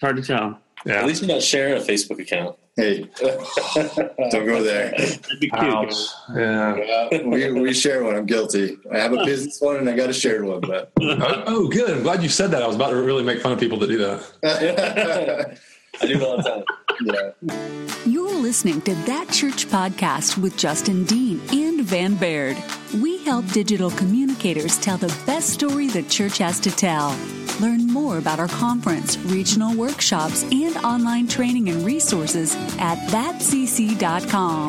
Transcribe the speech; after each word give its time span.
hard 0.00 0.16
to 0.16 0.22
tell. 0.22 0.58
Yeah. 0.86 0.94
At 1.00 1.06
least 1.06 1.20
you're 1.22 1.28
not 1.30 1.42
sharing 1.42 1.74
a 1.74 1.84
Facebook 1.84 2.20
account. 2.20 2.56
Hey, 2.76 3.00
don't 3.20 4.46
go 4.46 4.62
there. 4.62 4.92
Be 5.38 5.50
cute. 5.50 5.52
Ouch. 5.54 5.94
Yeah. 6.34 6.76
Yeah, 7.10 7.22
we, 7.26 7.52
we 7.60 7.74
share 7.74 8.02
one. 8.02 8.14
I'm 8.16 8.24
guilty. 8.24 8.78
I 8.90 8.98
have 8.98 9.12
a 9.12 9.22
business 9.24 9.60
one 9.60 9.76
and 9.76 9.88
I 9.90 9.94
got 9.94 10.08
a 10.08 10.12
shared 10.14 10.44
one, 10.44 10.60
but 10.62 10.90
Oh, 11.00 11.42
oh, 11.46 11.68
good. 11.68 11.90
I'm 11.90 12.02
glad 12.02 12.22
you 12.22 12.30
said 12.30 12.50
that. 12.52 12.62
I 12.62 12.66
was 12.66 12.76
about 12.76 12.90
to 12.90 12.96
really 12.96 13.22
make 13.24 13.40
fun 13.42 13.52
of 13.52 13.60
people 13.60 13.78
that 13.80 13.88
do 13.88 13.98
that. 13.98 14.26
I 16.02 16.06
do 16.06 16.14
it 16.14 16.22
all 16.22 16.36
the 16.38 16.42
time. 16.42 16.64
yeah. 17.04 17.96
You're 18.06 18.32
listening 18.34 18.80
to 18.82 18.94
That 19.04 19.28
Church 19.30 19.66
Podcast 19.66 20.38
with 20.38 20.56
Justin 20.56 21.04
Dean 21.04 21.40
and 21.52 21.69
Van 21.90 22.14
Baird. 22.14 22.56
We 23.02 23.18
help 23.24 23.44
digital 23.48 23.90
communicators 23.90 24.78
tell 24.78 24.96
the 24.96 25.12
best 25.26 25.50
story 25.50 25.88
the 25.88 26.04
church 26.04 26.38
has 26.38 26.60
to 26.60 26.70
tell. 26.70 27.18
Learn 27.60 27.88
more 27.88 28.18
about 28.18 28.38
our 28.38 28.46
conference, 28.46 29.18
regional 29.18 29.74
workshops, 29.76 30.44
and 30.52 30.76
online 30.84 31.26
training 31.26 31.68
and 31.68 31.84
resources 31.84 32.54
at 32.78 32.96
thatcc.com. 33.08 34.68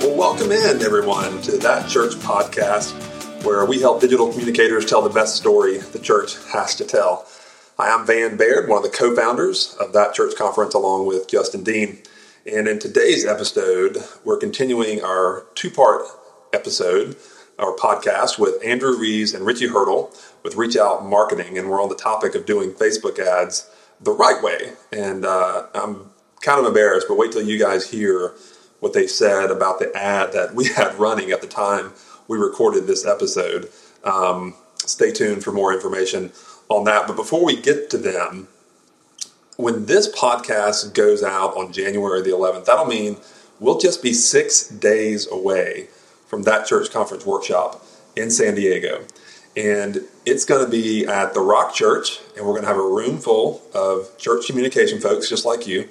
Well, 0.00 0.16
welcome 0.18 0.50
in, 0.50 0.82
everyone, 0.82 1.40
to 1.42 1.58
That 1.58 1.88
Church 1.88 2.14
Podcast, 2.14 2.90
where 3.44 3.64
we 3.66 3.80
help 3.80 4.00
digital 4.00 4.32
communicators 4.32 4.84
tell 4.84 5.00
the 5.00 5.10
best 5.10 5.36
story 5.36 5.78
the 5.78 6.00
church 6.00 6.38
has 6.48 6.74
to 6.74 6.84
tell. 6.84 7.28
I 7.78 7.86
am 7.86 8.04
Van 8.04 8.36
Baird, 8.36 8.68
one 8.68 8.84
of 8.84 8.90
the 8.90 8.96
co 8.96 9.14
founders 9.14 9.76
of 9.78 9.92
That 9.92 10.12
Church 10.12 10.34
Conference, 10.34 10.74
along 10.74 11.06
with 11.06 11.28
Justin 11.28 11.62
Dean. 11.62 12.02
And 12.44 12.66
in 12.66 12.80
today's 12.80 13.24
episode, 13.24 13.98
we're 14.24 14.36
continuing 14.36 15.00
our 15.00 15.46
two 15.54 15.70
part 15.70 16.02
episode, 16.52 17.16
our 17.56 17.72
podcast 17.76 18.36
with 18.36 18.54
Andrew 18.64 18.96
Riis 18.98 19.32
and 19.32 19.46
Richy 19.46 19.68
Hirtle 19.68 20.12
with 20.42 20.56
Reach 20.56 20.76
Out 20.76 21.06
Marketing. 21.06 21.56
And 21.56 21.70
we're 21.70 21.80
on 21.80 21.88
the 21.88 21.94
topic 21.94 22.34
of 22.34 22.44
doing 22.44 22.72
Facebook 22.72 23.20
ads 23.20 23.70
the 24.00 24.10
right 24.10 24.42
way. 24.42 24.72
And 24.92 25.24
uh, 25.24 25.68
I'm 25.72 26.10
kind 26.40 26.58
of 26.58 26.66
embarrassed, 26.66 27.06
but 27.08 27.16
wait 27.16 27.30
till 27.30 27.42
you 27.42 27.60
guys 27.60 27.88
hear 27.88 28.34
what 28.80 28.92
they 28.92 29.06
said 29.06 29.52
about 29.52 29.78
the 29.78 29.96
ad 29.96 30.32
that 30.32 30.52
we 30.52 30.66
had 30.74 30.98
running 30.98 31.30
at 31.30 31.42
the 31.42 31.46
time 31.46 31.92
we 32.26 32.38
recorded 32.38 32.88
this 32.88 33.06
episode. 33.06 33.70
Um, 34.02 34.54
stay 34.78 35.12
tuned 35.12 35.44
for 35.44 35.52
more 35.52 35.72
information 35.72 36.32
on 36.68 36.82
that. 36.84 37.06
But 37.06 37.14
before 37.14 37.44
we 37.44 37.60
get 37.60 37.88
to 37.90 37.98
them, 37.98 38.48
when 39.62 39.86
this 39.86 40.12
podcast 40.12 40.92
goes 40.92 41.22
out 41.22 41.56
on 41.56 41.72
January 41.72 42.20
the 42.20 42.30
11th, 42.30 42.64
that'll 42.64 42.84
mean 42.84 43.16
we'll 43.60 43.78
just 43.78 44.02
be 44.02 44.12
six 44.12 44.66
days 44.66 45.30
away 45.30 45.86
from 46.26 46.42
that 46.42 46.66
church 46.66 46.90
conference 46.90 47.24
workshop 47.24 47.84
in 48.16 48.28
San 48.28 48.56
Diego. 48.56 49.04
And 49.56 50.00
it's 50.26 50.44
going 50.44 50.64
to 50.64 50.70
be 50.70 51.06
at 51.06 51.34
the 51.34 51.40
Rock 51.40 51.74
Church, 51.74 52.18
and 52.36 52.44
we're 52.44 52.54
going 52.54 52.62
to 52.62 52.68
have 52.68 52.76
a 52.76 52.80
room 52.80 53.18
full 53.18 53.62
of 53.72 54.18
church 54.18 54.46
communication 54.46 55.00
folks 55.00 55.28
just 55.28 55.44
like 55.44 55.68
you. 55.68 55.88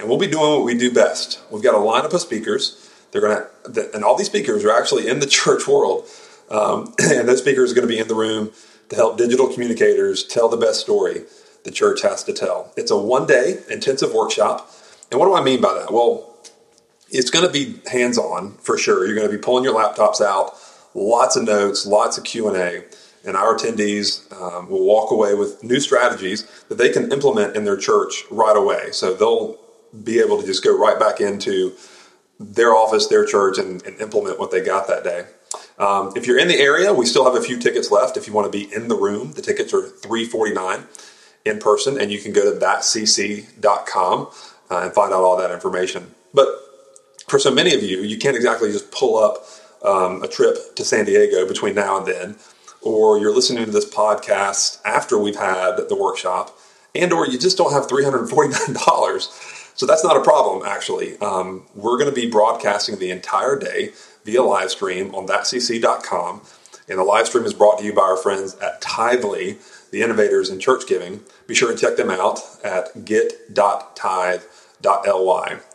And 0.00 0.08
we'll 0.08 0.18
be 0.18 0.26
doing 0.26 0.50
what 0.50 0.64
we 0.64 0.76
do 0.76 0.92
best. 0.92 1.40
We've 1.52 1.62
got 1.62 1.74
a 1.74 1.78
lineup 1.78 2.12
of 2.12 2.20
speakers. 2.20 2.90
They're 3.12 3.20
going 3.20 3.44
to, 3.74 3.94
and 3.94 4.02
all 4.02 4.16
these 4.16 4.26
speakers 4.26 4.64
are 4.64 4.72
actually 4.72 5.08
in 5.08 5.20
the 5.20 5.26
church 5.40 5.68
world. 5.68 6.08
Um, 6.50 6.94
and 6.98 7.28
those 7.28 7.38
speakers 7.38 7.70
are 7.70 7.74
going 7.76 7.86
to 7.86 7.94
be 7.94 8.00
in 8.00 8.08
the 8.08 8.16
room 8.16 8.50
to 8.88 8.96
help 8.96 9.18
digital 9.18 9.46
communicators 9.46 10.24
tell 10.24 10.48
the 10.48 10.56
best 10.56 10.80
story 10.80 11.24
the 11.64 11.70
church 11.70 12.02
has 12.02 12.22
to 12.24 12.32
tell. 12.32 12.72
It's 12.76 12.90
a 12.90 12.96
one 12.96 13.26
day 13.26 13.58
intensive 13.70 14.14
workshop. 14.14 14.70
And 15.10 15.18
what 15.18 15.26
do 15.26 15.34
I 15.34 15.42
mean 15.42 15.60
by 15.60 15.74
that? 15.74 15.92
Well, 15.92 16.30
it's 17.10 17.30
going 17.30 17.46
to 17.46 17.52
be 17.52 17.80
hands 17.90 18.18
on 18.18 18.54
for 18.58 18.78
sure. 18.78 19.06
You're 19.06 19.14
going 19.14 19.28
to 19.28 19.34
be 19.34 19.42
pulling 19.42 19.64
your 19.64 19.74
laptops 19.74 20.20
out, 20.20 20.54
lots 20.94 21.36
of 21.36 21.44
notes, 21.44 21.86
lots 21.86 22.18
of 22.18 22.24
Q&A. 22.24 22.84
And 23.26 23.36
our 23.36 23.56
attendees 23.56 24.30
um, 24.38 24.68
will 24.68 24.84
walk 24.84 25.10
away 25.10 25.34
with 25.34 25.62
new 25.64 25.80
strategies 25.80 26.46
that 26.68 26.76
they 26.76 26.90
can 26.90 27.10
implement 27.10 27.56
in 27.56 27.64
their 27.64 27.76
church 27.76 28.24
right 28.30 28.56
away. 28.56 28.90
So 28.92 29.14
they'll 29.14 29.58
be 30.02 30.18
able 30.20 30.40
to 30.40 30.46
just 30.46 30.62
go 30.62 30.76
right 30.76 30.98
back 30.98 31.20
into 31.20 31.72
their 32.38 32.74
office, 32.74 33.06
their 33.06 33.24
church, 33.24 33.56
and, 33.58 33.82
and 33.86 33.98
implement 34.00 34.38
what 34.38 34.50
they 34.50 34.60
got 34.60 34.88
that 34.88 35.04
day. 35.04 35.24
Um, 35.78 36.12
if 36.16 36.26
you're 36.26 36.38
in 36.38 36.48
the 36.48 36.58
area, 36.58 36.92
we 36.92 37.06
still 37.06 37.24
have 37.24 37.40
a 37.40 37.44
few 37.44 37.58
tickets 37.58 37.90
left. 37.90 38.16
If 38.16 38.26
you 38.26 38.32
want 38.32 38.52
to 38.52 38.58
be 38.58 38.72
in 38.74 38.88
the 38.88 38.96
room, 38.96 39.32
the 39.32 39.42
tickets 39.42 39.72
are 39.72 39.82
three 39.82 40.24
forty 40.24 40.52
nine 40.52 40.84
in 41.44 41.58
person, 41.58 42.00
and 42.00 42.10
you 42.10 42.18
can 42.18 42.32
go 42.32 42.52
to 42.52 42.58
thatcc.com 42.58 44.28
uh, 44.70 44.78
and 44.78 44.92
find 44.92 45.12
out 45.12 45.22
all 45.22 45.36
that 45.36 45.50
information. 45.50 46.14
But 46.32 46.48
for 47.28 47.38
so 47.38 47.50
many 47.50 47.74
of 47.74 47.82
you, 47.82 48.00
you 48.00 48.18
can't 48.18 48.36
exactly 48.36 48.72
just 48.72 48.90
pull 48.90 49.16
up 49.16 49.44
um, 49.84 50.22
a 50.22 50.28
trip 50.28 50.74
to 50.76 50.84
San 50.84 51.04
Diego 51.04 51.46
between 51.46 51.74
now 51.74 51.98
and 51.98 52.06
then, 52.06 52.36
or 52.82 53.18
you're 53.18 53.34
listening 53.34 53.64
to 53.64 53.70
this 53.70 53.88
podcast 53.88 54.80
after 54.84 55.18
we've 55.18 55.36
had 55.36 55.76
the 55.88 55.96
workshop, 55.96 56.56
and 56.94 57.12
or 57.12 57.26
you 57.26 57.38
just 57.38 57.56
don't 57.56 57.72
have 57.72 57.88
three 57.88 58.04
hundred 58.04 58.28
forty 58.28 58.50
nine 58.50 58.76
dollars. 58.86 59.28
So 59.74 59.86
that's 59.86 60.04
not 60.04 60.16
a 60.16 60.22
problem, 60.22 60.62
actually. 60.64 61.18
Um, 61.18 61.64
we're 61.74 61.98
going 61.98 62.08
to 62.08 62.14
be 62.14 62.30
broadcasting 62.30 62.98
the 62.98 63.10
entire 63.10 63.58
day 63.58 63.90
via 64.24 64.42
live 64.42 64.70
stream 64.70 65.14
on 65.14 65.26
thatcc.com. 65.26 66.42
And 66.88 66.98
the 66.98 67.02
live 67.02 67.26
stream 67.26 67.44
is 67.44 67.54
brought 67.54 67.78
to 67.78 67.84
you 67.84 67.94
by 67.94 68.02
our 68.02 68.16
friends 68.16 68.54
at 68.56 68.80
Tithely, 68.82 69.56
the 69.94 70.02
innovators 70.02 70.50
in 70.50 70.58
church 70.58 70.88
giving. 70.88 71.20
Be 71.46 71.54
sure 71.54 71.70
and 71.70 71.78
check 71.78 71.96
them 71.96 72.10
out 72.10 72.40
at 72.64 73.04
get.tithe.ly. 73.04 74.40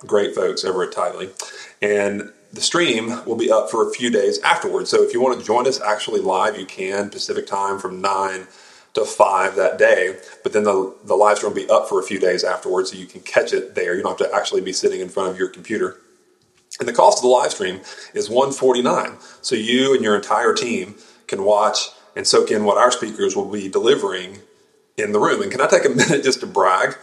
Great 0.06 0.36
folks 0.36 0.66
over 0.66 0.84
at 0.84 0.92
Tithely. 0.92 1.32
And 1.82 2.34
the 2.52 2.60
stream 2.60 3.26
will 3.26 3.38
be 3.38 3.50
up 3.50 3.72
for 3.72 3.88
a 3.88 3.94
few 3.94 4.10
days 4.10 4.38
afterwards. 4.42 4.90
So 4.90 5.02
if 5.04 5.14
you 5.14 5.22
want 5.22 5.40
to 5.40 5.46
join 5.46 5.66
us 5.68 5.80
actually 5.80 6.20
live, 6.20 6.60
you 6.60 6.66
can, 6.66 7.10
Pacific 7.10 7.48
time 7.48 7.80
from 7.80 8.02
9 8.02 8.48
to 8.96 9.06
5 9.06 9.56
that 9.56 9.78
day. 9.78 10.18
But 10.44 10.52
then 10.52 10.64
the, 10.64 10.94
the 11.06 11.16
live 11.16 11.38
stream 11.38 11.54
will 11.54 11.62
be 11.62 11.70
up 11.70 11.88
for 11.88 12.02
a 12.02 12.04
few 12.04 12.20
days 12.20 12.44
afterwards 12.44 12.92
so 12.92 12.98
you 12.98 13.06
can 13.06 13.22
catch 13.22 13.54
it 13.54 13.74
there. 13.74 13.96
You 13.96 14.04
don't 14.04 14.20
have 14.20 14.30
to 14.30 14.36
actually 14.36 14.60
be 14.60 14.74
sitting 14.74 15.00
in 15.00 15.08
front 15.08 15.30
of 15.30 15.40
your 15.40 15.48
computer. 15.48 15.96
And 16.82 16.90
the 16.90 16.94
cost 16.94 17.20
of 17.20 17.22
the 17.22 17.30
live 17.30 17.52
stream 17.52 17.80
is 18.14 18.30
149. 18.30 19.14
So 19.42 19.56
you 19.56 19.94
and 19.94 20.04
your 20.04 20.18
entire 20.18 20.54
team 20.54 20.96
can 21.28 21.46
watch 21.46 21.88
and 22.16 22.28
soak 22.28 22.52
in 22.52 22.64
what 22.64 22.78
our 22.78 22.92
speakers 22.92 23.36
will 23.36 23.50
be 23.50 23.70
delivering 23.70 24.40
in 24.98 25.12
the 25.12 25.20
room. 25.20 25.42
And 25.42 25.52
can 25.52 25.62
I 25.62 25.68
take 25.68 25.86
a 25.86 25.90
minute 25.96 26.24
just 26.24 26.42
to 26.42 26.48
brag 26.48 26.96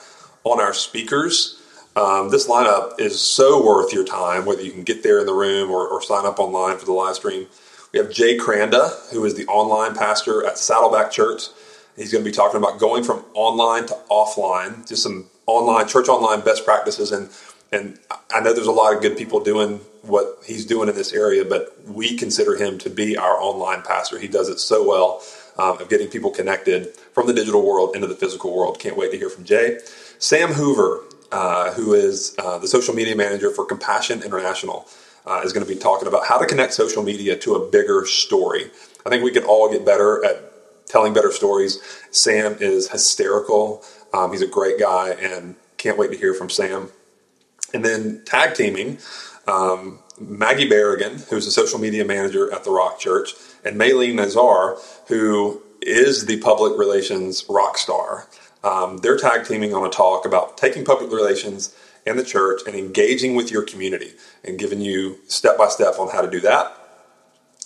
on 0.44 0.60
our 0.60 0.72
speakers? 0.72 1.60
Um, 1.94 2.30
this 2.30 2.46
lineup 2.46 3.00
is 3.00 3.20
so 3.20 3.64
worth 3.64 3.92
your 3.92 4.04
time, 4.04 4.44
whether 4.44 4.62
you 4.62 4.70
can 4.70 4.82
get 4.82 5.02
there 5.02 5.18
in 5.18 5.26
the 5.26 5.32
room 5.32 5.70
or, 5.70 5.88
or 5.88 6.02
sign 6.02 6.26
up 6.26 6.38
online 6.38 6.76
for 6.76 6.84
the 6.84 6.92
live 6.92 7.16
stream. 7.16 7.46
We 7.92 7.98
have 7.98 8.10
Jay 8.10 8.36
Kranda, 8.36 9.10
who 9.12 9.24
is 9.24 9.34
the 9.34 9.46
online 9.46 9.94
pastor 9.94 10.44
at 10.46 10.58
Saddleback 10.58 11.10
Church. 11.10 11.44
He's 11.96 12.12
going 12.12 12.22
to 12.22 12.30
be 12.30 12.34
talking 12.34 12.58
about 12.58 12.78
going 12.78 13.02
from 13.02 13.24
online 13.32 13.86
to 13.86 13.96
offline, 14.10 14.86
just 14.86 15.02
some 15.02 15.30
online 15.46 15.88
church 15.88 16.08
online 16.08 16.40
best 16.40 16.64
practices 16.64 17.12
and 17.12 17.30
and 17.72 17.98
I 18.32 18.40
know 18.40 18.52
there's 18.52 18.66
a 18.66 18.72
lot 18.72 18.94
of 18.94 19.02
good 19.02 19.16
people 19.16 19.40
doing 19.40 19.80
what 20.06 20.38
he's 20.46 20.64
doing 20.64 20.88
in 20.88 20.94
this 20.94 21.12
area, 21.12 21.44
but 21.44 21.76
we 21.86 22.16
consider 22.16 22.56
him 22.56 22.78
to 22.78 22.90
be 22.90 23.16
our 23.16 23.40
online 23.40 23.82
pastor. 23.82 24.18
He 24.18 24.28
does 24.28 24.48
it 24.48 24.60
so 24.60 24.86
well 24.86 25.22
um, 25.58 25.80
of 25.80 25.88
getting 25.88 26.08
people 26.08 26.30
connected 26.30 26.94
from 27.12 27.26
the 27.26 27.32
digital 27.32 27.66
world 27.66 27.94
into 27.94 28.06
the 28.06 28.14
physical 28.14 28.56
world. 28.56 28.78
Can't 28.78 28.96
wait 28.96 29.10
to 29.12 29.18
hear 29.18 29.30
from 29.30 29.44
Jay. 29.44 29.78
Sam 30.18 30.52
Hoover, 30.52 31.02
uh, 31.32 31.72
who 31.72 31.94
is 31.94 32.34
uh, 32.38 32.58
the 32.58 32.68
social 32.68 32.94
media 32.94 33.16
manager 33.16 33.50
for 33.50 33.64
Compassion 33.64 34.22
International, 34.22 34.86
uh, 35.26 35.42
is 35.44 35.52
going 35.52 35.66
to 35.66 35.72
be 35.72 35.78
talking 35.78 36.06
about 36.08 36.26
how 36.26 36.38
to 36.38 36.46
connect 36.46 36.72
social 36.72 37.02
media 37.02 37.36
to 37.36 37.54
a 37.54 37.70
bigger 37.70 38.06
story. 38.06 38.70
I 39.04 39.08
think 39.08 39.24
we 39.24 39.32
can 39.32 39.44
all 39.44 39.70
get 39.70 39.84
better 39.84 40.24
at 40.24 40.86
telling 40.86 41.12
better 41.12 41.32
stories. 41.32 41.80
Sam 42.10 42.56
is 42.60 42.90
hysterical. 42.90 43.82
Um, 44.12 44.30
he's 44.30 44.42
a 44.42 44.46
great 44.46 44.78
guy, 44.78 45.10
and 45.10 45.56
can't 45.78 45.98
wait 45.98 46.10
to 46.12 46.16
hear 46.16 46.32
from 46.32 46.48
Sam. 46.48 46.90
And 47.74 47.84
then 47.84 48.22
tag 48.24 48.54
teaming, 48.54 48.98
um, 49.46 49.98
Maggie 50.20 50.68
Barragan, 50.68 51.28
who's 51.28 51.46
a 51.46 51.52
social 51.52 51.78
media 51.78 52.04
manager 52.04 52.52
at 52.52 52.64
the 52.64 52.70
Rock 52.70 52.98
Church, 52.98 53.34
and 53.64 53.76
Mei 53.76 53.92
Ling 53.92 54.16
Nazar, 54.16 54.78
who 55.08 55.62
is 55.82 56.26
the 56.26 56.38
public 56.40 56.78
relations 56.78 57.44
rock 57.48 57.78
star. 57.78 58.28
Um, 58.64 58.98
they're 58.98 59.16
tag 59.16 59.46
teaming 59.46 59.74
on 59.74 59.86
a 59.86 59.90
talk 59.90 60.24
about 60.24 60.58
taking 60.58 60.84
public 60.84 61.12
relations 61.12 61.74
in 62.04 62.16
the 62.16 62.24
church 62.24 62.62
and 62.66 62.74
engaging 62.74 63.34
with 63.34 63.50
your 63.50 63.62
community 63.62 64.12
and 64.44 64.58
giving 64.58 64.80
you 64.80 65.18
step 65.26 65.58
by 65.58 65.68
step 65.68 65.98
on 65.98 66.08
how 66.08 66.22
to 66.22 66.30
do 66.30 66.40
that. 66.40 66.76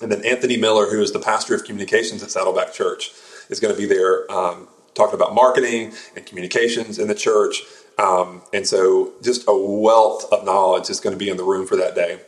And 0.03 0.11
then 0.11 0.25
Anthony 0.25 0.57
Miller, 0.57 0.87
who 0.87 1.03
is 1.03 1.13
the 1.13 1.21
pastor 1.21 1.55
of 1.55 1.65
communications 1.65 2.23
at 2.23 2.31
Saddleback 2.31 2.73
Church, 2.73 3.11
is 3.51 3.61
going 3.61 3.75
to 3.75 3.79
be 3.79 3.87
there 3.87 4.31
um, 4.33 4.69
talking 4.95 5.15
about 5.15 5.35
marketing 5.35 5.93
and 6.17 6.25
communications 6.25 6.99
in 6.99 7.09
the 7.09 7.15
church. 7.15 7.63
Um, 8.01 8.43
and 8.53 8.67
so, 8.67 9.13
just 9.23 9.45
a 9.47 9.57
wealth 9.57 10.33
of 10.33 10.45
knowledge 10.45 10.89
is 10.89 11.01
going 11.01 11.13
to 11.13 11.19
be 11.19 11.29
in 11.29 11.37
the 11.37 11.45
room 11.45 11.67
for 11.67 11.77
that 11.77 11.95
day. 11.95 12.21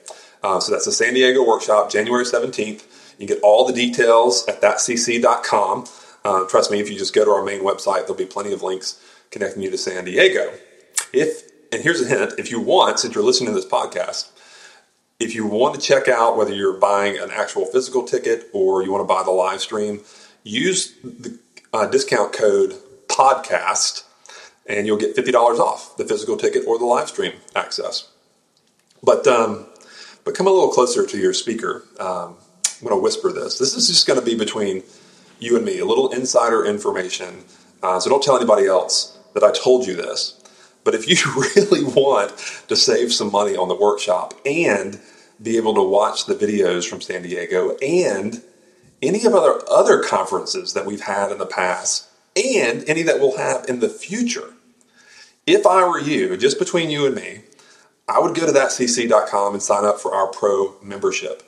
Uh, 0.42 0.60
so, 0.60 0.72
that's 0.72 0.84
the 0.84 0.92
San 0.92 1.14
Diego 1.14 1.46
workshop, 1.46 1.90
January 1.90 2.24
17th. 2.24 2.84
You 3.18 3.26
get 3.26 3.40
all 3.42 3.66
the 3.66 3.72
details 3.72 4.46
at 4.48 4.60
thatcc.com. 4.60 5.86
Uh, 6.24 6.46
trust 6.46 6.70
me, 6.70 6.80
if 6.80 6.90
you 6.90 6.98
just 6.98 7.14
go 7.14 7.24
to 7.24 7.30
our 7.30 7.42
main 7.44 7.62
website, 7.62 8.00
there'll 8.00 8.14
be 8.14 8.26
plenty 8.26 8.52
of 8.52 8.62
links 8.62 9.00
connecting 9.30 9.62
you 9.62 9.70
to 9.70 9.78
San 9.78 10.04
Diego. 10.04 10.52
If 11.12 11.50
and 11.72 11.82
here's 11.82 12.02
a 12.02 12.06
hint: 12.06 12.34
if 12.38 12.50
you 12.50 12.60
want, 12.60 13.00
since 13.00 13.14
you're 13.14 13.24
listening 13.24 13.54
to 13.54 13.54
this 13.54 13.68
podcast, 13.68 14.30
if 15.18 15.34
you 15.34 15.46
want 15.46 15.74
to 15.74 15.80
check 15.80 16.06
out 16.06 16.36
whether 16.36 16.52
you're 16.52 16.78
buying 16.78 17.18
an 17.18 17.30
actual 17.32 17.64
physical 17.64 18.04
ticket 18.04 18.48
or 18.52 18.82
you 18.82 18.92
want 18.92 19.02
to 19.02 19.08
buy 19.08 19.22
the 19.22 19.30
live 19.30 19.60
stream, 19.60 20.00
use 20.44 20.94
the 21.02 21.38
uh, 21.72 21.86
discount 21.86 22.32
code 22.32 22.74
podcast, 23.08 24.04
and 24.66 24.86
you'll 24.86 24.98
get 24.98 25.14
fifty 25.14 25.32
dollars 25.32 25.58
off 25.58 25.96
the 25.96 26.04
physical 26.04 26.36
ticket 26.36 26.64
or 26.66 26.78
the 26.78 26.84
live 26.84 27.08
stream 27.08 27.32
access. 27.54 28.08
But 29.02 29.26
um, 29.26 29.66
but 30.24 30.34
come 30.34 30.46
a 30.46 30.50
little 30.50 30.70
closer 30.70 31.06
to 31.06 31.18
your 31.18 31.34
speaker. 31.34 31.84
Um, 31.98 32.36
I'm 32.82 32.88
going 32.88 32.98
to 32.98 33.02
whisper 33.02 33.32
this. 33.32 33.58
This 33.58 33.74
is 33.74 33.86
just 33.86 34.06
going 34.06 34.18
to 34.18 34.24
be 34.24 34.34
between 34.34 34.82
you 35.38 35.56
and 35.56 35.64
me, 35.64 35.78
a 35.78 35.84
little 35.84 36.12
insider 36.12 36.64
information. 36.64 37.44
Uh, 37.82 38.00
so 38.00 38.10
don't 38.10 38.22
tell 38.22 38.36
anybody 38.36 38.66
else 38.66 39.18
that 39.34 39.42
I 39.42 39.52
told 39.52 39.86
you 39.86 39.94
this. 39.94 40.40
But 40.84 40.94
if 40.94 41.08
you 41.08 41.16
really 41.56 41.84
want 41.84 42.36
to 42.68 42.76
save 42.76 43.12
some 43.12 43.30
money 43.30 43.56
on 43.56 43.68
the 43.68 43.74
workshop 43.74 44.34
and 44.44 45.00
be 45.40 45.56
able 45.56 45.74
to 45.74 45.82
watch 45.82 46.26
the 46.26 46.34
videos 46.34 46.88
from 46.88 47.00
San 47.00 47.22
Diego 47.22 47.76
and 47.82 48.42
any 49.00 49.24
of 49.24 49.34
other 49.34 49.60
other 49.68 50.02
conferences 50.02 50.74
that 50.74 50.86
we've 50.86 51.02
had 51.02 51.32
in 51.32 51.38
the 51.38 51.46
past 51.46 52.08
and 52.36 52.88
any 52.88 53.02
that 53.02 53.20
we'll 53.20 53.36
have 53.36 53.64
in 53.68 53.80
the 53.80 53.88
future, 53.88 54.54
if 55.46 55.66
I 55.66 55.86
were 55.86 56.00
you, 56.00 56.36
just 56.36 56.58
between 56.58 56.90
you 56.90 57.06
and 57.06 57.14
me, 57.14 57.40
I 58.08 58.18
would 58.18 58.34
go 58.34 58.46
to 58.46 58.52
thatcc.com 58.52 59.54
and 59.54 59.62
sign 59.62 59.84
up 59.84 60.00
for 60.00 60.14
our 60.14 60.28
pro 60.28 60.76
membership. 60.82 61.42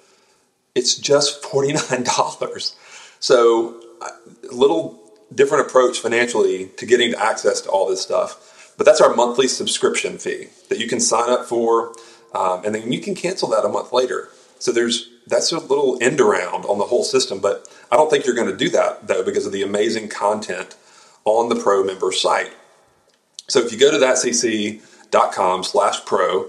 It's 0.75 0.97
just 0.97 1.43
$49. 1.43 2.75
So, 3.21 3.81
a 4.03 4.55
little 4.55 5.01
different 5.35 5.67
approach 5.67 5.99
financially 5.99 6.67
to 6.77 6.87
getting 6.87 7.15
access 7.15 7.61
to 7.63 7.69
all 7.71 7.89
this 7.89 8.03
stuff. 8.03 8.75
But 8.77 8.87
that's 8.87 9.01
our 9.01 9.15
monthly 9.15 9.49
subscription 9.49 10.19
fee 10.19 10.49
that 10.69 10.79
you 10.79 10.89
can 10.89 11.01
sign 11.01 11.31
up 11.31 11.47
for, 11.47 11.95
um, 12.35 12.65
and 12.65 12.75
then 12.75 12.91
you 12.91 13.01
can 13.01 13.15
cancel 13.15 13.49
that 13.51 13.65
a 13.65 13.69
month 13.69 13.93
later. 13.93 14.29
So 14.59 14.73
there's 14.73 15.11
that's 15.27 15.53
a 15.53 15.59
little 15.59 15.99
end 16.01 16.21
around 16.21 16.65
on 16.67 16.79
the 16.79 16.85
whole 16.85 17.05
system, 17.05 17.41
but 17.41 17.69
I 17.91 17.97
don't 17.97 18.11
think 18.11 18.27
you're 18.27 18.35
going 18.35 18.51
to 18.51 18.57
do 18.57 18.69
that 18.71 19.07
though 19.07 19.25
because 19.25 19.47
of 19.47 19.53
the 19.53 19.63
amazing 19.63 20.09
content 20.09 20.77
on 21.25 21.49
the 21.49 21.57
pro 21.57 21.83
member 21.85 22.13
site. 22.13 22.53
So 23.49 23.61
if 23.61 23.73
you 23.73 23.79
go 23.79 23.91
to 23.91 23.99
thatcc.com 23.99 25.65
slash 25.65 26.05
pro, 26.05 26.49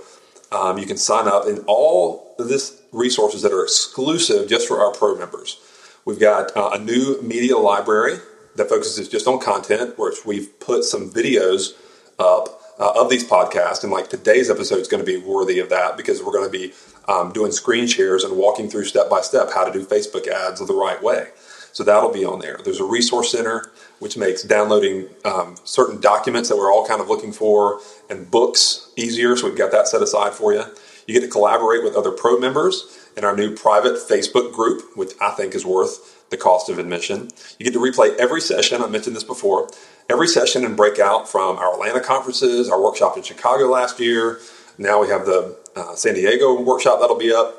um, 0.52 0.78
you 0.78 0.86
can 0.86 0.98
sign 0.98 1.28
up 1.28 1.46
and 1.48 1.64
all 1.68 2.36
this 2.38 2.82
resources 2.92 3.42
that 3.42 3.52
are 3.52 3.64
exclusive 3.64 4.48
just 4.48 4.68
for 4.68 4.80
our 4.80 4.92
pro 4.92 5.16
members. 5.16 5.60
We've 6.06 6.20
got 6.20 6.56
uh, 6.56 6.72
a 6.74 6.80
new 6.80 7.22
media 7.22 7.58
library 7.58 8.20
that 8.56 8.70
focuses 8.70 9.10
just 9.10 9.28
on 9.28 9.40
content, 9.40 9.98
which 9.98 10.26
we've 10.26 10.60
put 10.60 10.84
some 10.84 11.12
videos 11.12 11.74
up 12.20 12.62
uh, 12.80 12.92
of 12.96 13.10
these 13.10 13.28
podcasts. 13.28 13.84
And 13.84 13.92
like 13.92 14.10
today's 14.10 14.50
episode 14.50 14.80
is 14.80 14.88
going 14.88 15.04
to 15.04 15.06
be 15.06 15.18
worthy 15.18 15.60
of 15.60 15.70
that 15.70 15.98
because 15.98 16.24
we're 16.24 16.32
going 16.32 16.50
to 16.50 16.58
be 16.58 16.74
um, 17.08 17.32
doing 17.32 17.52
screen 17.52 17.88
shares 17.88 18.24
and 18.24 18.38
walking 18.38 18.70
through 18.70 18.86
step 18.86 19.10
by 19.10 19.22
step 19.22 19.50
how 19.54 19.64
to 19.64 19.72
do 19.72 19.86
Facebook 19.86 20.28
ads 20.28 20.66
the 20.66 20.74
right 20.74 21.02
way. 21.02 21.30
So 21.72 21.84
that'll 21.84 22.12
be 22.14 22.24
on 22.24 22.40
there. 22.40 22.58
There's 22.64 22.80
a 22.80 22.86
resource 22.86 23.32
center 23.32 23.72
which 24.00 24.18
makes 24.18 24.44
downloading 24.44 25.10
um, 25.26 25.56
certain 25.64 26.00
documents 26.00 26.50
that 26.50 26.58
we're 26.58 26.72
all 26.72 26.88
kind 26.88 27.02
of 27.02 27.10
looking 27.10 27.34
for 27.34 27.80
and 28.10 28.30
books 28.32 28.92
easier. 28.96 29.36
So 29.36 29.48
we've 29.48 29.58
got 29.58 29.72
that 29.72 29.88
set 29.88 30.02
aside 30.02 30.34
for 30.34 30.54
you. 30.54 30.64
You 31.08 31.14
get 31.14 31.22
to 31.22 31.28
collaborate 31.28 31.84
with 31.84 31.96
other 31.96 32.12
pro 32.12 32.40
members 32.40 33.10
in 33.16 33.24
our 33.24 33.36
new 33.36 33.56
private 33.56 33.96
Facebook 33.96 34.54
group, 34.54 34.84
which 34.96 35.12
I 35.22 35.32
think 35.32 35.54
is 35.54 35.66
worth 35.66 36.30
the 36.30 36.38
cost 36.38 36.70
of 36.70 36.80
admission. 36.80 37.30
You 37.60 37.66
get 37.66 37.74
to 37.74 37.80
replay 37.80 38.16
every 38.18 38.42
session. 38.42 38.82
I 38.82 38.88
mentioned 38.88 39.16
this 39.16 39.24
before. 39.24 39.70
Every 40.10 40.28
session 40.28 40.66
and 40.66 40.76
breakout 40.76 41.30
from 41.30 41.58
our 41.58 41.74
Atlanta 41.74 42.00
conferences, 42.00 42.70
our 42.70 42.82
workshop 42.82 43.18
in 43.18 43.24
Chicago 43.24 43.66
last 43.66 44.00
year. 44.00 44.40
Now 44.78 45.02
we 45.02 45.10
have 45.10 45.26
the 45.26 45.58
uh, 45.76 45.96
San 45.96 46.16
Diego 46.16 46.62
workshop 46.62 47.00
that'll 47.00 47.18
be 47.18 47.34
up. 47.34 47.56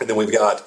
And 0.00 0.08
then 0.08 0.16
we've 0.16 0.32
got 0.32 0.62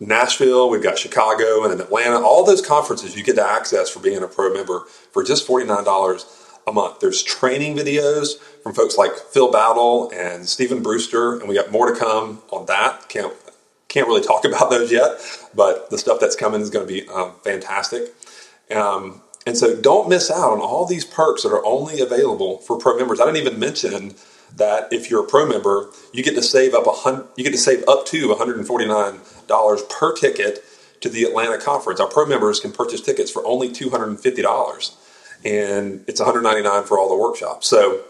Nashville, 0.00 0.70
we've 0.70 0.82
got 0.82 0.98
Chicago, 0.98 1.62
and 1.62 1.72
then 1.72 1.80
Atlanta. 1.80 2.20
All 2.20 2.44
those 2.44 2.64
conferences 2.64 3.16
you 3.16 3.22
get 3.22 3.36
to 3.36 3.46
access 3.46 3.90
for 3.90 4.00
being 4.00 4.22
a 4.22 4.28
pro 4.28 4.52
member 4.52 4.84
for 5.12 5.22
just 5.22 5.46
$49 5.46 6.24
a 6.66 6.72
month. 6.72 7.00
There's 7.00 7.22
training 7.22 7.76
videos 7.76 8.38
from 8.62 8.74
folks 8.74 8.96
like 8.96 9.12
Phil 9.12 9.50
Battle 9.50 10.10
and 10.14 10.48
Stephen 10.48 10.82
Brewster, 10.82 11.38
and 11.38 11.48
we 11.48 11.54
got 11.54 11.70
more 11.70 11.92
to 11.92 11.98
come 11.98 12.42
on 12.50 12.66
that. 12.66 13.08
Can't 13.08 13.32
can't 13.88 14.06
really 14.06 14.22
talk 14.22 14.44
about 14.46 14.70
those 14.70 14.90
yet, 14.90 15.20
but 15.54 15.90
the 15.90 15.98
stuff 15.98 16.18
that's 16.20 16.36
coming 16.36 16.60
is 16.60 16.70
going 16.70 16.86
to 16.86 16.92
be 16.92 17.06
um, 17.08 17.32
fantastic. 17.42 18.14
Um, 18.70 19.20
and 19.46 19.56
so 19.56 19.74
don't 19.74 20.08
miss 20.08 20.30
out 20.30 20.52
on 20.52 20.60
all 20.60 20.86
these 20.86 21.04
perks 21.04 21.42
that 21.42 21.48
are 21.50 21.64
only 21.64 22.00
available 22.00 22.58
for 22.58 22.78
pro 22.78 22.96
members. 22.96 23.20
I 23.20 23.24
didn't 23.24 23.38
even 23.38 23.58
mention 23.58 24.14
that 24.56 24.92
if 24.92 25.10
you're 25.10 25.24
a 25.24 25.26
pro 25.26 25.46
member, 25.46 25.90
you 26.12 26.22
get 26.22 26.34
to 26.34 26.42
save 26.42 26.74
up 26.74 26.86
a 26.86 27.28
you 27.36 27.44
get 27.44 27.52
to 27.52 27.58
save 27.58 27.86
up 27.88 28.06
to 28.06 28.28
$149 28.28 29.88
per 29.88 30.16
ticket 30.16 30.64
to 31.00 31.08
the 31.08 31.24
Atlanta 31.24 31.58
conference. 31.58 32.00
Our 32.00 32.08
pro 32.08 32.26
members 32.26 32.60
can 32.60 32.72
purchase 32.72 33.00
tickets 33.00 33.30
for 33.30 33.44
only 33.46 33.70
$250 33.70 34.96
and 35.44 36.04
it's 36.06 36.20
$199 36.20 36.84
for 36.86 36.98
all 36.98 37.08
the 37.08 37.16
workshops. 37.16 37.66
So 37.66 38.02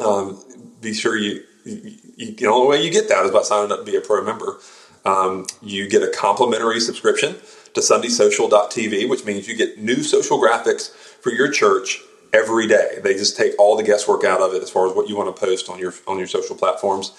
um, 0.00 0.42
be 0.80 0.92
sure 0.92 1.16
you, 1.16 1.42
you, 1.64 1.94
you, 2.16 2.32
the 2.34 2.46
only 2.46 2.68
way 2.68 2.82
you 2.82 2.90
get 2.90 3.08
that 3.08 3.24
is 3.24 3.30
by 3.30 3.42
signing 3.42 3.70
up 3.70 3.80
to 3.80 3.84
be 3.84 3.96
a 3.96 4.00
pro 4.00 4.22
member. 4.24 4.58
Um, 5.04 5.46
you 5.62 5.88
get 5.88 6.02
a 6.02 6.08
complimentary 6.08 6.80
subscription 6.80 7.36
to 7.74 7.80
sundaysocial.tv, 7.80 9.08
which 9.08 9.24
means 9.24 9.48
you 9.48 9.56
get 9.56 9.78
new 9.78 10.02
social 10.02 10.38
graphics 10.38 10.90
for 10.90 11.30
your 11.30 11.50
church 11.50 12.02
every 12.32 12.66
day. 12.66 12.98
They 13.02 13.14
just 13.14 13.36
take 13.36 13.58
all 13.58 13.76
the 13.76 13.82
guesswork 13.82 14.24
out 14.24 14.40
of 14.40 14.54
it 14.54 14.62
as 14.62 14.70
far 14.70 14.86
as 14.86 14.94
what 14.94 15.08
you 15.08 15.16
want 15.16 15.34
to 15.34 15.40
post 15.40 15.68
on 15.68 15.78
your 15.78 15.94
on 16.06 16.18
your 16.18 16.26
social 16.26 16.56
platforms. 16.56 17.12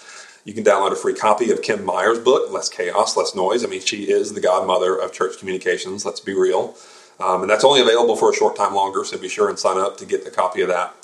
You 0.44 0.54
can 0.54 0.64
download 0.64 0.92
a 0.92 0.96
free 0.96 1.14
copy 1.14 1.52
of 1.52 1.62
Kem 1.62 1.86
Meyer's 1.86 2.18
book, 2.18 2.52
Less 2.52 2.68
Chaos, 2.68 3.16
Less 3.16 3.36
Noise. 3.36 3.64
I 3.64 3.68
mean, 3.68 3.82
she 3.82 4.10
is 4.10 4.34
the 4.34 4.42
godmother 4.42 4.96
of 4.96 5.14
church 5.14 5.38
communications. 5.38 6.04
Let's 6.04 6.20
be 6.20 6.34
real. 6.34 6.76
Um, 7.20 7.42
and 7.42 7.50
that's 7.50 7.64
only 7.64 7.82
available 7.82 8.16
for 8.16 8.32
a 8.32 8.34
short 8.34 8.56
time 8.56 8.74
longer, 8.74 9.04
so 9.04 9.18
be 9.18 9.30
sure 9.30 9.50
and 9.50 9.60
sign 9.60 9.78
up 9.78 9.98
to 9.98 10.06
get 10.06 10.26
a 10.26 10.32
copy 10.32 10.62
of 10.62 10.70
that. 10.70 10.96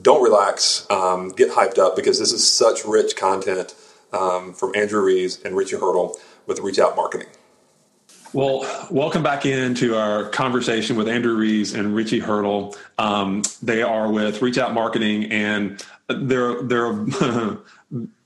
don't 0.00 0.22
relax, 0.22 0.86
um, 0.88 1.30
get 1.30 1.50
hyped 1.50 1.78
up 1.78 1.96
because 1.96 2.20
this 2.20 2.32
is 2.32 2.46
such 2.48 2.84
rich 2.84 3.16
content 3.16 3.74
um, 4.12 4.52
from 4.52 4.72
Andrew 4.76 5.02
Riis 5.02 5.44
and 5.44 5.56
Richy 5.56 5.78
Hirtle 5.80 6.14
with 6.46 6.60
Reach 6.60 6.78
Out 6.78 6.94
Marketing. 6.94 7.26
Well, 8.32 8.86
welcome 8.92 9.24
back 9.24 9.44
into 9.44 9.96
our 9.96 10.28
conversation 10.28 10.94
with 10.94 11.08
Andrew 11.08 11.36
Riis 11.36 11.76
and 11.76 11.96
Richy 11.96 12.22
Hirtle. 12.22 12.76
Um, 12.96 13.42
they 13.60 13.82
are 13.82 14.08
with 14.08 14.40
Reach 14.40 14.56
Out 14.56 14.72
Marketing, 14.72 15.24
and 15.32 15.84
they're 16.06 16.62
they're 16.62 16.92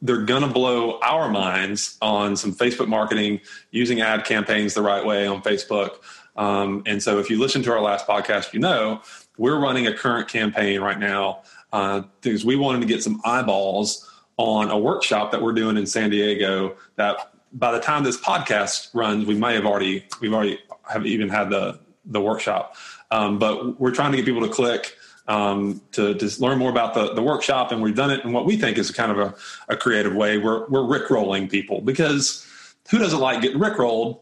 they're 0.03 0.23
gonna 0.27 0.49
blow 0.49 1.01
our 1.01 1.31
minds 1.31 1.97
on 2.03 2.37
some 2.37 2.53
Facebook 2.53 2.87
marketing 2.87 3.41
using 3.71 4.03
ad 4.03 4.27
campaigns 4.27 4.75
the 4.75 4.83
right 4.83 5.03
way 5.07 5.27
on 5.27 5.41
Facebook. 5.41 5.93
Um, 6.37 6.83
and 6.85 7.03
so, 7.03 7.19
if 7.19 7.31
you 7.31 7.41
listen 7.41 7.63
to 7.63 7.73
our 7.73 7.81
last 7.81 8.07
podcast, 8.07 8.53
you 8.53 8.61
know 8.61 9.01
we're 9.39 9.59
running 9.59 9.87
a 9.87 9.95
current 9.95 10.29
campaign 10.29 10.83
right 10.83 10.99
now 10.99 11.45
uh, 11.73 12.03
because 12.21 12.45
we 12.45 12.57
wanted 12.57 12.83
to 12.83 12.87
get 12.87 13.03
some 13.03 13.23
eyeballs 13.25 14.07
on 14.37 14.71
a 14.71 14.77
workshop 14.77 15.33
that 15.33 15.41
we're 15.41 15.53
doing 15.53 15.79
in 15.79 15.87
San 15.87 16.11
Diego. 16.11 16.77
That 16.97 17.34
by 17.55 17.73
the 17.73 17.81
time 17.81 18.05
this 18.05 18.21
podcast 18.21 18.91
runs, 18.93 19.25
we 19.25 19.35
may 19.35 19.55
have 19.55 19.65
already 19.65 20.05
we've 20.21 20.35
already 20.35 20.59
have 20.91 21.07
even 21.07 21.29
had 21.29 21.51
the 21.51 21.79
the 22.05 22.21
workshop. 22.21 22.77
Um, 23.11 23.39
but 23.39 23.81
we're 23.81 23.93
trying 23.93 24.11
to 24.13 24.17
get 24.17 24.27
people 24.27 24.43
to 24.43 24.53
click 24.53 24.97
um, 25.29 25.81
to, 25.93 26.15
to 26.15 26.43
learn 26.43 26.59
more 26.59 26.71
about 26.71 26.95
the, 26.95 27.15
the 27.15 27.23
workshop, 27.23 27.73
and 27.73 27.81
we've 27.81 27.95
done 27.95 28.11
it 28.11 28.25
in 28.25 28.33
what 28.33 28.45
we 28.45 28.57
think 28.57 28.77
is 28.77 28.91
kind 28.91 29.11
of 29.11 29.19
a, 29.19 29.35
a 29.69 29.77
creative 29.77 30.15
way. 30.15 30.37
We're 30.39 30.67
we're 30.67 30.81
rickrolling 30.81 31.51
people 31.51 31.81
because 31.81 32.47
who 32.91 32.99
doesn't 32.99 33.21
like 33.21 33.41
getting 33.41 33.61
rickrolled? 33.61 34.21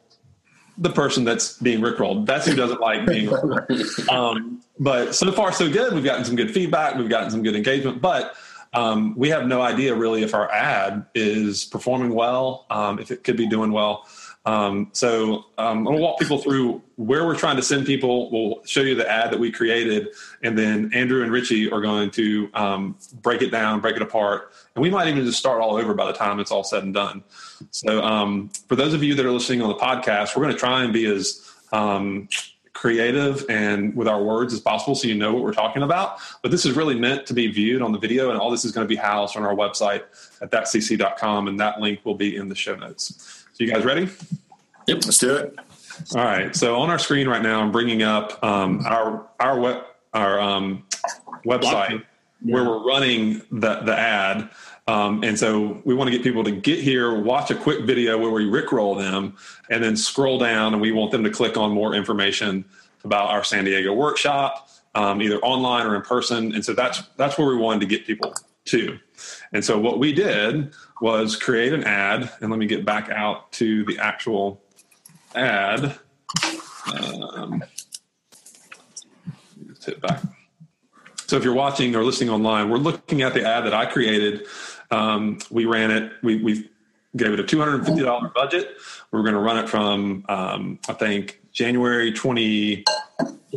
The 0.79 0.91
person 0.91 1.25
that's 1.25 1.59
being 1.59 1.81
rickrolled. 1.81 2.27
That's 2.27 2.47
who 2.47 2.55
doesn't 2.55 2.81
like 2.81 3.07
being. 3.07 3.31
um, 4.11 4.63
but 4.79 5.15
so 5.15 5.31
far 5.33 5.53
so 5.53 5.71
good. 5.71 5.93
We've 5.93 6.05
gotten 6.05 6.25
some 6.25 6.37
good 6.37 6.51
feedback. 6.51 6.97
We've 6.97 7.09
gotten 7.09 7.31
some 7.31 7.43
good 7.43 7.57
engagement, 7.57 8.01
but 8.01 8.35
um, 8.73 9.15
we 9.17 9.29
have 9.29 9.47
no 9.47 9.61
idea 9.61 9.95
really 9.95 10.23
if 10.23 10.35
our 10.35 10.51
ad 10.51 11.07
is 11.15 11.65
performing 11.65 12.15
well, 12.15 12.67
um, 12.71 12.99
if 12.99 13.11
it 13.11 13.25
could 13.25 13.37
be 13.37 13.47
doing 13.47 13.73
well. 13.73 14.07
Um, 14.45 14.89
so 14.93 15.45
um, 15.57 15.79
I'm 15.79 15.85
going 15.85 15.97
to 15.97 16.03
walk 16.03 16.19
people 16.19 16.39
through 16.39 16.83
where 16.97 17.25
we're 17.25 17.37
trying 17.37 17.57
to 17.57 17.63
send 17.63 17.87
people. 17.87 18.31
We'll 18.31 18.65
show 18.65 18.81
you 18.81 18.95
the 18.95 19.09
ad 19.09 19.31
that 19.31 19.39
we 19.39 19.53
created, 19.53 20.09
and 20.43 20.59
then 20.59 20.91
Andrew 20.93 21.23
and 21.23 21.31
Richy 21.31 21.71
are 21.71 21.81
going 21.81 22.11
to 22.13 22.51
um, 22.55 22.97
break 23.23 23.43
it 23.43 23.51
down, 23.51 23.81
break 23.81 23.95
it 23.95 24.03
apart, 24.03 24.53
and 24.75 24.83
we 24.83 24.91
might 24.91 25.07
even 25.07 25.25
just 25.25 25.39
start 25.39 25.61
all 25.61 25.77
over 25.77 25.95
by 25.95 26.07
the 26.07 26.13
time 26.13 26.41
it's 26.41 26.51
all 26.51 26.65
said 26.65 26.83
and 26.83 26.93
done. 26.93 27.23
So 27.71 28.03
um, 28.03 28.49
for 28.67 28.75
those 28.75 28.95
of 28.95 29.05
you 29.05 29.15
that 29.15 29.25
are 29.25 29.31
listening 29.31 29.63
on 29.63 29.69
the 29.69 29.77
podcast, 29.77 30.35
we're 30.35 30.43
going 30.43 30.55
to 30.55 30.61
try 30.61 30.83
and 30.83 30.93
be 30.93 31.07
as 31.07 31.49
creative 32.75 33.45
and 33.49 33.95
with 33.95 34.09
our 34.09 34.23
words 34.23 34.55
as 34.55 34.61
possible 34.61 34.95
so 34.95 35.07
you 35.07 35.15
know 35.15 35.33
what 35.33 35.43
we're 35.43 35.53
talking 35.53 35.83
about. 35.83 36.19
But 36.43 36.51
this 36.51 36.65
is 36.65 36.77
really 36.77 36.99
meant 36.99 37.27
to 37.27 37.35
be 37.35 37.47
viewed 37.49 37.83
on 37.83 37.93
the 37.93 37.99
video, 37.99 38.31
and 38.31 38.39
all 38.39 38.51
this 38.51 38.65
is 38.65 38.73
going 38.73 38.85
to 38.85 38.89
be 38.89 38.97
housed 38.97 39.37
on 39.37 39.45
our 39.45 39.55
website 39.55 40.03
at 40.41 40.51
thatcc.com, 40.51 41.49
and 41.49 41.61
that 41.61 41.81
link 41.81 42.01
will 42.05 42.15
be 42.15 42.37
in 42.37 42.49
the 42.49 42.55
show 42.55 42.75
notes. 42.75 43.45
So, 43.53 43.65
you 43.65 43.73
guys 43.73 43.85
ready? 43.85 44.09
Yep, 44.87 45.05
let's 45.05 45.19
do 45.19 45.37
it. 45.37 45.55
All 46.15 46.25
right. 46.25 46.55
So, 46.57 46.77
on 46.77 46.91
our 46.91 46.99
screen 46.99 47.29
right 47.29 47.43
now, 47.43 47.61
I'm 47.61 47.71
bringing 47.71 48.03
up 48.03 48.43
um, 48.43 48.85
our 48.87 49.29
our 49.39 49.61
web 49.61 49.85
our 50.15 50.41
um, 50.41 50.85
website 51.45 52.05
yeah. 52.45 52.55
where 52.55 52.65
we're 52.65 52.85
running 52.85 53.43
the 53.51 53.81
the 53.81 53.97
ad. 53.97 54.51
Um, 54.89 55.23
and 55.23 55.39
so 55.39 55.81
we 55.85 55.95
want 55.95 56.09
to 56.09 56.17
get 56.17 56.25
people 56.25 56.43
to 56.45 56.51
get 56.51 56.81
here, 56.81 57.21
watch 57.21 57.51
a 57.51 57.55
quick 57.55 57.85
video 57.85 58.19
where 58.19 58.31
we 58.31 58.47
rickroll 58.47 58.99
them, 58.99 59.37
and 59.71 59.83
then 59.83 59.97
scroll 59.97 60.39
down, 60.39 60.73
and 60.73 60.83
we 60.83 60.91
want 60.91 61.13
them 61.13 61.23
to 61.25 61.31
click 61.31 61.57
on 61.57 61.71
more 61.71 61.95
information 61.95 62.65
about 63.05 63.31
our 63.31 63.45
San 63.45 63.65
Diego 63.65 63.93
workshop, 63.93 64.69
um, 64.95 65.23
either 65.23 65.39
online 65.39 65.87
or 65.87 65.95
in 65.95 66.03
person. 66.03 66.55
And 66.55 66.65
so 66.65 66.73
that's 66.73 67.03
that's 67.17 67.39
where 67.39 67.49
we 67.49 67.57
wanted 67.57 67.81
to 67.81 67.87
get 67.87 68.07
people 68.07 68.35
to. 68.67 68.99
And 69.53 69.65
so 69.65 69.79
what 69.79 69.99
we 69.99 70.13
did 70.13 70.73
was 71.01 71.37
create 71.37 71.73
an 71.73 71.85
ad, 71.85 72.31
and 72.41 72.51
let 72.51 72.59
me 72.59 72.67
get 72.67 72.85
back 72.85 73.09
out 73.09 73.53
to 73.53 73.85
the 73.85 73.99
actual 73.99 74.61
ad. 75.35 75.97
Um, 76.93 77.63
hit 79.85 80.01
back. 80.01 80.21
So 81.27 81.37
if 81.37 81.45
you're 81.45 81.55
watching 81.55 81.97
or 81.97 82.05
listening 82.05 82.31
online, 82.31 82.69
we're 82.69 82.79
looking 82.79 83.23
at 83.23 83.33
the 83.33 83.47
ad 83.47 83.65
that 83.65 83.75
I 83.75 83.87
created 83.87 84.47
um, 84.93 85.39
we 85.51 85.65
ran 85.65 85.91
it. 85.91 86.13
We 86.23 86.37
we 86.43 86.71
gave 87.17 87.33
it 87.33 87.41
a 87.41 87.45
two 87.45 87.59
hundred 87.59 87.77
and 87.77 87.87
fifty 87.87 88.03
dollar 88.03 88.29
budget. 88.29 88.77
We 89.11 89.19
are 89.19 89.23
going 89.23 89.35
to 89.35 89.41
run 89.41 89.59
it 89.59 89.69
from 89.69 90.25
um, 90.29 90.79
I 90.89 90.93
think 90.93 91.41
January 91.53 92.13
twenty 92.13 92.85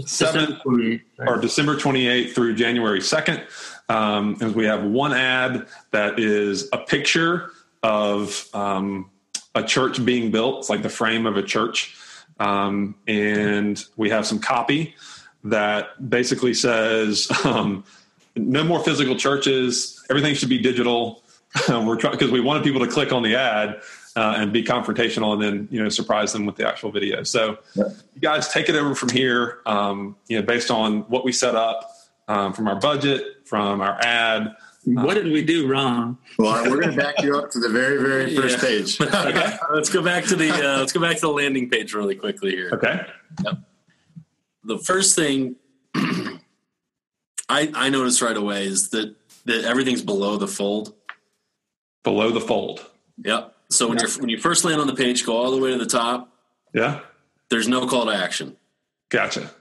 seventh 0.05 0.61
or 0.65 1.37
December 1.37 1.77
twenty 1.77 2.07
eighth 2.07 2.33
through 2.33 2.55
January 2.55 3.01
second. 3.01 3.43
Um, 3.89 4.37
and 4.41 4.55
we 4.55 4.65
have 4.65 4.83
one 4.83 5.13
ad 5.13 5.67
that 5.91 6.19
is 6.19 6.69
a 6.73 6.79
picture 6.79 7.51
of 7.83 8.47
um, 8.53 9.11
a 9.53 9.63
church 9.63 10.03
being 10.03 10.31
built. 10.31 10.59
It's 10.59 10.69
like 10.69 10.81
the 10.81 10.89
frame 10.89 11.27
of 11.27 11.37
a 11.37 11.43
church, 11.43 11.95
um, 12.39 12.95
and 13.07 13.83
we 13.97 14.09
have 14.09 14.25
some 14.25 14.39
copy 14.39 14.95
that 15.43 16.09
basically 16.09 16.53
says. 16.53 17.29
Um, 17.45 17.83
no 18.37 18.63
more 18.63 18.83
physical 18.83 19.15
churches. 19.15 20.03
Everything 20.09 20.35
should 20.35 20.49
be 20.49 20.57
digital. 20.57 21.23
we're 21.69 21.95
trying 21.95 22.13
because 22.13 22.31
we 22.31 22.39
wanted 22.39 22.63
people 22.63 22.79
to 22.79 22.91
click 22.91 23.11
on 23.11 23.23
the 23.23 23.35
ad 23.35 23.81
uh, 24.15 24.35
and 24.37 24.51
be 24.51 24.63
confrontational 24.63 25.33
and 25.33 25.41
then 25.41 25.67
you 25.71 25.81
know 25.81 25.89
surprise 25.89 26.33
them 26.33 26.45
with 26.45 26.55
the 26.55 26.67
actual 26.67 26.91
video 26.91 27.23
so 27.23 27.57
yeah. 27.75 27.83
you 28.13 28.21
guys 28.21 28.49
take 28.49 28.69
it 28.69 28.75
over 28.75 28.95
from 28.95 29.09
here 29.09 29.59
um, 29.65 30.15
you 30.27 30.39
know 30.39 30.45
based 30.45 30.71
on 30.71 31.01
what 31.03 31.23
we 31.23 31.31
set 31.31 31.55
up 31.55 31.91
um, 32.27 32.53
from 32.53 32.67
our 32.67 32.75
budget 32.75 33.45
from 33.45 33.81
our 33.81 33.97
ad 34.01 34.55
what 34.85 35.15
did 35.15 35.25
we 35.25 35.43
do 35.43 35.67
wrong? 35.67 36.17
Well, 36.37 36.69
we're 36.69 36.79
going 36.79 36.95
to 36.95 36.97
back 37.01 37.21
you 37.23 37.37
up 37.37 37.49
to 37.51 37.59
the 37.59 37.69
very, 37.69 37.97
very 37.97 38.35
first 38.39 38.57
yeah. 38.57 38.69
page. 38.69 39.01
okay. 39.01 39.57
Let's 39.73 39.89
go 39.89 40.03
back 40.03 40.25
to 40.25 40.35
the 40.35 40.51
uh, 40.51 40.79
let's 40.79 40.93
go 40.93 41.01
back 41.01 41.15
to 41.15 41.21
the 41.21 41.29
landing 41.29 41.69
page 41.69 41.93
really 41.93 42.15
quickly 42.15 42.51
here. 42.51 42.69
Okay. 42.71 43.01
Yep. 43.43 43.57
The 44.63 44.77
first 44.77 45.15
thing 45.15 45.55
I 45.95 46.39
I 47.49 47.89
noticed 47.89 48.21
right 48.21 48.37
away 48.37 48.65
is 48.65 48.89
that 48.89 49.15
that 49.45 49.65
everything's 49.65 50.03
below 50.03 50.37
the 50.37 50.47
fold 50.47 50.93
below 52.05 52.31
the 52.31 52.39
fold. 52.39 52.85
Yep. 53.25 53.53
So 53.69 53.89
when 53.89 53.99
you 53.99 54.07
when 54.19 54.29
you 54.29 54.37
first 54.37 54.63
land 54.63 54.79
on 54.79 54.87
the 54.87 54.95
page, 54.95 55.25
go 55.25 55.35
all 55.35 55.51
the 55.51 55.57
way 55.57 55.71
to 55.71 55.77
the 55.77 55.85
top. 55.85 56.29
Yeah. 56.73 57.01
There's 57.49 57.67
no 57.67 57.85
call 57.87 58.05
to 58.05 58.13
action. 58.13 58.55
Gotcha. 59.09 59.51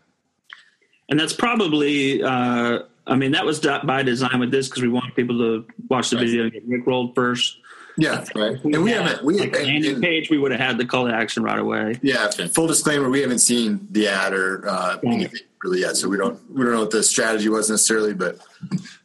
And 1.09 1.19
that's 1.19 1.33
probably, 1.33 2.23
uh, 2.23 2.81
I 3.07 3.17
mean, 3.17 3.33
that 3.33 3.45
was 3.45 3.61
by 3.61 4.03
design 4.03 4.41
with 4.41 4.51
this 4.51 4.69
because 4.69 4.83
we 4.83 4.89
want 4.89 5.15
people 5.15 5.39
to 5.39 5.67
watch 5.91 6.11
the 6.11 6.17
right. 6.17 6.27
video 6.27 6.45
and 6.45 6.53
get 6.53 6.69
rickrolled 6.69 7.15
first. 7.15 7.59
Yeah, 7.97 8.25
right. 8.35 8.57
And 8.65 8.83
we 8.83 8.91
haven't 8.91 9.25
we 9.25 9.39
like 9.39 9.55
landing 9.55 10.01
page. 10.01 10.29
We 10.29 10.39
would 10.39 10.51
have 10.51 10.61
had 10.61 10.79
the 10.79 10.85
call 10.85 11.07
to 11.07 11.15
action 11.15 11.43
right 11.45 11.59
away. 11.59 12.01
Yeah. 12.03 12.29
Full 12.29 12.67
disclaimer: 12.67 13.09
we 13.09 13.21
haven't 13.21 13.39
seen 13.39 13.87
the 13.91 14.09
ad 14.09 14.33
or 14.33 14.69
uh, 14.69 14.99
anything 15.05 15.43
really 15.63 15.81
yet, 15.81 15.97
so 15.97 16.09
we 16.09 16.17
don't 16.17 16.41
we 16.51 16.65
don't 16.65 16.73
know 16.73 16.81
what 16.81 16.91
the 16.91 17.05
strategy 17.05 17.49
was 17.49 17.71
necessarily. 17.71 18.13
But 18.13 18.39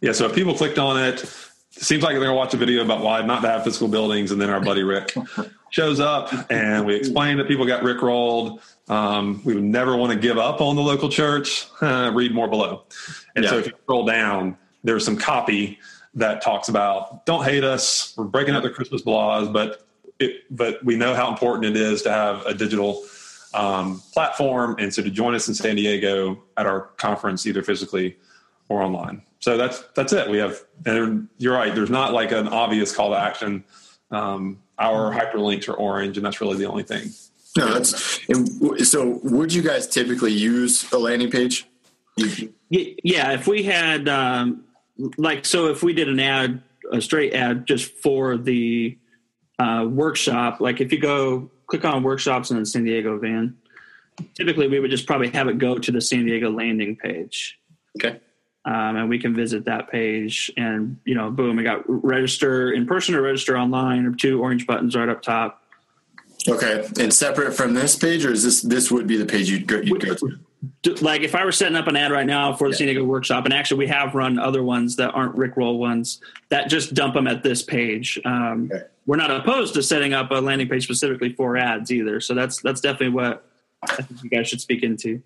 yeah, 0.02 0.14
so 0.14 0.26
if 0.26 0.34
people 0.34 0.56
clicked 0.56 0.80
on 0.80 1.00
it, 1.04 1.22
it 1.22 1.49
seems 1.82 2.04
like 2.04 2.16
they're 2.16 2.28
to 2.28 2.34
watch 2.34 2.54
a 2.54 2.58
video 2.58 2.84
about 2.84 3.02
why 3.02 3.22
not 3.22 3.42
to 3.42 3.48
have 3.50 3.64
physical 3.64 3.88
buildings, 3.88 4.32
and 4.32 4.42
then 4.42 4.50
our 4.50 4.60
buddy 4.60 4.84
Rick 4.84 5.16
shows 5.70 6.00
up, 6.00 6.32
and 6.52 6.86
we 6.86 6.96
explain 6.96 7.38
that 7.38 7.48
people 7.48 7.66
got 7.66 7.84
Rick 7.84 8.02
rolled. 8.02 8.62
Um, 8.88 9.42
we 9.46 9.54
would 9.54 9.64
never 9.64 9.96
want 9.96 10.12
to 10.12 10.20
give 10.20 10.38
up 10.38 10.62
on 10.62 10.76
the 10.76 10.82
local 10.82 11.10
church. 11.10 11.68
Uh, 11.82 12.12
read 12.16 12.34
more 12.34 12.48
below. 12.48 12.84
And 13.36 13.44
yeah. 13.44 13.52
so 13.52 13.58
if 13.60 13.68
you 13.68 13.74
scroll 13.84 14.06
down, 14.06 14.58
there's 14.84 15.06
some 15.06 15.18
copy 15.18 15.80
that 16.16 16.42
talks 16.42 16.70
about 16.70 17.26
don't 17.26 17.44
hate 17.44 17.64
us. 17.64 18.14
We're 18.18 18.26
breaking 18.26 18.56
up 18.56 18.64
the 18.64 18.70
Christmas 18.70 19.06
laws, 19.06 19.48
but 19.48 19.86
it, 20.20 20.44
but 20.50 20.84
we 20.84 20.96
know 20.96 21.14
how 21.16 21.30
important 21.30 21.66
it 21.66 21.82
is 21.82 22.02
to 22.04 22.12
have 22.12 22.46
a 22.46 22.54
digital 22.54 23.06
um, 23.54 24.02
platform, 24.14 24.76
and 24.80 24.94
so 24.94 25.02
to 25.02 25.10
join 25.10 25.34
us 25.34 25.48
in 25.48 25.54
San 25.54 25.76
Diego 25.76 26.44
at 26.58 26.66
our 26.66 26.82
conference, 26.98 27.46
either 27.46 27.64
physically 27.64 28.18
or 28.70 28.82
online 28.82 29.22
so 29.40 29.58
that's 29.58 29.84
that's 29.96 30.14
it. 30.14 30.30
We 30.30 30.38
have, 30.38 30.60
and 30.86 31.30
you're 31.38 31.56
right. 31.56 31.74
There's 31.74 31.90
not 31.90 32.14
like 32.14 32.32
an 32.32 32.48
obvious 32.50 32.94
call 32.94 33.12
to 33.12 33.18
action. 33.18 33.64
Um, 34.12 34.60
our 34.78 35.14
hyperlinks 35.14 35.70
are 35.70 35.74
orange, 35.74 36.18
and 36.18 36.26
that's 36.26 36.42
really 36.42 36.58
the 36.58 36.66
only 36.66 36.84
thing. 36.84 37.10
No, 37.58 37.74
that's 37.74 38.20
so. 38.90 39.20
Would 39.24 39.54
you 39.54 39.62
guys 39.62 39.88
typically 39.88 40.34
use 40.34 40.92
a 40.92 41.00
landing 41.00 41.32
page? 41.32 41.68
Yeah, 42.70 43.32
if 43.32 43.48
we 43.48 43.64
had 43.64 44.10
um, 44.10 44.66
like 45.18 45.46
so, 45.46 45.68
if 45.68 45.84
we 45.84 45.94
did 45.94 46.10
an 46.10 46.20
ad, 46.20 46.62
a 46.92 47.02
straight 47.02 47.34
ad 47.34 47.66
just 47.66 47.94
for 47.94 48.36
the 48.36 48.98
uh, 49.58 49.88
workshop, 49.90 50.60
like 50.60 50.82
if 50.82 50.92
you 50.92 51.00
go 51.00 51.50
click 51.68 51.86
on 51.86 52.04
workshops 52.04 52.52
in 52.52 52.60
the 52.60 52.66
San 52.66 52.84
Diego 52.84 53.18
van, 53.18 53.56
typically 54.34 54.68
we 54.68 54.82
would 54.82 54.92
just 54.92 55.08
probably 55.08 55.30
have 55.30 55.48
it 55.48 55.60
go 55.60 55.78
to 55.78 55.92
the 55.94 56.02
San 56.02 56.26
Diego 56.26 56.52
landing 56.52 56.98
page. 56.98 57.58
Okay 57.98 58.20
um, 58.70 58.96
and 58.96 59.10
we 59.10 59.18
can 59.18 59.34
visit 59.34 59.66
that 59.66 59.90
page 59.90 60.52
and 60.58 60.98
you 61.06 61.16
know 61.16 61.30
boom 61.30 61.58
we 61.58 61.64
got 61.64 61.84
register 61.88 62.72
in 62.72 62.86
person 62.86 63.16
or 63.16 63.22
register 63.22 63.58
online 63.58 64.06
or 64.06 64.14
two 64.14 64.42
orange 64.42 64.66
buttons 64.68 64.96
right 64.96 65.10
up 65.10 65.22
top 65.22 65.64
okay 66.48 66.88
and 67.00 67.14
separate 67.14 67.54
from 67.54 67.74
this 67.74 67.96
page 67.96 68.26
or 68.26 68.32
is 68.32 68.44
this 68.44 68.62
this 68.62 68.92
would 68.92 69.08
be 69.08 69.18
the 69.18 69.26
page 69.26 69.50
you'd 69.50 69.68
go, 69.68 69.80
you'd 69.80 70.06
go 70.06 70.14
to 70.14 70.38
like 71.02 71.22
if 71.22 71.36
I 71.36 71.46
were 71.46 71.52
setting 71.52 71.78
up 71.78 71.88
an 71.88 71.96
ad 71.96 72.12
right 72.12 72.26
now 72.26 72.54
for 72.54 72.70
the 72.70 72.76
San 72.76 72.88
Diego 72.88 73.04
workshop, 73.04 73.46
and 73.46 73.54
actually 73.54 73.78
we 73.78 73.88
have 73.88 74.14
run 74.14 74.38
other 74.38 74.62
ones 74.62 74.98
that 74.98 75.12
aren't 75.12 75.36
Rickroll 75.36 75.78
ones 75.78 76.20
that 76.50 76.70
just 76.70 76.94
dump 76.94 77.14
them 77.14 77.28
at 77.28 77.44
this 77.44 77.64
page. 77.64 78.20
Um, 78.26 78.70
Okay. 78.70 78.84
We're 79.06 79.16
not 79.16 79.32
opposed 79.32 79.74
to 79.74 79.82
setting 79.82 80.14
up 80.14 80.30
a 80.30 80.36
landing 80.36 80.68
page 80.68 80.84
specifically 80.84 81.34
for 81.34 81.58
ads 81.58 81.92
either. 81.92 82.20
So 82.20 82.36
that's 82.36 82.62
that's 82.62 82.80
definitely 82.80 83.10
what 83.10 83.44
I 83.82 83.96
think 83.96 84.24
you 84.24 84.30
guys 84.30 84.48
should 84.48 84.62
speak 84.62 84.84
into. 84.84 85.24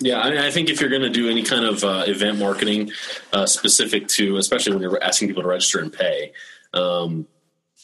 Yeah, 0.00 0.20
I, 0.20 0.30
mean, 0.30 0.38
I 0.38 0.50
think 0.50 0.70
if 0.70 0.80
you're 0.80 0.90
going 0.90 1.02
to 1.02 1.10
do 1.10 1.28
any 1.28 1.42
kind 1.42 1.64
of 1.64 1.82
uh, 1.82 2.04
event 2.06 2.38
marketing 2.38 2.92
uh, 3.32 3.46
specific 3.46 4.06
to, 4.08 4.36
especially 4.36 4.72
when 4.72 4.82
you're 4.82 5.02
asking 5.02 5.28
people 5.28 5.42
to 5.42 5.48
register 5.48 5.80
and 5.80 5.92
pay, 5.92 6.32
um, 6.74 7.26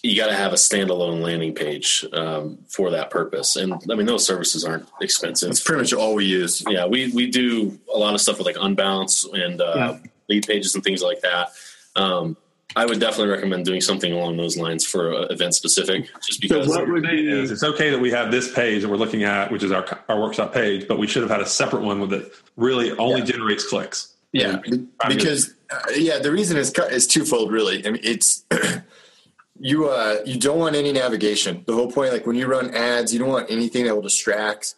you 0.03 0.17
got 0.17 0.27
to 0.29 0.35
have 0.35 0.53
a 0.53 0.57
standalone 0.57 1.21
landing 1.23 1.55
page 1.55 2.05
um, 2.13 2.59
for 2.69 2.91
that 2.91 3.11
purpose. 3.11 3.57
And 3.57 3.73
I 3.91 3.95
mean, 3.95 4.07
those 4.07 4.25
services 4.27 4.65
aren't 4.65 4.87
expensive. 5.01 5.49
That's 5.49 5.63
pretty 5.63 5.81
much 5.83 5.93
all 5.95 6.15
we 6.15 6.27
use. 6.27 6.63
yeah, 6.69 6.87
we 6.87 7.11
we 7.13 7.31
do 7.31 7.79
a 7.93 7.99
lot 7.99 8.15
of 8.15 8.21
stuff 8.21 8.37
with 8.39 8.47
like 8.47 8.57
Unbounce 8.57 9.27
and 9.33 9.61
uh, 9.61 9.73
Yeah. 9.75 9.99
lead 10.29 10.47
pages 10.47 10.75
and 10.75 10.85
things 10.85 11.03
like 11.03 11.23
that. 11.23 11.53
Um, 11.97 12.37
I 12.77 12.87
would 12.87 12.99
definitely 12.99 13.33
recommend 13.33 13.65
doing 13.65 13.81
something 13.81 14.13
along 14.13 14.37
those 14.37 14.57
lines 14.57 14.85
for 14.85 15.15
uh, 15.15 15.21
event 15.27 15.55
specific, 15.55 16.09
just 16.23 16.41
because. 16.41 16.67
what 16.67 16.89
would 16.89 17.03
Thing 17.05 17.17
be 17.17 17.31
is, 17.31 17.51
it's 17.51 17.63
okay 17.63 17.91
that 17.91 18.01
we 18.01 18.11
have 18.11 18.31
this 18.33 18.53
page 18.53 18.83
that 18.83 18.89
we're 18.89 18.97
looking 18.97 19.23
at, 19.23 19.51
which 19.53 19.63
is 19.63 19.71
our 19.71 19.87
our 20.09 20.21
workshop 20.21 20.53
page, 20.53 20.89
but 20.89 20.99
we 20.99 21.07
should 21.07 21.23
have 21.23 21.31
had 21.31 21.41
a 21.41 21.47
separate 21.47 21.83
one 21.83 22.01
with 22.01 22.13
it 22.13 22.33
really 22.57 22.91
only 22.99 23.21
Yeah. 23.21 23.27
generates 23.27 23.69
clicks. 23.69 24.15
Yeah, 24.33 24.57
be- 24.57 24.87
because 25.09 25.55
uh, 25.71 25.79
yeah, 25.95 26.19
the 26.19 26.33
reason 26.33 26.57
is 26.57 26.73
is 26.91 27.07
twofold. 27.07 27.53
Really, 27.53 27.87
I 27.87 27.91
mean, 27.93 28.01
it's 28.03 28.45
you 29.61 29.89
uh 29.89 30.17
you 30.27 30.39
don't 30.39 30.59
want 30.59 30.75
any 30.75 30.93
navigation. 30.93 31.63
The 31.67 31.75
whole 31.75 31.91
point, 31.91 32.13
like 32.13 32.27
when 32.27 32.35
you 32.37 32.47
run 32.47 32.75
ads, 32.75 33.13
you 33.13 33.21
don't 33.21 33.29
want 33.29 33.51
anything 33.51 33.85
that 33.85 33.95
will 33.95 34.03
distract 34.03 34.75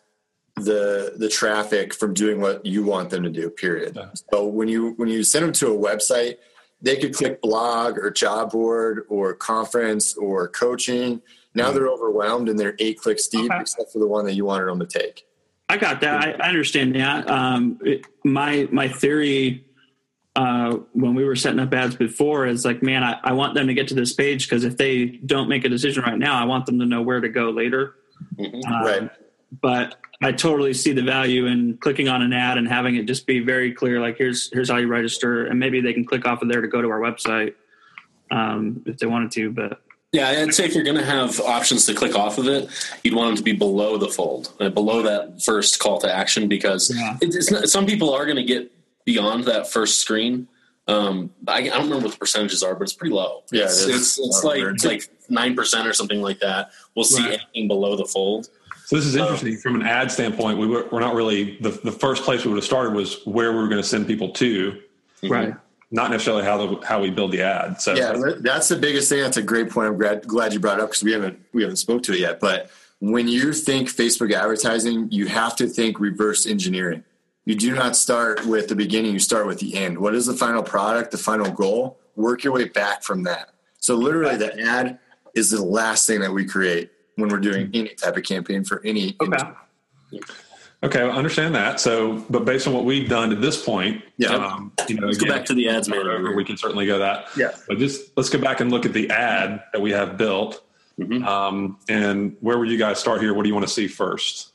the 0.57 1.15
the 1.17 1.29
traffic 1.31 1.95
from 1.95 2.13
doing 2.13 2.41
what 2.41 2.65
you 2.67 2.83
want 2.85 3.09
them 3.11 3.23
to 3.23 3.31
do. 3.31 3.49
Period. 3.49 3.97
Yeah. 3.97 4.09
So 4.31 4.47
when 4.47 4.69
you 4.69 4.93
when 4.99 5.09
you 5.09 5.25
send 5.25 5.45
them 5.47 5.53
to 5.55 5.69
a 5.69 5.79
website, 5.79 6.37
they 6.83 6.97
could 6.97 7.15
click 7.15 7.41
blog 7.41 7.99
or 7.99 8.11
job 8.11 8.53
board 8.53 9.05
or 9.09 9.35
conference 9.35 10.15
or 10.17 10.49
coaching. 10.49 11.23
Now 11.55 11.73
they're 11.73 11.89
overwhelmed 11.89 12.49
and 12.49 12.59
they're 12.59 12.77
eight 12.79 12.99
clicks 13.01 13.29
deep, 13.29 13.51
Okay. 13.51 13.61
except 13.61 13.93
for 13.93 13.99
the 13.99 14.07
one 14.07 14.25
that 14.27 14.35
you 14.35 14.45
wanted 14.45 14.67
them 14.67 14.81
to 14.81 14.87
take. 14.87 15.27
I 15.69 15.79
got 15.79 16.01
that. 16.03 16.21
I, 16.21 16.33
I 16.33 16.49
understand 16.49 16.95
that. 16.97 17.29
Um, 17.31 17.79
it, 17.83 18.07
my 18.25 18.69
my 18.71 18.89
theory 18.89 19.65
uh, 20.37 20.77
when 20.93 21.15
we 21.15 21.25
were 21.25 21.35
setting 21.35 21.59
up 21.59 21.73
ads 21.73 21.97
before 21.97 22.47
is 22.47 22.65
like, 22.65 22.83
man, 22.83 23.03
I, 23.03 23.19
I 23.25 23.33
want 23.33 23.55
them 23.55 23.67
to 23.69 23.75
get 23.75 23.89
to 23.89 23.95
this 23.95 24.13
page 24.13 24.47
because 24.49 24.65
if 24.65 24.77
they 24.77 25.07
don't 25.07 25.49
make 25.49 25.65
a 25.65 25.69
decision 25.71 26.03
right 26.05 26.19
now, 26.19 26.39
I 26.41 26.45
want 26.45 26.67
them 26.67 26.79
to 26.79 26.85
know 26.85 27.01
where 27.01 27.21
to 27.21 27.29
go 27.31 27.49
later. 27.51 27.95
Mhm. 28.39 28.65
Um, 28.67 28.85
Right. 28.85 29.11
But 29.61 29.97
I 30.23 30.33
totally 30.33 30.73
see 30.75 30.93
the 30.93 31.03
value 31.03 31.47
in 31.47 31.77
clicking 31.79 32.09
on 32.09 32.23
an 32.23 32.33
ad 32.33 32.59
and 32.59 32.67
having 32.67 32.97
it 32.97 33.07
just 33.07 33.27
be 33.27 33.41
very 33.41 33.73
clear. 33.73 34.01
Like, 34.01 34.17
here's 34.19 34.51
here's 34.53 34.71
how 34.71 34.77
you 34.79 34.89
register, 34.89 35.47
and 35.47 35.59
maybe 35.59 35.81
they 35.81 35.93
can 35.93 36.05
click 36.05 36.27
off 36.27 36.43
of 36.43 36.49
there 36.49 36.61
to 36.61 36.69
go 36.69 36.81
to 36.83 36.89
our 36.91 37.01
website 37.01 37.55
um, 38.31 38.83
if 38.87 38.99
they 38.99 39.07
wanted 39.07 39.31
to. 39.33 39.51
But 39.51 39.81
Yeah, 40.13 40.29
I'd 40.29 40.55
say 40.55 40.65
if 40.65 40.75
you're 40.75 40.85
going 40.85 40.97
to 40.97 41.05
have 41.05 41.41
options 41.41 41.87
to 41.87 41.95
click 41.95 42.17
off 42.17 42.39
of 42.39 42.49
it, 42.49 42.69
you'd 43.05 43.15
want 43.15 43.29
them 43.29 43.37
to 43.37 43.43
be 43.43 43.53
below 43.53 43.99
the 43.99 44.09
fold, 44.09 44.53
uh, 44.61 44.69
below 44.71 45.03
that 45.03 45.43
first 45.43 45.79
call 45.79 45.99
to 46.01 46.13
action, 46.13 46.49
because 46.49 46.93
Yeah. 46.95 47.17
it, 47.21 47.35
it's 47.35 47.51
not, 47.51 47.69
some 47.69 47.87
people 47.87 48.13
are 48.15 48.25
going 48.25 48.37
to 48.37 48.45
get 48.45 48.73
beyond 49.05 49.45
that 49.45 49.71
first 49.71 50.01
screen. 50.01 50.49
Um, 50.89 51.31
I, 51.49 51.59
I 51.59 51.63
don't 51.69 51.83
remember 51.85 52.05
what 52.05 52.13
the 52.13 52.19
percentages 52.19 52.63
are, 52.63 52.75
but 52.75 52.85
it's 52.85 52.93
pretty 52.93 53.15
low. 53.15 53.43
Yeah, 53.53 53.65
it's, 53.65 53.83
it 53.83 53.91
is. 53.91 53.97
it's, 53.97 54.19
it's 54.21 54.45
like 54.45 54.61
it's 54.63 54.85
like 54.85 55.09
nine 55.29 55.57
percent 55.57 55.87
or 55.89 55.93
something 55.93 56.23
like 56.23 56.39
that. 56.41 56.71
We'll 56.95 57.05
see 57.05 57.23
Right. 57.25 57.41
anything 57.55 57.67
below 57.69 57.97
the 57.97 58.05
fold. 58.05 58.49
So 58.87 58.95
this 58.95 59.05
is 59.05 59.17
interesting 59.17 59.57
from 59.57 59.75
an 59.75 59.83
ad 59.83 60.13
standpoint. 60.13 60.59
We 60.59 60.69
were, 60.69 60.87
we're 60.93 61.01
not 61.01 61.17
really 61.17 61.59
the, 61.59 61.71
the 61.71 61.91
first 61.91 62.23
place 62.23 62.45
we 62.45 62.53
would 62.53 62.59
have 62.59 62.65
started 62.65 62.95
was 62.95 63.21
where 63.27 63.51
we 63.51 63.59
were 63.59 63.67
going 63.67 63.83
to 63.83 63.89
send 63.89 64.07
people 64.07 64.31
to, 64.35 64.71
mm-hmm. 64.71 65.29
right, 65.29 65.55
not 65.91 66.13
necessarily 66.13 66.45
how 66.45 66.57
the, 66.65 66.87
how 66.87 67.03
we 67.03 67.11
build 67.11 67.33
the 67.33 67.43
ad. 67.43 67.83
So 67.83 67.97
Yeah, 67.97 68.15
that's 68.39 68.69
the 68.69 68.77
biggest 68.77 69.09
thing. 69.09 69.23
That's 69.23 69.39
a 69.39 69.43
great 69.43 69.71
point. 69.71 69.89
I'm 69.89 69.99
glad, 69.99 70.25
glad 70.29 70.53
you 70.53 70.61
brought 70.61 70.79
it 70.79 70.83
up 70.83 70.91
because 70.91 71.03
we 71.03 71.11
haven't 71.11 71.37
we 71.53 71.63
haven't 71.63 71.79
spoke 71.79 72.05
to 72.05 72.13
it 72.13 72.21
yet. 72.21 72.39
But 72.39 72.71
when 73.01 73.27
you 73.27 73.53
think 73.53 73.89
Facebook 73.89 74.33
advertising, 74.33 75.11
you 75.11 75.27
have 75.27 75.57
to 75.57 75.67
think 75.67 75.99
reverse 75.99 76.47
engineering. 76.47 77.03
You 77.45 77.57
do 77.57 77.75
not 77.75 77.97
start 77.97 78.47
with 78.47 78.69
the 78.69 78.77
beginning. 78.77 79.13
You 79.13 79.19
start 79.19 79.49
with 79.49 79.59
the 79.59 79.75
end. 79.75 79.99
What 79.99 80.15
is 80.15 80.27
the 80.27 80.35
final 80.35 80.63
product? 80.63 81.11
The 81.11 81.19
final 81.19 81.51
goal? 81.51 81.99
Work 82.15 82.45
your 82.45 82.53
way 82.53 82.69
back 82.69 83.03
from 83.03 83.25
that. 83.25 83.49
So 83.81 83.97
literally, 83.97 84.37
the 84.37 84.57
ad 84.61 85.01
is 85.35 85.51
the 85.51 85.61
last 85.61 86.07
thing 86.07 86.21
that 86.21 86.33
we 86.33 86.45
create 86.45 86.93
when 87.17 87.29
we're 87.31 87.39
doing 87.41 87.71
any 87.75 87.89
type 87.95 88.17
of 88.17 88.23
campaign 88.23 88.63
for 88.65 88.81
any. 88.85 89.17
okay, 89.21 89.43
okay, 90.83 91.01
I 91.01 91.09
understand 91.11 91.55
that. 91.55 91.81
So, 91.81 92.25
but 92.31 92.45
based 92.45 92.67
on 92.67 92.75
what 92.75 92.85
we've 92.85 93.09
done 93.09 93.31
to 93.31 93.37
this 93.37 93.63
point, 93.63 94.03
Yeah. 94.19 94.35
um, 94.35 94.73
you 94.89 94.95
know, 95.01 95.07
Let's 95.07 95.19
go 95.19 95.27
back 95.29 95.45
to 95.47 95.55
the 95.55 95.69
ads 95.69 95.89
manager. 95.89 96.35
we 96.37 96.45
can 96.45 96.57
certainly 96.57 96.87
go 96.87 96.99
that. 97.01 97.27
Yeah. 97.37 97.53
But 97.67 97.79
just 97.79 98.17
let's 98.17 98.29
go 98.31 98.39
back 98.39 98.61
and 98.61 98.71
look 98.71 98.87
at 98.87 98.93
the 98.93 99.11
ad 99.11 99.63
that 99.73 99.81
we 99.81 99.91
have 99.93 100.17
built. 100.17 100.63
Mhm. 101.01 101.27
Um, 101.27 101.79
and 101.89 102.37
where 102.41 102.59
would 102.59 102.71
you 102.71 102.79
guys 102.79 102.99
start 102.99 103.21
here? 103.21 103.35
What 103.35 103.43
do 103.43 103.49
you 103.49 103.55
want 103.55 103.67
to 103.67 103.73
see 103.73 103.89
first? 103.89 104.53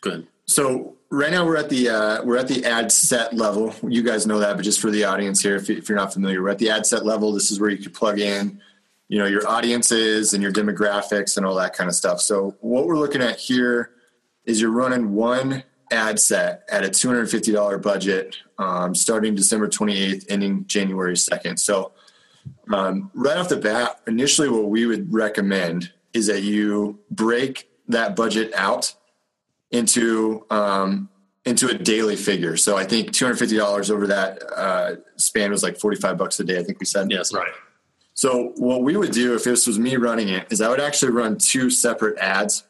Good. 0.00 0.26
So 0.46 0.94
right 1.10 1.30
now 1.30 1.44
we're 1.44 1.56
at 1.56 1.68
the 1.68 1.88
uh, 1.88 2.22
we're 2.24 2.36
at 2.38 2.48
the 2.48 2.64
ad 2.64 2.92
set 2.92 3.34
level. 3.34 3.74
You 3.86 4.02
guys 4.02 4.26
know 4.26 4.38
that, 4.38 4.56
but 4.56 4.62
just 4.62 4.80
for 4.80 4.90
the 4.90 5.04
audience 5.04 5.42
here, 5.42 5.56
if, 5.56 5.68
if 5.68 5.88
you're 5.88 5.98
not 5.98 6.12
familiar, 6.14 6.42
we're 6.42 6.50
at 6.50 6.58
the 6.58 6.70
ad 6.70 6.86
set 6.86 7.04
level. 7.04 7.32
This 7.32 7.50
is 7.50 7.58
where 7.60 7.68
you 7.68 7.78
could 7.78 7.92
plug 7.92 8.20
in, 8.20 8.60
you 9.08 9.18
know, 9.18 9.26
your 9.26 9.46
audiences 9.46 10.32
and 10.32 10.42
your 10.42 10.52
demographics 10.52 11.36
and 11.36 11.46
all 11.46 11.54
that 11.54 11.74
kind 11.74 11.88
of 11.88 11.94
stuff. 11.94 12.20
So 12.20 12.56
what 12.60 12.86
we're 12.86 12.98
looking 12.98 13.22
at 13.22 13.38
here 13.38 13.92
is 14.44 14.60
you're 14.60 14.70
running 14.70 15.12
one 15.12 15.62
ad 15.92 16.18
set 16.18 16.62
at 16.70 16.84
a 16.84 16.88
$250 16.88 17.80
budget, 17.80 18.36
um, 18.58 18.94
starting 18.94 19.34
December 19.34 19.68
28th, 19.68 20.26
ending 20.28 20.66
January 20.66 21.14
2nd. 21.14 21.58
So 21.58 21.92
um, 22.72 23.10
right 23.14 23.36
off 23.36 23.48
the 23.48 23.56
bat, 23.56 24.00
initially 24.06 24.48
what 24.48 24.68
we 24.68 24.86
would 24.86 25.12
recommend 25.12 25.92
is 26.12 26.26
that 26.26 26.42
you 26.42 26.98
break 27.10 27.68
that 27.88 28.16
budget 28.16 28.52
out 28.54 28.94
into 29.70 30.44
um, 30.50 31.08
into 31.44 31.68
a 31.68 31.74
daily 31.74 32.16
figure. 32.16 32.56
So 32.56 32.76
I 32.76 32.84
think 32.84 33.12
two 33.12 33.24
hundred 33.24 33.38
fifty 33.38 33.56
dollars 33.56 33.90
over 33.90 34.06
that 34.08 34.42
uh, 34.56 34.96
span 35.16 35.50
was 35.50 35.62
like 35.62 35.78
forty 35.78 35.96
five 35.96 36.16
bucks 36.16 36.40
a 36.40 36.44
day. 36.44 36.58
I 36.58 36.62
think 36.62 36.80
we 36.80 36.86
said. 36.86 37.10
Yes. 37.10 37.32
Right. 37.32 37.52
So 38.16 38.54
what 38.56 38.82
we 38.82 38.96
would 38.96 39.12
do 39.12 39.34
if 39.34 39.44
this 39.44 39.66
was 39.66 39.78
me 39.78 39.96
running 39.96 40.30
it 40.30 40.50
is 40.50 40.62
I 40.62 40.70
would 40.70 40.80
actually 40.80 41.12
run 41.12 41.36
two 41.36 41.68
separate 41.68 42.18
ads 42.18 42.64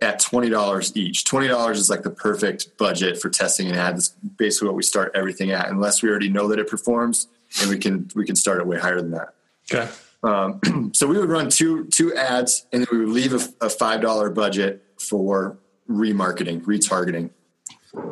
at 0.00 0.20
twenty 0.20 0.48
dollars 0.48 0.96
each. 0.96 1.24
Twenty 1.24 1.48
dollars 1.48 1.80
is 1.80 1.90
like 1.90 2.02
the 2.02 2.10
perfect 2.10 2.78
budget 2.78 3.20
for 3.20 3.28
testing 3.28 3.68
an 3.68 3.74
ad. 3.74 3.96
That's 3.96 4.10
basically 4.10 4.68
what 4.68 4.76
we 4.76 4.84
start 4.84 5.10
everything 5.14 5.50
at, 5.50 5.68
unless 5.68 6.00
we 6.00 6.08
already 6.08 6.28
know 6.28 6.46
that 6.46 6.60
it 6.60 6.68
performs, 6.68 7.26
and 7.60 7.70
we 7.70 7.78
can 7.78 8.08
we 8.14 8.24
can 8.24 8.36
start 8.36 8.60
it 8.60 8.68
way 8.68 8.78
higher 8.78 9.00
than 9.00 9.10
that. 9.10 9.34
Okay. 9.72 9.90
Um, 10.22 10.90
so 10.94 11.08
we 11.08 11.18
would 11.18 11.28
run 11.28 11.50
two 11.50 11.86
two 11.86 12.14
ads, 12.14 12.66
and 12.72 12.82
then 12.82 12.88
we 12.92 13.04
would 13.04 13.14
leave 13.14 13.34
a, 13.34 13.66
a 13.66 13.70
five 13.70 14.00
dollar 14.00 14.30
budget 14.30 14.84
for 15.00 15.58
remarketing, 15.90 16.62
retargeting. 16.62 17.30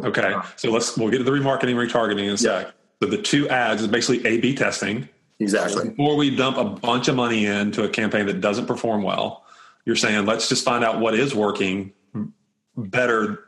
Okay. 0.04 0.34
So 0.56 0.72
let's 0.72 0.96
we'll 0.96 1.10
get 1.10 1.18
to 1.18 1.24
the 1.24 1.30
remarketing, 1.30 1.76
retargeting 1.76 2.24
in 2.24 2.30
a 2.30 2.38
sec. 2.38 2.72
So 3.00 3.08
the 3.08 3.22
two 3.22 3.48
ads 3.48 3.82
is 3.82 3.88
basically 3.88 4.26
A 4.28 4.40
B 4.40 4.52
testing. 4.56 5.08
Exactly. 5.42 5.88
Before 5.90 6.16
we 6.16 6.34
dump 6.34 6.56
a 6.56 6.64
bunch 6.64 7.08
of 7.08 7.16
money 7.16 7.46
into 7.46 7.82
a 7.82 7.88
campaign 7.88 8.26
that 8.26 8.40
doesn't 8.40 8.66
perform 8.66 9.02
well, 9.02 9.44
you're 9.84 9.96
saying 9.96 10.24
let's 10.24 10.48
just 10.48 10.64
find 10.64 10.84
out 10.84 11.00
what 11.00 11.14
is 11.14 11.34
working 11.34 11.92
better 12.76 13.44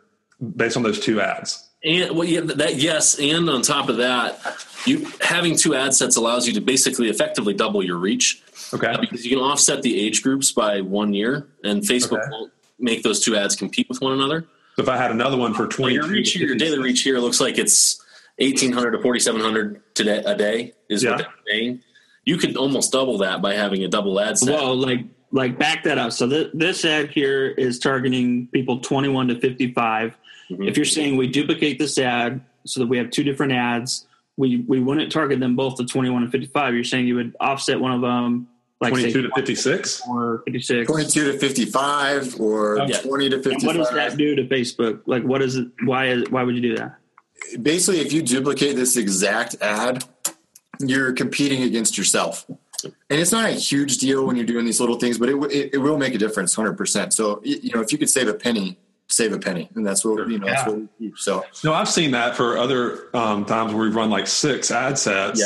based 0.56 0.76
on 0.76 0.82
those 0.82 0.98
two 1.00 1.20
ads. 1.20 1.68
And 1.84 2.16
well, 2.16 2.26
yeah, 2.26 2.40
that 2.40 2.76
yes, 2.76 3.18
and 3.20 3.48
on 3.48 3.62
top 3.62 3.88
of 3.88 3.98
that, 3.98 4.40
you 4.86 5.06
having 5.20 5.56
two 5.56 5.74
ad 5.74 5.94
sets 5.94 6.16
allows 6.16 6.46
you 6.46 6.52
to 6.54 6.60
basically 6.60 7.08
effectively 7.08 7.54
double 7.54 7.82
your 7.84 7.98
reach 7.98 8.42
Okay. 8.72 8.88
Uh, 8.88 9.00
because 9.00 9.24
you 9.24 9.36
can 9.36 9.44
offset 9.44 9.82
the 9.82 10.00
age 10.00 10.22
groups 10.22 10.50
by 10.50 10.80
one 10.80 11.12
year, 11.12 11.46
and 11.62 11.82
Facebook 11.82 12.20
Okay. 12.20 12.30
won't 12.30 12.52
make 12.78 13.02
those 13.02 13.20
two 13.20 13.36
ads 13.36 13.54
compete 13.54 13.88
with 13.88 14.00
one 14.00 14.12
another. 14.12 14.46
So 14.76 14.82
if 14.82 14.88
I 14.88 14.96
had 14.96 15.12
another 15.12 15.36
one 15.36 15.54
for 15.54 15.68
twenty, 15.68 15.94
your 15.94 16.06
reach 16.08 16.32
here, 16.32 16.48
your 16.48 16.56
daily 16.56 16.78
reach 16.78 17.02
here 17.02 17.18
looks 17.18 17.40
like 17.40 17.58
it's 17.58 18.02
eighteen 18.38 18.72
hundred 18.72 18.92
to 18.92 19.02
forty 19.02 19.20
seven 19.20 19.40
hundred 19.40 19.80
today 19.94 20.22
a 20.24 20.34
day 20.36 20.72
is 20.88 21.02
Yeah. 21.02 21.10
what 21.10 21.18
they're 21.18 21.28
paying. 21.46 21.80
You 22.24 22.36
could 22.38 22.56
almost 22.56 22.90
double 22.92 23.18
that 23.18 23.42
by 23.42 23.54
having 23.54 23.84
a 23.84 23.88
double 23.88 24.18
ad 24.20 24.38
set. 24.38 24.54
Well, 24.54 24.74
like 24.76 25.00
like 25.30 25.58
back 25.58 25.84
that 25.84 25.98
up. 25.98 26.12
So 26.12 26.28
th- 26.28 26.50
this 26.54 26.84
ad 26.84 27.10
here 27.10 27.48
is 27.48 27.78
targeting 27.78 28.46
people 28.52 28.78
21 28.80 29.28
to 29.28 29.40
55. 29.40 30.16
Mhm. 30.50 30.68
If 30.68 30.76
you're 30.76 30.84
saying 30.86 31.16
we 31.16 31.26
duplicate 31.26 31.78
this 31.78 31.98
ad 31.98 32.40
so 32.66 32.80
that 32.80 32.86
we 32.86 32.96
have 32.98 33.10
two 33.10 33.24
different 33.24 33.52
ads, 33.52 34.06
we 34.36 34.64
we 34.66 34.80
wouldn't 34.80 35.10
target 35.12 35.40
them 35.40 35.54
both 35.56 35.76
to 35.76 35.84
21 35.84 36.22
and 36.22 36.32
55. 36.32 36.74
You're 36.74 36.84
saying 36.84 37.06
you 37.06 37.16
would 37.16 37.34
offset 37.40 37.78
one 37.80 37.92
of 37.92 38.00
them 38.00 38.48
like 38.80 38.92
twenty-two 38.92 39.22
say 39.22 39.28
to 39.28 39.34
fifty-six. 39.34 40.02
or 40.08 40.42
56. 40.46 40.90
Twenty 40.90 41.08
two 41.08 41.30
to 41.32 41.38
fifty 41.38 41.64
five 41.66 42.38
or 42.40 42.78
Yeah. 42.88 42.98
twenty 42.98 43.28
to 43.30 43.36
And 43.36 43.44
fifty 43.44 43.66
what 43.66 43.76
does 43.76 43.90
that 43.90 44.16
do 44.16 44.34
to 44.36 44.44
Facebook? 44.44 45.00
Like 45.06 45.22
what 45.24 45.42
is 45.42 45.56
it 45.56 45.68
why 45.84 46.08
is 46.08 46.24
why 46.30 46.42
would 46.42 46.54
you 46.54 46.62
do 46.62 46.76
that? 46.76 46.96
Basically, 47.60 48.00
if 48.00 48.12
you 48.12 48.22
duplicate 48.22 48.76
this 48.76 48.96
exact 48.96 49.56
ad, 49.60 50.04
you're 50.80 51.12
competing 51.12 51.62
against 51.62 51.96
yourself. 51.98 52.46
And 52.48 53.20
it's 53.20 53.32
not 53.32 53.48
a 53.48 53.52
huge 53.52 53.98
deal 53.98 54.26
when 54.26 54.36
you're 54.36 54.44
doing 54.44 54.64
these 54.66 54.80
little 54.80 54.98
things, 54.98 55.18
but 55.18 55.28
it, 55.28 55.36
it, 55.52 55.70
it 55.74 55.78
will 55.78 55.96
make 55.96 56.14
a 56.14 56.18
difference 56.18 56.54
100%. 56.54 57.12
So, 57.12 57.40
you 57.44 57.70
know, 57.74 57.80
if 57.80 57.92
you 57.92 57.98
could 57.98 58.10
save 58.10 58.28
a 58.28 58.34
penny 58.34 58.78
save 59.06 59.34
a 59.34 59.38
penny, 59.38 59.68
and 59.74 59.86
that's 59.86 60.02
what 60.02 60.26
you 60.28 60.38
know. 60.38 60.46
That's 60.46 60.66
what 60.66 60.78
we 60.78 60.88
keep. 60.98 61.18
So 61.18 61.44
No, 61.62 61.74
I've 61.74 61.90
seen 61.90 62.12
that 62.12 62.36
for 62.36 62.56
other 62.56 63.14
um, 63.14 63.44
times 63.44 63.72
where 63.74 63.84
we've 63.84 63.94
run 63.94 64.08
like 64.08 64.26
six 64.26 64.70
ad 64.70 64.98
sets. 64.98 65.38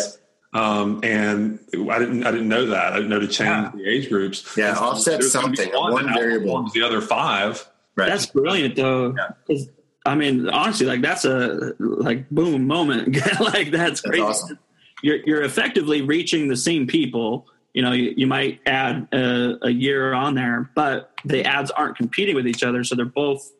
Yeah. 0.55 0.59
Um, 0.59 1.01
and 1.03 1.59
I 1.75 1.99
didn't, 1.99 2.25
I 2.25 2.31
didn't 2.31 2.49
know 2.49 2.67
that. 2.67 2.93
I 2.93 2.97
didn't 2.97 3.11
know 3.11 3.19
to 3.19 3.27
change 3.27 3.49
Yeah. 3.49 3.71
the 3.75 3.85
age 3.87 4.09
groups. 4.09 4.57
Yeah, 4.57 4.69
And 4.69 4.79
so 4.79 4.85
offset 4.85 5.21
there's 5.21 5.33
gonna 5.35 5.49
be 5.51 5.57
something, 5.57 5.75
One, 5.79 5.93
one 5.93 6.15
variable. 6.15 6.71
The 6.73 6.83
other 6.83 7.01
five. 7.01 7.69
right, 7.97 8.09
That's 8.09 8.27
brilliant 8.27 8.77
though. 8.77 9.13
'Cause, 9.47 9.69
I 10.09 10.15
mean, 10.15 10.49
honestly, 10.49 10.87
like 10.87 11.03
that's 11.03 11.25
a 11.25 11.75
like 11.79 12.29
boom 12.31 12.67
moment. 12.67 13.15
like 13.41 13.71
that's 13.71 13.73
That's 13.73 14.01
great. 14.01 14.21
awesome. 14.21 14.59
You're 15.03 15.19
you're 15.27 15.43
effectively 15.43 16.03
reaching 16.03 16.49
the 16.49 16.57
same 16.57 16.87
people. 16.87 17.47
You 17.75 17.83
know, 17.83 17.93
you, 17.93 18.15
you 18.17 18.27
might 18.27 18.61
add 18.67 19.07
a, 19.13 19.59
a 19.63 19.71
year 19.71 20.13
on 20.13 20.35
there, 20.35 20.71
but 20.75 21.13
the 21.25 21.45
ads 21.45 21.71
aren't 21.71 21.97
competing 21.97 22.35
with 22.35 22.47
each 22.49 22.63
other, 22.65 22.83
so 22.83 22.95
they're 22.97 23.05
both 23.05 23.53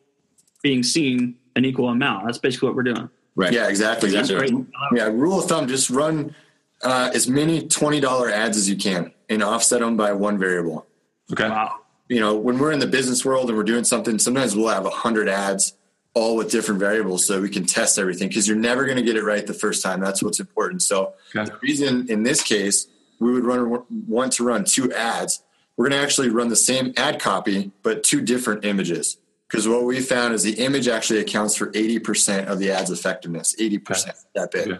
being 0.61 0.83
seen 0.83 1.35
an 1.55 1.63
equal 1.63 1.89
amount. 1.89 2.25
That's 2.25 2.37
basically 2.37 2.67
what 2.69 2.75
we're 2.75 2.83
doing. 2.83 3.09
Right. 3.35 3.53
yeah, 3.53 3.69
exactly. 3.69 4.09
That's 4.09 4.29
Exactly. 4.29 4.55
great. 4.63 4.67
Yeah, 4.95 5.05
rule 5.05 5.39
of 5.39 5.45
thumb: 5.45 5.67
just 5.67 5.89
run 5.89 6.35
uh, 6.83 7.11
as 7.13 7.29
many 7.29 7.67
twenty 7.67 7.99
dollar 8.01 8.29
ads 8.29 8.57
as 8.57 8.69
you 8.69 8.75
can, 8.75 9.13
and 9.29 9.41
offset 9.43 9.79
them 9.79 9.95
by 9.95 10.11
one 10.11 10.37
variable. 10.37 10.85
Okay. 11.31 11.47
Wow. 11.47 11.75
you 12.09 12.19
know, 12.19 12.35
when 12.35 12.57
we're 12.57 12.71
in 12.71 12.79
the 12.79 12.87
business 12.87 13.23
world 13.23 13.47
and 13.49 13.57
we're 13.57 13.63
doing 13.63 13.83
something, 13.85 14.17
sometimes 14.19 14.55
we'll 14.55 14.67
have 14.69 14.85
a 14.85 14.89
hundred 14.89 15.29
ads 15.29 15.73
all 16.13 16.35
with 16.35 16.49
different 16.51 16.79
variables 16.79 17.25
so 17.25 17.41
we 17.41 17.49
can 17.49 17.65
test 17.65 17.99
everything 17.99 18.27
because 18.27 18.47
you're 18.47 18.57
never 18.57 18.85
going 18.85 18.97
to 18.97 19.03
get 19.03 19.15
it 19.15 19.23
right 19.23 19.45
the 19.45 19.53
first 19.53 19.83
time. 19.83 19.99
That's 19.99 20.23
what's 20.23 20.39
important. 20.39 20.81
So 20.81 21.13
Okay. 21.35 21.45
the 21.51 21.57
reason 21.61 22.09
in 22.09 22.23
this 22.23 22.41
case, 22.41 22.87
we 23.19 23.31
would 23.31 23.43
run, 23.45 23.83
want 24.07 24.33
to 24.33 24.43
run 24.43 24.63
two 24.63 24.91
ads. 24.93 25.43
We're 25.77 25.89
going 25.89 25.99
to 25.99 26.03
actually 26.05 26.29
run 26.29 26.49
the 26.49 26.55
same 26.55 26.93
ad 26.97 27.19
copy, 27.21 27.71
but 27.83 28.03
two 28.03 28.21
different 28.21 28.65
images. 28.65 29.17
Because 29.47 29.67
what 29.67 29.83
we 29.83 29.99
found 29.99 30.33
is 30.33 30.43
the 30.43 30.53
image 30.63 30.87
actually 30.87 31.19
accounts 31.19 31.55
for 31.55 31.71
80% 31.71 32.47
of 32.47 32.59
the 32.59 32.71
ad's 32.71 32.91
effectiveness, 32.91 33.55
80% 33.59 34.11
that 34.35 34.51
big. 34.51 34.67
Yeah. 34.69 34.77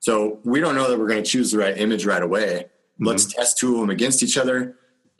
So 0.00 0.38
we 0.44 0.60
don't 0.60 0.74
know 0.74 0.88
that 0.90 0.98
we're 0.98 1.08
going 1.08 1.22
to 1.24 1.28
choose 1.28 1.50
the 1.50 1.58
right 1.58 1.76
image 1.76 2.04
right 2.04 2.22
away. 2.22 2.66
Mm-hmm. 2.66 3.06
Let's 3.06 3.24
test 3.26 3.58
two 3.58 3.74
of 3.74 3.80
them 3.80 3.90
against 3.90 4.22
each 4.22 4.36
other. 4.36 4.76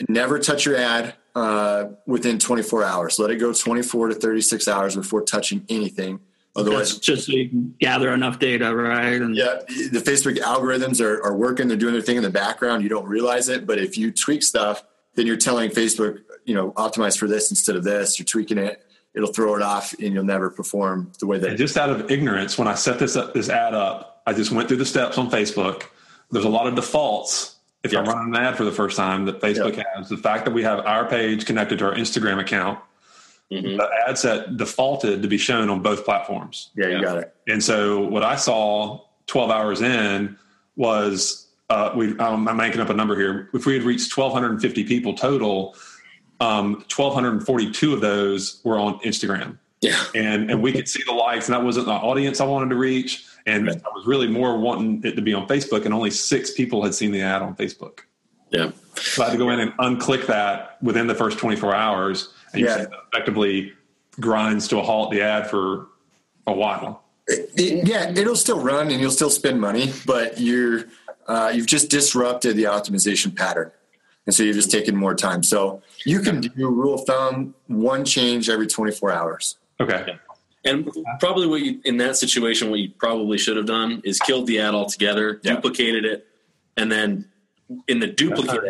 Never 0.09 0.39
touch 0.39 0.67
your 0.67 0.77
ad 0.77 1.15
uh, 1.35 1.87
within 2.07 2.39
24 2.39 2.85
hours. 2.85 3.19
Let 3.19 3.31
it 3.31 3.37
go 3.37 3.53
24 3.53 4.09
to 4.09 4.15
36 4.15 4.69
hours 4.69 4.97
before 4.97 5.23
touching 5.23 5.65
anything. 5.69 6.21
That's 6.55 6.69
Otherwise, 6.69 6.99
just 6.99 7.27
so 7.27 7.33
you 7.33 7.49
can 7.49 7.75
gather 7.81 8.13
enough 8.13 8.39
data, 8.39 8.75
right? 8.75 9.21
And 9.21 9.35
yeah, 9.35 9.59
the 9.91 9.99
Facebook 9.99 10.37
algorithms 10.39 11.01
are, 11.05 11.21
are 11.25 11.35
working. 11.35 11.67
They're 11.67 11.77
doing 11.77 11.95
their 11.95 12.03
thing 12.03 12.17
in 12.17 12.23
the 12.23 12.31
background. 12.31 12.85
You 12.85 12.89
don't 12.89 13.07
realize 13.09 13.49
it, 13.49 13.67
but 13.67 13.79
if 13.79 13.99
you 13.99 14.13
tweak 14.13 14.45
stuff, 14.45 14.85
then 15.17 15.27
you're 15.27 15.37
telling 15.37 15.71
Facebook, 15.71 16.21
you 16.45 16.55
know, 16.55 16.71
optimize 16.73 17.19
for 17.19 17.27
this 17.27 17.51
instead 17.51 17.75
of 17.75 17.83
this. 17.83 18.19
You're 18.21 18.27
tweaking 18.27 18.59
it. 18.59 18.87
It'll 19.15 19.33
throw 19.33 19.57
it 19.57 19.63
off, 19.63 19.95
and 19.95 20.13
you'll 20.13 20.25
never 20.25 20.51
perform 20.51 21.11
the 21.19 21.27
way 21.27 21.39
that. 21.39 21.51
And 21.51 21.59
just 21.59 21.77
out 21.77 21.91
of 21.91 22.11
ignorance, 22.11 22.57
when 22.57 22.69
I 22.69 22.75
set 22.75 23.01
this 23.01 23.17
up, 23.17 23.35
this 23.35 23.49
ad 23.49 23.75
up, 23.75 24.23
I 24.27 24.33
just 24.33 24.53
went 24.53 24.69
through 24.69 24.79
the 24.79 24.87
steps 24.87 25.19
on 25.19 25.31
Facebook. 25.31 25.85
There's 26.31 26.45
a 26.45 26.49
lot 26.49 26.67
of 26.67 26.75
defaults. 26.75 27.54
If 27.85 27.95
I'm 27.95 28.07
running 28.07 28.35
an 28.35 28.43
ad 28.43 28.57
for 28.57 28.65
the 28.65 28.73
first 28.73 28.97
time, 28.97 29.27
that 29.27 29.41
Facebook 29.41 29.81
has 29.95 30.09
the 30.09 30.17
fact 30.17 30.47
that 30.47 30.53
we 30.55 30.63
have 30.63 30.81
our 30.87 31.07
page 31.07 31.45
connected 31.45 31.79
to 31.81 31.85
our 31.85 31.95
Instagram 31.95 32.41
account. 32.41 32.79
Mhm. 33.53 33.77
The 33.77 33.89
ad 34.09 34.17
set 34.19 34.57
defaulted 34.57 35.21
to 35.23 35.29
be 35.29 35.37
shown 35.37 35.69
on 35.69 35.81
both 35.83 36.05
platforms. 36.07 36.71
yeah, 36.75 36.89
you 36.89 37.03
got 37.03 37.19
it. 37.19 37.35
And 37.47 37.63
so 37.63 38.01
what 38.01 38.25
I 38.25 38.37
saw 38.37 39.03
12 39.27 39.51
hours 39.51 39.83
in 39.83 40.37
was 40.77 41.47
uh, 41.71 41.93
we. 41.95 42.17
Um, 42.19 42.47
I'm 42.49 42.57
making 42.57 42.81
up 42.81 42.89
a 42.91 42.95
number 42.95 43.17
here. 43.17 43.49
If 43.55 43.65
we 43.67 43.75
had 43.75 43.83
reached 43.85 44.17
1,250 44.17 44.85
people 44.85 45.15
total, 45.15 45.75
um, 46.41 46.85
1,242 46.95 47.93
of 47.95 48.01
those 48.01 48.61
were 48.65 48.79
on 48.79 48.99
Instagram 49.01 49.59
Yeah. 49.81 49.97
and 50.15 50.51
and 50.51 50.63
we 50.63 50.73
could 50.73 50.89
see 50.89 51.03
the 51.07 51.13
likes, 51.13 51.49
and 51.49 51.55
that 51.55 51.63
wasn't 51.65 51.87
the 51.87 51.93
audience 51.93 52.41
I 52.41 52.45
wanted 52.45 52.71
to 52.71 52.77
reach. 52.77 53.25
And 53.47 53.69
I 53.71 53.75
was 53.95 54.07
really 54.07 54.27
more 54.29 54.59
wanting 54.59 55.03
it 55.05 55.17
to 55.17 55.23
be 55.23 55.35
on 55.35 55.47
Facebook, 55.47 55.85
and 55.85 55.93
only 55.93 56.11
six 56.11 56.51
people 56.53 56.83
had 56.83 56.95
seen 56.95 57.13
the 57.13 57.21
ad 57.21 57.43
on 57.43 57.55
Facebook. 57.55 58.01
Yeah. 58.51 58.71
So 58.97 59.23
I 59.23 59.27
had 59.27 59.33
to 59.33 59.39
go 59.39 59.51
in 59.51 59.61
and 59.61 59.73
unclick 59.75 60.27
that 60.27 60.79
within 60.83 61.07
the 61.07 61.15
first 61.15 61.39
24 61.39 61.75
hours, 61.75 62.31
and 62.53 62.61
you 62.61 62.67
Yeah. 62.67 62.77
see 62.77 62.83
that 62.85 62.91
effectively 63.13 63.73
grinds 64.21 64.69
to 64.69 64.79
a 64.79 64.83
halt 64.83 65.11
the 65.11 65.21
ad 65.21 65.51
for 65.51 65.89
a 66.47 66.53
while. 66.53 67.03
It- 67.27 67.87
yeah, 67.87 68.11
it'll 68.11 68.37
still 68.37 68.61
run 68.61 68.91
and 68.91 69.01
you'll 69.01 69.11
still 69.11 69.31
spend 69.31 69.61
money, 69.61 69.93
but 70.07 70.41
you're 70.41 70.85
uh, 71.27 71.51
you've 71.55 71.67
just 71.67 71.89
disrupted 71.91 72.55
the 72.55 72.65
optimization 72.65 73.35
pattern, 73.35 73.71
and 74.27 74.35
so 74.35 74.43
you're 74.43 74.53
just 74.53 74.71
taking 74.71 74.95
more 74.95 75.15
time. 75.15 75.43
So 75.43 75.81
you 76.05 76.21
can 76.21 76.43
do 76.43 76.69
rule 76.69 76.95
of 76.95 77.07
thumb 77.07 77.55
one 77.67 78.05
change 78.05 78.51
every 78.51 78.67
24 78.67 79.11
hours. 79.11 79.57
Okay. 79.81 80.19
And 80.65 80.91
probably 81.21 81.47
what 81.47 81.61
you 81.61 81.81
in 81.85 81.99
that 81.99 82.17
situation, 82.17 82.71
what 82.71 82.81
you 82.81 82.91
probably 82.99 83.39
should 83.39 83.57
have 83.57 83.67
done 83.67 84.01
is 84.05 84.19
killed 84.19 84.47
the 84.47 84.61
ad 84.61 84.75
altogether, 84.75 85.41
Yeah. 85.43 85.55
duplicated 85.55 86.05
it, 86.05 86.27
and 86.77 86.91
then 86.91 87.27
in 87.89 87.99
the 87.99 88.07
duplicate 88.07 88.63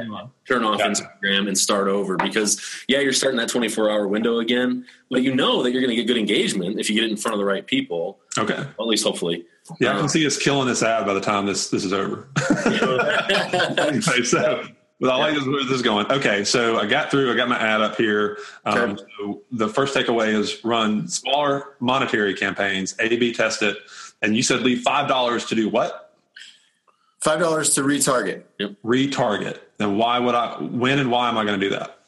turn 0.48 0.64
off 0.64 0.78
Yeah. 0.78 0.88
Instagram 0.88 1.48
and 1.48 1.58
start 1.58 1.88
over 1.88 2.16
because 2.16 2.60
yeah, 2.88 3.00
you're 3.00 3.12
starting 3.12 3.38
that 3.38 3.48
24 3.48 3.90
hour 3.90 4.06
window 4.08 4.38
again, 4.38 4.86
but 5.10 5.22
you 5.22 5.34
know 5.34 5.62
that 5.62 5.72
you're 5.72 5.80
going 5.82 5.90
to 5.90 5.96
get 5.96 6.06
good 6.06 6.16
engagement 6.16 6.78
if 6.78 6.88
you 6.88 6.94
get 6.94 7.04
it 7.04 7.10
in 7.10 7.16
front 7.16 7.34
of 7.34 7.38
the 7.38 7.44
right 7.44 7.66
people, 7.66 8.18
Okay. 8.38 8.54
at 8.54 8.86
least 8.86 9.04
hopefully. 9.04 9.44
Yeah, 9.80 9.90
I 9.90 9.92
can 9.94 10.02
um, 10.02 10.08
see 10.08 10.26
us 10.26 10.36
killing 10.36 10.68
this 10.68 10.82
ad 10.82 11.06
by 11.06 11.14
the 11.14 11.20
time 11.20 11.46
this 11.46 11.70
this 11.70 11.84
is 11.84 11.92
over. 11.92 12.28
so 14.24 14.64
but 15.04 15.12
I 15.12 15.16
like 15.18 15.34
this, 15.34 15.44
where 15.44 15.62
this 15.62 15.70
is 15.70 15.82
going. 15.82 16.10
Okay, 16.10 16.44
so 16.44 16.78
I 16.78 16.86
got 16.86 17.10
through. 17.10 17.30
I 17.30 17.36
got 17.36 17.46
my 17.46 17.58
ad 17.58 17.82
up 17.82 17.96
here. 17.96 18.38
Um, 18.64 18.92
Okay. 18.92 19.02
so 19.18 19.42
the 19.52 19.68
first 19.68 19.94
takeaway 19.94 20.28
is 20.28 20.64
run 20.64 21.06
smaller 21.08 21.74
monetary 21.78 22.32
campaigns, 22.32 22.94
A/B 22.98 23.34
test 23.34 23.60
it, 23.60 23.76
and 24.22 24.34
you 24.34 24.42
said 24.42 24.62
leave 24.62 24.80
five 24.80 25.06
dollars 25.06 25.44
to 25.46 25.54
do 25.54 25.68
what? 25.68 26.14
Five 27.20 27.38
dollars 27.38 27.74
to 27.74 27.82
retarget. 27.82 28.44
Retarget. 28.82 29.58
And 29.78 29.98
why 29.98 30.18
would 30.18 30.34
I? 30.34 30.56
When 30.62 30.98
and 30.98 31.10
why 31.10 31.28
am 31.28 31.36
I 31.36 31.44
going 31.44 31.60
to 31.60 31.68
do 31.68 31.76
that? 31.76 31.98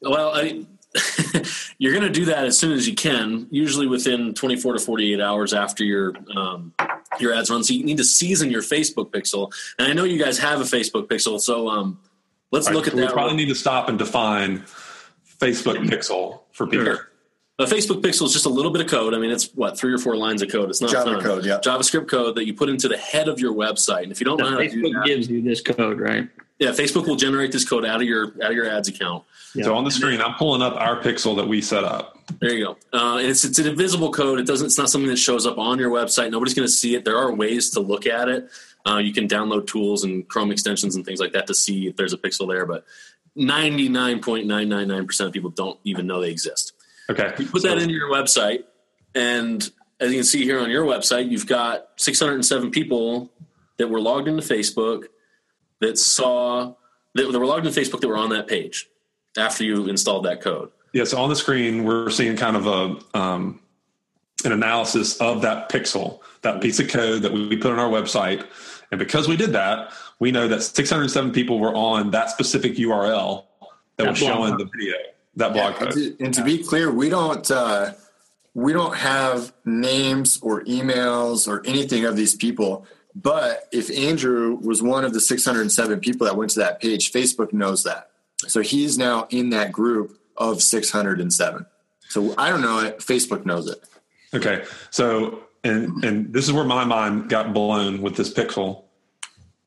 Well, 0.00 0.34
I, 0.34 0.64
you're 1.78 1.92
going 1.92 2.04
to 2.04 2.10
do 2.10 2.24
that 2.24 2.46
as 2.46 2.56
soon 2.56 2.72
as 2.72 2.88
you 2.88 2.94
can, 2.94 3.48
usually 3.50 3.86
within 3.86 4.32
24 4.32 4.74
to 4.74 4.78
48 4.78 5.20
hours 5.20 5.52
after 5.52 5.84
your 5.84 6.14
um, 6.34 6.72
your 7.20 7.34
ads 7.34 7.50
run. 7.50 7.62
So 7.64 7.74
you 7.74 7.84
need 7.84 7.98
to 7.98 8.04
season 8.04 8.50
your 8.50 8.62
Facebook 8.62 9.10
pixel. 9.10 9.52
And 9.78 9.88
I 9.88 9.92
know 9.92 10.04
you 10.04 10.18
guys 10.18 10.38
have 10.38 10.62
a 10.62 10.64
Facebook 10.64 11.06
pixel, 11.08 11.38
so 11.38 11.68
um, 11.68 11.98
let's 12.54 12.68
All 12.68 12.74
look 12.74 12.84
right, 12.84 12.94
at 12.94 12.98
so 12.98 13.00
that. 13.00 13.08
We 13.08 13.12
probably 13.12 13.36
need 13.36 13.48
to 13.48 13.54
stop 13.54 13.88
and 13.88 13.98
define 13.98 14.60
Facebook 15.40 15.76
Pixel 15.88 16.40
for 16.52 16.66
people. 16.66 16.86
Sure. 16.86 17.08
A 17.60 17.66
Facebook 17.66 18.02
pixel 18.02 18.26
is 18.26 18.32
just 18.32 18.46
a 18.46 18.48
little 18.48 18.72
bit 18.72 18.80
of 18.80 18.88
code. 18.88 19.14
I 19.14 19.18
mean, 19.18 19.30
it's 19.30 19.54
what 19.54 19.78
three 19.78 19.92
or 19.92 19.98
four 19.98 20.16
lines 20.16 20.42
of 20.42 20.50
code. 20.50 20.70
It's 20.70 20.80
not 20.80 20.90
Java 20.90 21.18
a 21.18 21.22
code, 21.22 21.44
yeah. 21.44 21.60
JavaScript 21.62 22.08
code 22.08 22.34
that 22.34 22.46
you 22.46 22.52
put 22.52 22.68
into 22.68 22.88
the 22.88 22.96
head 22.96 23.28
of 23.28 23.38
your 23.38 23.54
website. 23.54 24.02
And 24.02 24.10
if 24.10 24.18
you 24.18 24.26
don't 24.26 24.40
know 24.40 24.50
how 24.50 24.58
to 24.58 24.68
do 24.68 24.82
Facebook 24.82 24.92
that, 24.94 25.06
gives 25.06 25.30
you 25.30 25.40
this 25.40 25.60
code, 25.60 26.00
right? 26.00 26.28
yeah, 26.58 26.70
Facebook 26.70 27.06
will 27.06 27.16
generate 27.16 27.52
this 27.52 27.68
code 27.68 27.84
out 27.84 28.00
of 28.00 28.06
your 28.06 28.28
out 28.42 28.50
of 28.50 28.56
your 28.56 28.68
ads 28.68 28.88
account. 28.88 29.24
Yeah. 29.54 29.64
So 29.64 29.76
on 29.76 29.84
the 29.84 29.90
screen, 29.90 30.20
I'm 30.20 30.34
pulling 30.34 30.62
up 30.62 30.74
our 30.74 31.00
pixel 31.00 31.36
that 31.36 31.46
we 31.46 31.60
set 31.60 31.84
up. 31.84 32.18
There 32.40 32.52
you 32.52 32.64
go. 32.64 32.76
Uh, 32.92 33.18
and 33.18 33.26
it's 33.26 33.44
it's 33.44 33.58
an 33.58 33.66
invisible 33.66 34.12
code. 34.12 34.38
It 34.38 34.46
doesn't. 34.46 34.66
It's 34.66 34.78
not 34.78 34.88
something 34.88 35.10
that 35.10 35.16
shows 35.16 35.46
up 35.46 35.58
on 35.58 35.78
your 35.78 35.90
website. 35.90 36.30
Nobody's 36.30 36.54
going 36.54 36.66
to 36.66 36.72
see 36.72 36.94
it. 36.94 37.04
There 37.04 37.18
are 37.18 37.32
ways 37.32 37.70
to 37.70 37.80
look 37.80 38.06
at 38.06 38.28
it. 38.28 38.48
Uh, 38.86 38.98
you 38.98 39.12
can 39.12 39.26
download 39.26 39.66
tools 39.66 40.04
and 40.04 40.28
Chrome 40.28 40.50
extensions 40.50 40.94
and 40.94 41.04
things 41.04 41.20
like 41.20 41.32
that 41.32 41.46
to 41.46 41.54
see 41.54 41.86
if 41.86 41.96
there's 41.96 42.12
a 42.12 42.18
pixel 42.18 42.48
there. 42.48 42.66
But 42.66 42.84
ninety 43.34 43.88
nine 43.88 44.20
point 44.20 44.46
nine 44.46 44.68
nine 44.68 44.88
nine 44.88 45.06
percent 45.06 45.28
of 45.28 45.32
people 45.32 45.50
don't 45.50 45.78
even 45.84 46.06
know 46.06 46.20
they 46.20 46.30
exist. 46.30 46.72
Okay. 47.10 47.32
You 47.38 47.46
put 47.46 47.62
that 47.62 47.78
into 47.78 47.94
your 47.94 48.10
website, 48.10 48.64
and 49.14 49.70
as 50.00 50.10
you 50.10 50.18
can 50.18 50.24
see 50.24 50.44
here 50.44 50.60
on 50.60 50.70
your 50.70 50.84
website, 50.84 51.30
you've 51.30 51.46
got 51.46 51.88
607 51.96 52.70
people 52.70 53.30
that 53.76 53.88
were 53.88 54.00
logged 54.00 54.28
into 54.28 54.42
Facebook 54.42 55.04
that 55.80 55.98
saw 55.98 56.74
that, 57.14 57.30
that 57.30 57.38
were 57.38 57.46
logged 57.46 57.66
into 57.66 57.78
Facebook 57.78 58.00
that 58.00 58.08
were 58.08 58.16
on 58.16 58.30
that 58.30 58.46
page 58.48 58.88
after 59.36 59.64
you 59.64 59.88
installed 59.88 60.24
that 60.24 60.40
code. 60.40 60.70
Yeah, 60.92 61.04
so 61.04 61.18
on 61.18 61.28
the 61.28 61.36
screen, 61.36 61.84
we're 61.84 62.10
seeing 62.10 62.36
kind 62.36 62.56
of 62.56 62.66
a 62.66 63.18
um, 63.18 63.60
an 64.44 64.52
analysis 64.52 65.16
of 65.20 65.42
that 65.42 65.70
pixel, 65.70 66.20
that 66.42 66.60
piece 66.60 66.78
of 66.78 66.88
code 66.88 67.22
that 67.22 67.32
we 67.32 67.56
put 67.56 67.72
on 67.72 67.78
our 67.78 67.90
website. 67.90 68.46
And 68.94 68.98
because 69.00 69.26
we 69.26 69.36
did 69.36 69.50
that, 69.54 69.92
we 70.20 70.30
know 70.30 70.46
that 70.46 70.62
607 70.62 71.32
people 71.32 71.58
were 71.58 71.74
on 71.74 72.12
that 72.12 72.30
specific 72.30 72.74
URL 72.76 73.42
that, 73.96 74.04
That 74.04 74.10
was 74.10 74.20
blog 74.20 74.32
showing 74.32 74.52
post. 74.52 74.70
the 74.72 74.78
video, 74.78 74.94
that 75.34 75.52
blog 75.52 75.74
and, 75.74 75.86
post. 75.86 75.96
to, 75.96 76.24
and 76.24 76.32
to 76.32 76.44
be 76.44 76.62
clear, 76.62 76.92
we 76.92 77.08
don't 77.08 77.50
uh, 77.50 77.94
we 78.54 78.72
don't 78.72 78.94
have 78.94 79.52
names 79.64 80.38
or 80.42 80.62
emails 80.62 81.48
or 81.48 81.66
anything 81.66 82.04
of 82.04 82.14
these 82.14 82.36
people. 82.36 82.86
But 83.16 83.64
if 83.72 83.90
Andrew 83.90 84.58
was 84.62 84.80
one 84.80 85.04
of 85.04 85.12
the 85.12 85.20
607 85.20 85.98
people 85.98 86.28
that 86.28 86.36
went 86.36 86.52
to 86.52 86.60
that 86.60 86.80
page, 86.80 87.10
Facebook 87.10 87.52
knows 87.52 87.82
that. 87.82 88.10
So 88.46 88.60
he's 88.60 88.96
now 88.96 89.26
in 89.30 89.50
that 89.50 89.72
group 89.72 90.16
of 90.36 90.62
607. 90.62 91.66
So 92.10 92.32
I 92.38 92.48
don't 92.48 92.62
know 92.62 92.78
it. 92.78 92.98
Facebook 92.98 93.44
knows 93.44 93.68
it. 93.68 93.82
Okay, 94.32 94.62
so 94.90 95.40
and 95.64 96.04
and 96.04 96.32
this 96.32 96.44
is 96.44 96.52
where 96.52 96.64
my 96.64 96.84
mind 96.84 97.28
got 97.28 97.52
blown 97.52 98.02
with 98.02 98.14
this 98.14 98.32
pixel. 98.32 98.83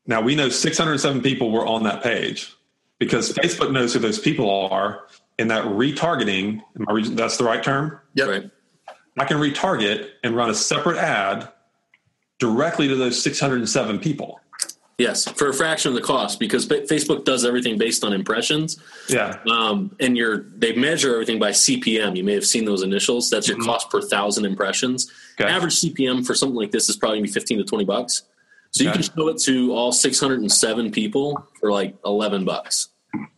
Now 0.08 0.22
we 0.22 0.34
know 0.34 0.48
607 0.48 1.22
people 1.22 1.52
were 1.52 1.66
on 1.66 1.84
that 1.84 2.02
page 2.02 2.52
because 2.98 3.32
Facebook 3.34 3.70
knows 3.70 3.92
who 3.92 4.00
those 4.00 4.18
people 4.18 4.68
are, 4.70 5.06
in 5.38 5.48
that 5.48 5.64
retargeting, 5.64 6.60
am 6.76 6.88
I 6.88 6.92
re- 6.92 7.08
that's 7.10 7.36
the 7.36 7.44
right 7.44 7.62
term? 7.62 8.00
Yep. 8.14 8.28
Right. 8.28 8.50
I 9.18 9.24
can 9.24 9.36
retarget 9.36 10.08
and 10.24 10.34
run 10.34 10.50
a 10.50 10.54
separate 10.54 10.96
ad 10.96 11.48
directly 12.38 12.88
to 12.88 12.96
those 12.96 13.22
607 13.22 13.98
people. 14.00 14.40
Yes, 14.96 15.28
for 15.28 15.48
a 15.48 15.54
fraction 15.54 15.90
of 15.90 15.94
the 15.94 16.00
cost 16.00 16.40
because 16.40 16.64
Fa- 16.64 16.80
Facebook 16.80 17.24
does 17.24 17.44
everything 17.44 17.78
based 17.78 18.02
on 18.02 18.12
impressions. 18.12 18.80
Yeah. 19.08 19.38
Um, 19.48 19.94
and 20.00 20.16
you're 20.16 20.46
they 20.56 20.74
measure 20.74 21.12
everything 21.12 21.38
by 21.38 21.50
CPM. 21.50 22.16
You 22.16 22.24
may 22.24 22.34
have 22.34 22.44
seen 22.44 22.64
those 22.64 22.82
initials. 22.82 23.30
That's 23.30 23.46
your 23.46 23.58
cost 23.58 23.90
per 23.90 24.02
thousand 24.02 24.44
impressions. 24.44 25.12
Okay. 25.40 25.48
Average 25.48 25.80
CPM 25.82 26.26
for 26.26 26.34
something 26.34 26.56
like 26.56 26.72
this 26.72 26.88
is 26.88 26.96
probably 26.96 27.18
gonna 27.18 27.28
be 27.28 27.32
fifteen 27.32 27.58
to 27.58 27.64
twenty 27.64 27.84
bucks. 27.84 28.24
So 28.70 28.84
you 28.84 28.92
can 28.92 29.02
show 29.02 29.28
it 29.28 29.38
to 29.40 29.72
all 29.72 29.92
six 29.92 30.20
hundred 30.20 30.40
and 30.40 30.52
seven 30.52 30.90
people 30.90 31.46
for 31.58 31.72
like 31.72 31.94
eleven 32.04 32.44
bucks. 32.44 32.90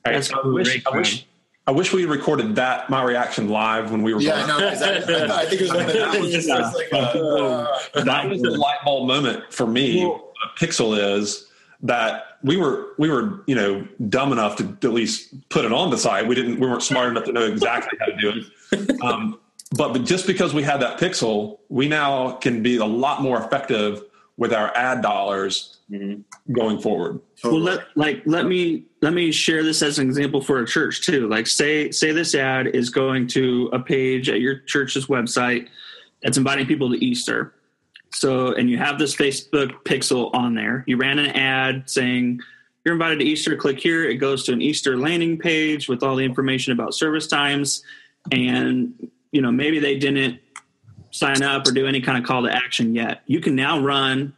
That's 0.04 0.32
I 0.32 0.46
wish, 0.46 0.68
great, 0.68 0.86
I 0.86 0.96
wish, 0.96 1.26
I 1.66 1.70
wish 1.70 1.92
we 1.92 2.04
recorded 2.04 2.56
that 2.56 2.90
my 2.90 3.02
reaction 3.02 3.48
live 3.48 3.92
when 3.92 4.02
we 4.02 4.12
were. 4.12 4.20
Yeah, 4.20 4.46
going. 4.46 4.60
no, 4.60 4.68
'cause 4.70 4.82
I, 4.82 5.42
I 5.42 5.46
think 5.46 5.60
it 5.60 5.72
was, 5.72 5.72
that 5.72 6.20
was 6.20 6.32
just 6.32 6.48
it 6.48 6.52
was 6.52 6.74
like, 6.92 6.92
uh, 6.92 8.02
that 8.04 8.28
was 8.28 8.42
the 8.42 8.50
light 8.50 8.78
bulb 8.84 9.06
moment 9.06 9.52
for 9.52 9.66
me. 9.66 10.04
Well- 10.04 10.26
a 10.42 10.58
pixel 10.58 10.96
is 11.18 11.46
that 11.82 12.38
we 12.42 12.56
were 12.56 12.94
we 12.98 13.10
were 13.10 13.42
you 13.46 13.54
know 13.54 13.86
dumb 14.08 14.32
enough 14.32 14.56
to 14.56 14.64
at 14.64 14.92
least 14.94 15.34
put 15.50 15.64
it 15.64 15.72
on 15.72 15.90
the 15.90 15.98
site. 15.98 16.26
We 16.26 16.34
didn't 16.34 16.58
we 16.58 16.66
weren't 16.66 16.82
smart 16.82 17.10
enough 17.10 17.24
to 17.24 17.32
know 17.32 17.44
exactly 17.46 17.98
how 18.00 18.06
to 18.06 18.16
do 18.16 18.42
it. 18.72 19.02
Um, 19.02 19.38
but, 19.76 19.92
but 19.92 20.04
just 20.04 20.26
because 20.26 20.52
we 20.54 20.62
had 20.62 20.80
that 20.80 20.98
pixel, 20.98 21.58
we 21.68 21.88
now 21.88 22.32
can 22.32 22.62
be 22.62 22.76
a 22.78 22.84
lot 22.84 23.22
more 23.22 23.38
effective 23.42 24.02
with 24.40 24.55
our 24.55 24.74
ad 24.74 25.03
dollars 25.03 25.76
mm-hmm. 25.90 26.22
going 26.53 26.81
forward. 26.81 27.20
well 27.44 27.61
let 27.61 27.87
like 27.94 28.22
let 28.24 28.46
me 28.46 28.87
let 29.03 29.12
me 29.12 29.31
share 29.31 29.62
this 29.62 29.83
as 29.83 29.98
an 29.98 30.09
example 30.09 30.40
for 30.40 30.61
a 30.61 30.66
church 30.66 31.03
too. 31.03 31.29
Like 31.29 31.46
say 31.46 31.90
say 31.90 32.11
this 32.11 32.35
ad 32.35 32.68
is 32.68 32.88
going 32.88 33.29
to 33.29 33.68
a 33.74 33.79
page 33.79 34.31
at 34.31 34.40
your 34.40 34.61
church's 34.61 35.07
website 35.07 35.68
that's 36.22 36.38
inviting 36.38 36.66
people 36.66 36.90
to 36.90 36.96
easter. 37.05 37.55
So 38.12 38.55
and 38.55 38.68
you 38.68 38.79
have 38.79 38.98
this 38.98 39.14
facebook 39.14 39.72
pixel 39.85 40.35
on 40.35 40.55
there. 40.55 40.85
You 40.87 40.96
ran 40.96 41.18
an 41.18 41.37
ad 41.37 41.88
saying 41.88 42.40
you're 42.87 42.94
invited 42.94 43.18
to 43.18 43.26
easter. 43.26 43.55
Click 43.57 43.79
here. 43.79 44.09
It 44.09 44.16
goes 44.16 44.44
to 44.44 44.55
an 44.55 44.62
easter 44.62 44.96
landing 44.96 45.38
page 45.38 45.87
with 45.87 46.03
all 46.03 46.16
the 46.16 46.24
information 46.24 46.72
about 46.72 46.94
service 46.94 47.26
times. 47.26 47.85
And 48.33 49.11
you 49.33 49.42
know 49.42 49.53
maybe 49.53 49.81
they 49.81 49.98
didn't 49.98 50.40
sign 51.11 51.42
up 51.42 51.66
or 51.66 51.73
do 51.73 51.87
any 51.87 52.01
kind 52.01 52.18
of 52.18 52.25
call 52.25 52.42
to 52.42 52.55
action 52.55 52.94
yet 52.94 53.23
you 53.27 53.40
can 53.40 53.55
now 53.55 53.81
run 53.81 54.33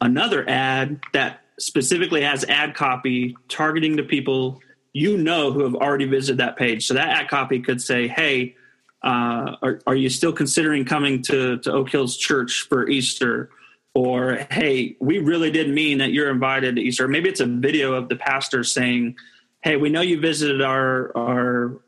another 0.00 0.48
ad 0.48 1.00
that 1.12 1.40
specifically 1.58 2.22
has 2.22 2.44
ad 2.44 2.74
copy 2.74 3.36
targeting 3.48 3.96
the 3.96 4.02
people 4.02 4.60
you 4.92 5.16
know 5.16 5.52
who 5.52 5.62
have 5.62 5.74
already 5.74 6.06
visited 6.06 6.38
that 6.38 6.56
page. 6.56 6.86
So 6.86 6.94
that 6.94 7.08
ad 7.08 7.28
copy 7.28 7.60
could 7.60 7.80
say, 7.80 8.08
"Hey, 8.08 8.56
uh, 9.02 9.56
are, 9.62 9.80
are 9.86 9.94
you 9.94 10.08
still 10.08 10.32
considering 10.32 10.84
coming 10.84 11.22
to 11.22 11.58
to 11.58 11.72
Oak 11.72 11.90
Hills 11.90 12.16
Church 12.16 12.66
for 12.68 12.88
Easter?" 12.88 13.50
Or, 13.94 14.46
"Hey, 14.50 14.96
we 15.00 15.18
really 15.18 15.50
did 15.50 15.68
mean 15.70 15.98
that 15.98 16.12
you're 16.12 16.30
invited 16.30 16.76
to 16.76 16.82
Easter." 16.82 17.06
Maybe 17.06 17.28
it's 17.28 17.40
a 17.40 17.46
video 17.46 17.94
of 17.94 18.08
the 18.08 18.16
pastor 18.16 18.64
saying, 18.64 19.16
"Hey, 19.62 19.76
we 19.76 19.90
know 19.90 20.00
you 20.00 20.18
visited 20.20 20.60
our 20.62 21.16
our 21.16 21.80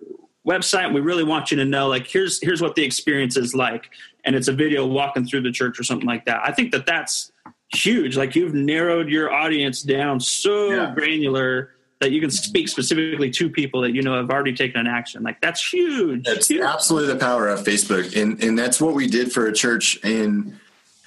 website. 0.47 0.92
We 0.92 1.01
really 1.01 1.25
want 1.25 1.51
you 1.51 1.57
to 1.59 1.64
know, 1.64 1.88
like, 1.88 2.07
here's 2.07 2.40
here's 2.40 2.61
what 2.61 2.77
the 2.77 2.85
experience 2.85 3.37
is 3.37 3.55
like." 3.55 3.90
And 4.24 4.37
it's 4.37 4.48
a 4.48 4.52
video 4.52 4.87
walking 4.87 5.26
through 5.26 5.42
the 5.42 5.50
church 5.50 5.78
or 5.80 5.82
something 5.82 6.06
like 6.06 6.24
that. 6.26 6.40
I 6.44 6.52
think 6.52 6.72
that 6.72 6.87
that's 6.87 7.32
huge. 7.74 8.16
Like 8.16 8.35
you've 8.37 8.54
narrowed 8.54 9.08
your 9.08 9.32
audience 9.32 9.82
down 9.82 10.20
so 10.20 10.70
Yeah. 10.70 10.92
granular 10.94 11.70
that 12.00 12.11
you 12.11 12.20
can 12.20 12.30
speak 12.30 12.68
specifically 12.68 13.30
to 13.30 13.48
people 13.48 13.80
that 13.82 13.92
you 13.94 14.02
know 14.02 14.16
have 14.16 14.30
already 14.30 14.52
taken 14.52 14.80
an 14.80 14.87
action. 14.88 15.22
Like 15.22 15.40
that's 15.40 15.72
huge. 15.72 16.24
That's 16.24 16.48
Huge. 16.48 16.61
absolutely 16.61 17.12
the 17.14 17.18
power 17.20 17.48
of 17.48 17.61
Facebook, 17.61 18.20
and 18.20 18.42
and 18.42 18.58
that's 18.58 18.80
what 18.80 18.94
we 18.94 19.06
did 19.06 19.32
for 19.32 19.46
a 19.46 19.52
church 19.52 19.98
in 20.04 20.58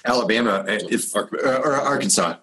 Alabama, 0.06 0.64
uh, 0.66 0.78
if, 0.90 1.14
or 1.14 1.72
Arkansas, 1.74 2.36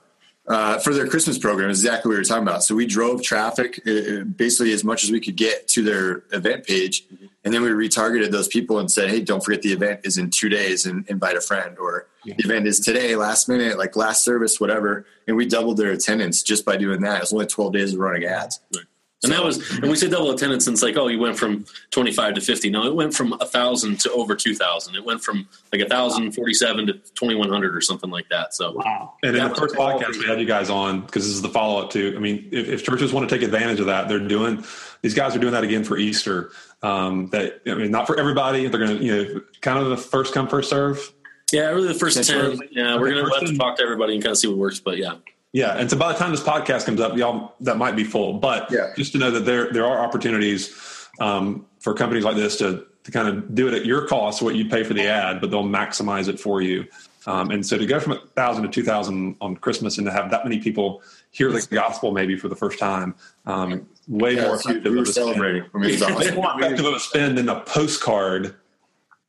uh, 0.48 0.78
for 0.80 0.94
their 0.94 1.08
Christmas 1.08 1.38
program. 1.38 1.70
is 1.70 1.80
Exactly 1.84 2.10
what 2.10 2.14
we 2.14 2.20
were 2.20 2.24
talking 2.26 2.44
about. 2.44 2.64
So 2.64 2.76
we 2.76 2.86
drove 2.86 3.22
traffic, 3.24 3.82
uh, 3.88 4.24
basically 4.24 4.74
as 4.74 4.84
much 4.84 5.04
as 5.04 5.12
we 5.12 5.20
could 5.20 5.36
get 5.36 5.68
to 5.70 5.84
their 5.84 6.24
event 6.32 6.66
page, 6.66 7.06
and 7.44 7.54
then 7.54 7.62
we 7.62 7.70
retargeted 7.70 8.32
those 8.32 8.48
people 8.48 8.80
and 8.80 8.90
said, 8.92 9.10
"Hey, 9.10 9.22
don't 9.22 9.44
forget 9.44 9.62
the 9.62 9.74
event 9.74 10.02
is 10.04 10.18
in 10.18 10.30
two 10.30 10.50
days, 10.50 10.86
and 10.86 11.06
invite 11.10 11.36
a 11.36 11.42
friend." 11.42 11.78
Or 11.78 12.08
the 12.26 12.36
event 12.38 12.68
is 12.68 12.80
today, 12.80 13.16
last 13.16 13.50
minute, 13.50 13.78
like 13.78 13.96
last 13.96 14.24
service, 14.24 14.60
whatever. 14.60 15.06
And 15.28 15.36
we 15.38 15.46
doubled 15.46 15.78
their 15.78 15.92
attendance 15.92 16.44
just 16.44 16.66
by 16.66 16.78
doing 16.78 17.02
that. 17.02 17.18
It 17.18 17.22
was 17.22 17.34
only 17.34 17.48
twelve 17.48 17.74
days 17.74 17.94
of 17.94 18.00
running 18.00 18.26
ads. 18.26 18.60
And 19.24 19.32
that 19.32 19.44
was, 19.44 19.78
and 19.78 19.90
we 19.90 19.96
say 19.96 20.10
double 20.10 20.32
attendance, 20.32 20.68
and 20.68 20.74
it's 20.74 20.84
like, 20.84 20.98
oh, 20.98 21.08
you 21.08 21.20
went 21.20 21.38
from 21.38 21.66
25 21.92 22.36
to 22.36 22.42
50. 22.42 22.70
No, 22.70 22.86
it 22.86 22.96
went 22.96 23.14
from 23.14 23.32
1,000 23.32 24.00
to 24.02 24.12
over 24.12 24.36
2,000. 24.36 24.96
It 24.96 25.06
went 25.06 25.24
from 25.24 25.48
like 25.72 25.82
1,047 25.82 26.88
to 26.88 26.94
2,100 26.94 27.76
or 27.76 27.82
something 27.82 28.10
like 28.10 28.28
that. 28.30 28.54
So, 28.54 28.72
wow. 28.74 29.14
And 29.24 29.36
in 29.36 29.48
the 29.48 29.56
first 29.56 29.76
all 29.76 30.00
podcast 30.00 30.20
we 30.20 30.26
had 30.26 30.40
you 30.40 30.46
guys 30.46 30.70
on 30.70 31.02
because 31.02 31.24
this 31.26 31.34
is 31.34 31.42
the 31.42 31.50
follow 31.50 31.82
up 31.82 31.92
to. 31.92 32.16
I 32.16 32.20
mean, 32.20 32.50
if, 32.52 32.68
if 32.68 32.84
churches 32.84 33.14
want 33.14 33.30
to 33.30 33.36
take 33.36 33.44
advantage 33.44 33.80
of 33.80 33.86
that, 33.88 34.08
they're 34.10 34.20
doing. 34.20 34.64
These 35.02 35.14
guys 35.14 35.36
are 35.36 35.40
doing 35.40 35.54
that 35.54 35.64
again 35.64 35.84
for 35.84 35.98
Easter. 35.98 36.52
Um, 36.82 37.30
that 37.30 37.62
I 37.66 37.76
mean, 37.76 37.92
not 37.92 38.08
for 38.08 38.20
everybody. 38.20 38.68
They're 38.68 38.86
going 38.86 38.98
to, 38.98 39.04
you 39.04 39.12
know, 39.16 39.42
kind 39.62 39.80
of 39.80 39.90
the 39.90 39.98
first 39.98 40.34
come 40.34 40.48
first 40.48 40.70
serve. 40.70 41.14
yeah, 41.52 41.68
really 41.70 41.88
the 41.88 41.94
first 41.94 42.18
That's 42.18 42.28
10. 42.28 42.60
right. 42.60 42.70
Yeah, 42.72 42.98
we're 42.98 43.12
going 43.12 43.24
to 43.24 43.32
first 43.32 43.36
have 43.36 43.42
to 43.44 43.48
10. 43.48 43.58
talk 43.58 43.78
to 43.78 43.84
everybody 43.84 44.16
and 44.16 44.24
kind 44.24 44.32
of 44.32 44.38
see 44.38 44.48
what 44.48 44.58
works. 44.58 44.80
But 44.80 44.98
yeah. 44.98 45.16
Yeah, 45.54 45.78
and 45.78 45.90
so 45.90 45.96
by 45.98 46.12
the 46.12 46.18
time 46.18 46.32
this 46.32 46.42
podcast 46.42 46.86
comes 46.86 47.00
up, 47.00 47.16
y'all 47.16 47.54
that 47.62 47.78
might 47.78 47.96
be 47.96 48.04
full. 48.04 48.34
But 48.34 48.72
Yeah. 48.72 48.92
just 48.98 49.12
to 49.14 49.20
know 49.20 49.32
that 49.32 49.46
there 49.46 49.72
there 49.72 49.86
are 49.86 50.00
opportunities 50.04 51.08
um, 51.20 51.66
for 51.80 51.94
companies 51.94 52.24
like 52.24 52.36
this 52.36 52.58
to 52.58 52.86
to 53.04 53.12
kind 53.12 53.28
of 53.28 53.54
do 53.54 53.68
it 53.68 53.74
at 53.74 53.86
your 53.86 54.08
cost, 54.08 54.42
what 54.42 54.56
you 54.56 54.66
pay 54.70 54.84
for 54.84 54.94
the 54.94 55.06
ad, 55.06 55.42
but 55.42 55.52
they'll 55.52 55.64
maximize 55.64 56.28
it 56.30 56.40
for 56.40 56.62
you. 56.62 56.86
Um, 57.28 57.52
and 57.52 57.66
so 57.66 57.78
to 57.78 57.86
go 57.86 58.00
from 58.00 58.14
a 58.14 58.20
thousand 58.36 58.64
to 58.64 58.70
two 58.70 58.84
thousand 58.84 59.36
on 59.42 59.56
Christmas 59.58 59.98
and 59.98 60.08
to 60.08 60.12
have 60.12 60.32
that 60.32 60.44
many 60.44 60.60
people 60.60 61.02
hear 61.32 61.52
the 61.52 61.66
gospel 61.72 62.12
maybe 62.12 62.36
for 62.38 62.48
the 62.48 62.56
first 62.56 62.80
time, 62.80 63.14
um, 63.46 63.86
way 64.08 64.36
Yeah, 64.36 64.46
more 64.48 64.56
it's 64.56 64.64
huge. 64.66 64.78
effective. 64.78 64.92
we 64.92 64.98
were 64.98 65.04
of 65.04 65.10
a 65.10 65.12
spend. 65.12 65.26
celebrating. 65.28 65.64
I 65.74 65.78
mean, 65.78 65.90
it 65.90 65.92
was 65.94 66.02
Way 66.02 66.14
awesome. 66.16 66.36
more 66.36 66.52
effective 66.58 66.86
of 66.86 66.94
a 66.96 67.00
spend 67.00 67.38
than 67.38 67.50
a 67.50 67.60
postcard 67.62 68.56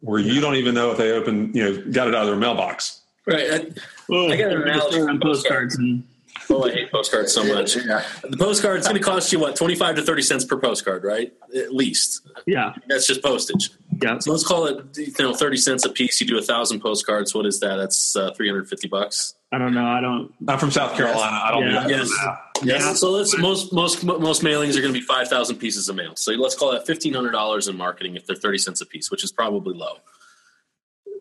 where 0.00 0.20
you 0.20 0.40
don't 0.40 0.56
even 0.56 0.74
know 0.74 0.90
if 0.90 0.96
they 0.98 1.12
open, 1.12 1.52
you 1.54 1.62
know, 1.64 1.82
got 1.92 2.08
it 2.08 2.14
out 2.14 2.22
of 2.22 2.28
their 2.28 2.36
mailbox. 2.36 3.00
Right. 3.26 3.50
I, 3.50 3.54
I 3.54 4.36
got 4.36 4.52
an 4.52 4.62
analogy 4.62 5.00
on 5.00 5.18
for 5.18 5.22
postcards 5.22 5.76
and 5.76 6.02
oh, 6.50 6.64
I 6.64 6.72
hate 6.72 6.90
postcards 6.92 7.32
so 7.32 7.44
much. 7.44 7.76
Yeah. 7.76 8.04
The 8.22 8.36
postcard, 8.36 8.78
it's 8.78 8.88
going 8.88 9.00
to 9.00 9.04
cost 9.04 9.32
you, 9.32 9.38
what, 9.38 9.56
25 9.56 9.96
to 9.96 10.02
30 10.02 10.22
cents 10.22 10.44
per 10.44 10.58
postcard, 10.58 11.04
right? 11.04 11.32
At 11.56 11.74
least. 11.74 12.26
yeah, 12.46 12.74
That's 12.88 13.06
just 13.06 13.22
postage. 13.22 13.70
yeah. 14.02 14.18
So 14.18 14.30
let's 14.32 14.46
call 14.46 14.66
it, 14.66 14.84
you 14.96 15.12
know, 15.20 15.34
30 15.34 15.56
cents 15.56 15.84
a 15.84 15.88
piece. 15.90 16.20
You 16.20 16.26
do 16.26 16.38
a 16.38 16.42
thousand 16.42 16.80
postcards. 16.80 17.34
What 17.34 17.46
is 17.46 17.60
that? 17.60 17.76
That's 17.76 18.16
uh, 18.16 18.32
350 18.34 18.88
bucks. 18.88 19.34
I 19.52 19.58
don't 19.58 19.72
know. 19.74 19.86
I 19.86 20.00
don't. 20.00 20.32
I'm 20.48 20.58
from 20.58 20.72
South 20.72 20.96
Carolina. 20.96 21.40
I 21.44 21.50
don't 21.52 21.62
Yeah. 21.70 21.86
do 21.86 21.88
that. 22.04 22.40
Yes. 22.64 22.82
Yeah. 22.82 22.92
So 22.94 23.10
let's 23.12 23.38
most 23.38 23.72
most 23.72 24.02
most 24.02 24.42
mailings 24.42 24.76
are 24.76 24.80
going 24.80 24.92
to 24.92 24.98
be 24.98 25.04
five 25.04 25.28
thousand 25.28 25.58
pieces 25.58 25.88
of 25.88 25.94
mail. 25.94 26.16
So 26.16 26.32
let's 26.32 26.56
call 26.56 26.72
that 26.72 26.86
fifteen 26.88 27.14
hundred 27.14 27.30
dollars 27.32 27.68
in 27.68 27.76
marketing 27.76 28.16
if 28.16 28.26
they're 28.26 28.34
thirty 28.34 28.58
cents 28.58 28.80
a 28.80 28.86
piece, 28.86 29.12
which 29.12 29.22
is 29.22 29.30
probably 29.30 29.74
low. 29.76 29.98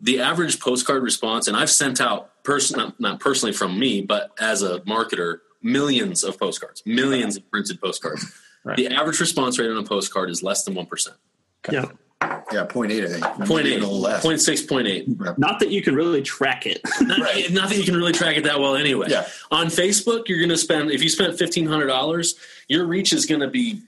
The 0.02 0.20
average 0.20 0.60
postcard 0.60 1.04
response, 1.04 1.48
and 1.48 1.56
I've 1.56 1.70
sent 1.70 2.02
out 2.02 2.32
person 2.44 2.78
not, 2.78 3.00
not 3.00 3.20
personally 3.20 3.54
from 3.54 3.80
me, 3.80 4.02
but 4.02 4.32
as 4.40 4.62
a 4.62 4.80
marketer, 4.82 5.40
millions 5.62 6.24
of 6.24 6.38
postcards, 6.40 6.84
millions 6.86 7.38
of 7.38 7.50
printed 7.50 7.80
postcards. 7.82 8.26
Right. 8.66 8.78
The 8.78 8.88
average 8.88 9.20
response 9.20 9.60
rate 9.60 9.70
on 9.70 9.78
a 9.78 9.84
postcard 9.84 10.30
is 10.30 10.42
less 10.44 10.64
than 10.64 10.76
one 10.76 10.86
percent. 10.86 11.18
Yeah. 11.72 11.86
Yeah, 12.54 12.64
point 12.64 12.92
eight, 12.92 13.04
I 13.04 13.08
think. 13.08 13.24
Point 13.24 13.50
Maybe 13.66 13.74
eight, 13.74 13.78
a 13.82 13.86
little 13.86 14.00
less. 14.00 14.22
point 14.24 14.40
six, 14.40 14.62
point 14.62 14.88
eight. 14.88 15.08
Not 15.38 15.60
that 15.60 15.70
you 15.72 15.82
can 15.82 15.94
really 15.96 16.22
track 16.22 16.66
it. 16.66 16.80
Not, 17.02 17.20
Right. 17.20 17.52
not 17.52 17.68
that 17.70 17.78
you 17.78 17.84
can 17.84 17.96
really 17.98 18.14
track 18.14 18.38
it 18.38 18.44
that 18.46 18.60
well 18.62 18.76
anyway. 18.76 19.08
Yeah. 19.10 19.28
On 19.52 19.66
Facebook, 19.68 20.30
you're 20.30 20.38
going 20.40 20.50
to 20.50 20.58
spend 20.58 20.92
if 20.92 21.04
you 21.04 21.10
spent 21.10 21.38
fifteen 21.38 21.66
hundred 21.66 21.88
dollars, 21.88 22.36
your 22.70 22.86
reach 22.86 23.12
is 23.12 23.26
going 23.26 23.42
to 23.42 23.50
be 23.50 23.82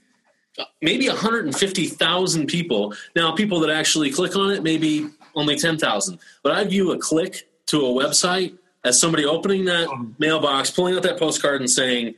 uh, 0.58 0.64
maybe 0.82 1.08
one 1.08 1.16
hundred 1.16 1.46
and 1.46 1.56
fifty 1.56 1.86
thousand 1.86 2.46
people. 2.48 2.92
Now, 3.14 3.32
people 3.32 3.60
that 3.60 3.70
actually 3.70 4.10
click 4.10 4.36
on 4.36 4.50
it, 4.50 4.62
maybe 4.62 5.08
only 5.34 5.56
ten 5.56 5.78
thousand. 5.78 6.18
But 6.42 6.52
I 6.52 6.64
view 6.64 6.92
a 6.92 6.98
click 6.98 7.48
to 7.66 7.78
a 7.84 7.88
website 7.88 8.56
as 8.84 9.00
somebody 9.00 9.24
opening 9.24 9.64
that 9.66 9.88
um, 9.88 10.14
mailbox, 10.18 10.70
pulling 10.70 10.94
out 10.96 11.02
that 11.02 11.18
postcard, 11.18 11.60
and 11.60 11.70
saying, 11.70 12.14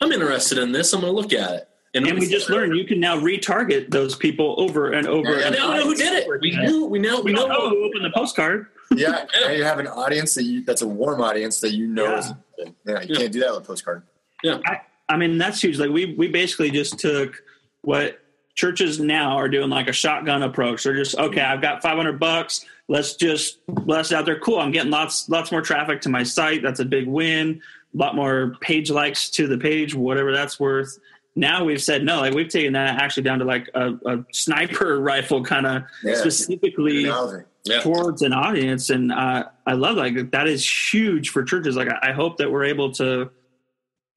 "I'm 0.00 0.12
interested 0.12 0.58
in 0.58 0.72
this. 0.72 0.92
I'm 0.92 1.00
going 1.00 1.12
to 1.12 1.16
look 1.20 1.32
at 1.32 1.52
it." 1.54 1.66
and 1.92 2.04
we 2.20 2.28
just 2.28 2.48
learned 2.48 2.76
you 2.76 2.84
can 2.84 3.00
now 3.00 3.18
retarget 3.18 3.90
those 3.90 4.14
people 4.14 4.54
over 4.58 4.92
and 4.92 5.08
over. 5.08 5.28
Yeah, 5.40 5.46
And 5.46 5.56
and 5.56 5.56
now 5.56 5.72
we 5.72 5.78
know 5.78 5.84
who 5.86 5.94
did 5.96 6.12
it. 6.12 6.40
We 6.40 6.56
knew. 6.56 6.84
We 6.86 6.98
know. 7.00 7.16
We 7.20 7.32
We 7.32 7.32
know. 7.32 7.46
know 7.48 7.68
who 7.68 7.84
opened 7.84 8.04
the 8.04 8.10
postcard. 8.10 8.66
Yeah, 8.94 9.24
now 9.40 9.48
you 9.50 9.64
have 9.64 9.78
an 9.78 9.86
audience 9.88 10.34
that 10.34 10.42
you, 10.44 10.64
that's 10.64 10.82
a 10.82 10.86
warm 10.86 11.20
audience 11.20 11.60
that 11.60 11.72
you 11.72 11.86
know. 11.86 12.04
Yeah. 12.04 12.18
Is, 12.18 12.32
yeah, 12.58 12.64
you 12.64 12.74
Yeah. 13.08 13.16
can't 13.20 13.32
do 13.32 13.40
that 13.40 13.50
with 13.52 13.62
a 13.64 13.66
postcard. 13.66 14.02
Yeah. 14.42 14.58
I, 14.66 14.80
I 15.08 15.16
mean, 15.16 15.36
that's 15.38 15.60
huge. 15.62 15.78
Like 15.78 15.90
we 15.90 16.14
we 16.14 16.28
basically 16.28 16.70
just 16.70 16.98
took 16.98 17.42
what 17.82 18.20
churches 18.54 18.98
now 19.00 19.36
are 19.36 19.48
doing, 19.48 19.70
like 19.70 19.88
a 19.88 19.92
shotgun 19.92 20.42
approach. 20.44 20.84
They're 20.84 20.94
just 20.96 21.16
okay. 21.18 21.40
I've 21.40 21.60
got 21.60 21.82
five 21.82 21.96
hundred 21.96 22.18
bucks. 22.20 22.64
Let's 22.90 23.14
just 23.14 23.64
blast 23.66 24.10
it 24.10 24.16
out 24.16 24.26
there. 24.26 24.38
Cool. 24.40 24.58
I'm 24.58 24.72
getting 24.72 24.90
lots 24.90 25.28
lots 25.28 25.52
more 25.52 25.62
traffic 25.62 26.00
to 26.02 26.08
my 26.08 26.24
site. 26.24 26.60
That's 26.62 26.80
a 26.80 26.84
big 26.84 27.06
win. 27.06 27.62
A 27.94 27.96
lot 27.96 28.16
more 28.16 28.56
page 28.60 28.90
likes 28.90 29.30
to 29.30 29.46
the 29.46 29.56
page, 29.56 29.94
whatever 29.94 30.32
that's 30.32 30.58
worth. 30.58 30.98
now 31.36 31.62
we've 31.64 31.80
said 31.82 32.02
no, 32.04 32.18
like 32.20 32.34
we've 32.34 32.48
taken 32.48 32.72
that 32.72 33.00
actually 33.00 33.22
down 33.22 33.38
to 33.38 33.44
like 33.44 33.70
a, 33.74 33.92
a 34.06 34.24
sniper 34.32 34.98
rifle 35.10 35.44
kind 35.44 35.66
of 35.66 35.84
Yeah. 36.02 36.14
specifically 36.16 37.04
Yeah. 37.04 37.80
towards 37.82 38.22
an 38.22 38.32
audience, 38.32 38.90
and 38.90 39.12
uh, 39.12 39.44
I 39.66 39.74
love 39.74 39.96
like 39.96 40.32
that 40.32 40.48
is 40.48 40.66
huge 40.92 41.30
for 41.30 41.44
churches. 41.44 41.76
Like 41.76 41.88
I, 41.88 42.10
I 42.10 42.12
hope 42.12 42.38
that 42.38 42.50
we're 42.50 42.64
able 42.64 42.90
to 42.94 43.30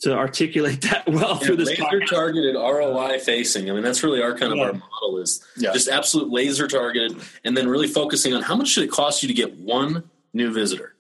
to 0.04 0.14
articulate 0.16 0.82
that 0.82 1.04
well 1.08 1.36
through 1.38 1.56
this 1.58 1.70
laser 1.70 1.84
podcast. 1.84 2.08
targeted 2.08 2.56
ROI 2.56 3.20
facing. 3.20 3.70
I 3.70 3.74
mean, 3.74 3.84
that's 3.84 4.04
really 4.04 4.22
our 4.22 4.38
kind 4.38 4.54
of 4.54 4.60
our 4.60 4.74
model 4.74 5.18
is 5.20 5.44
Yeah. 5.58 5.74
just 5.74 5.88
absolute 5.90 6.30
laser 6.32 6.68
targeted, 6.68 7.18
and 7.44 7.56
then 7.58 7.68
really 7.68 7.88
focusing 7.88 8.34
on 8.34 8.42
how 8.42 8.56
much 8.56 8.68
should 8.70 8.84
it 8.84 8.92
cost 8.92 9.24
you 9.24 9.28
to 9.28 9.34
get 9.34 9.54
one 9.58 10.04
new 10.34 10.52
visitor. 10.54 10.96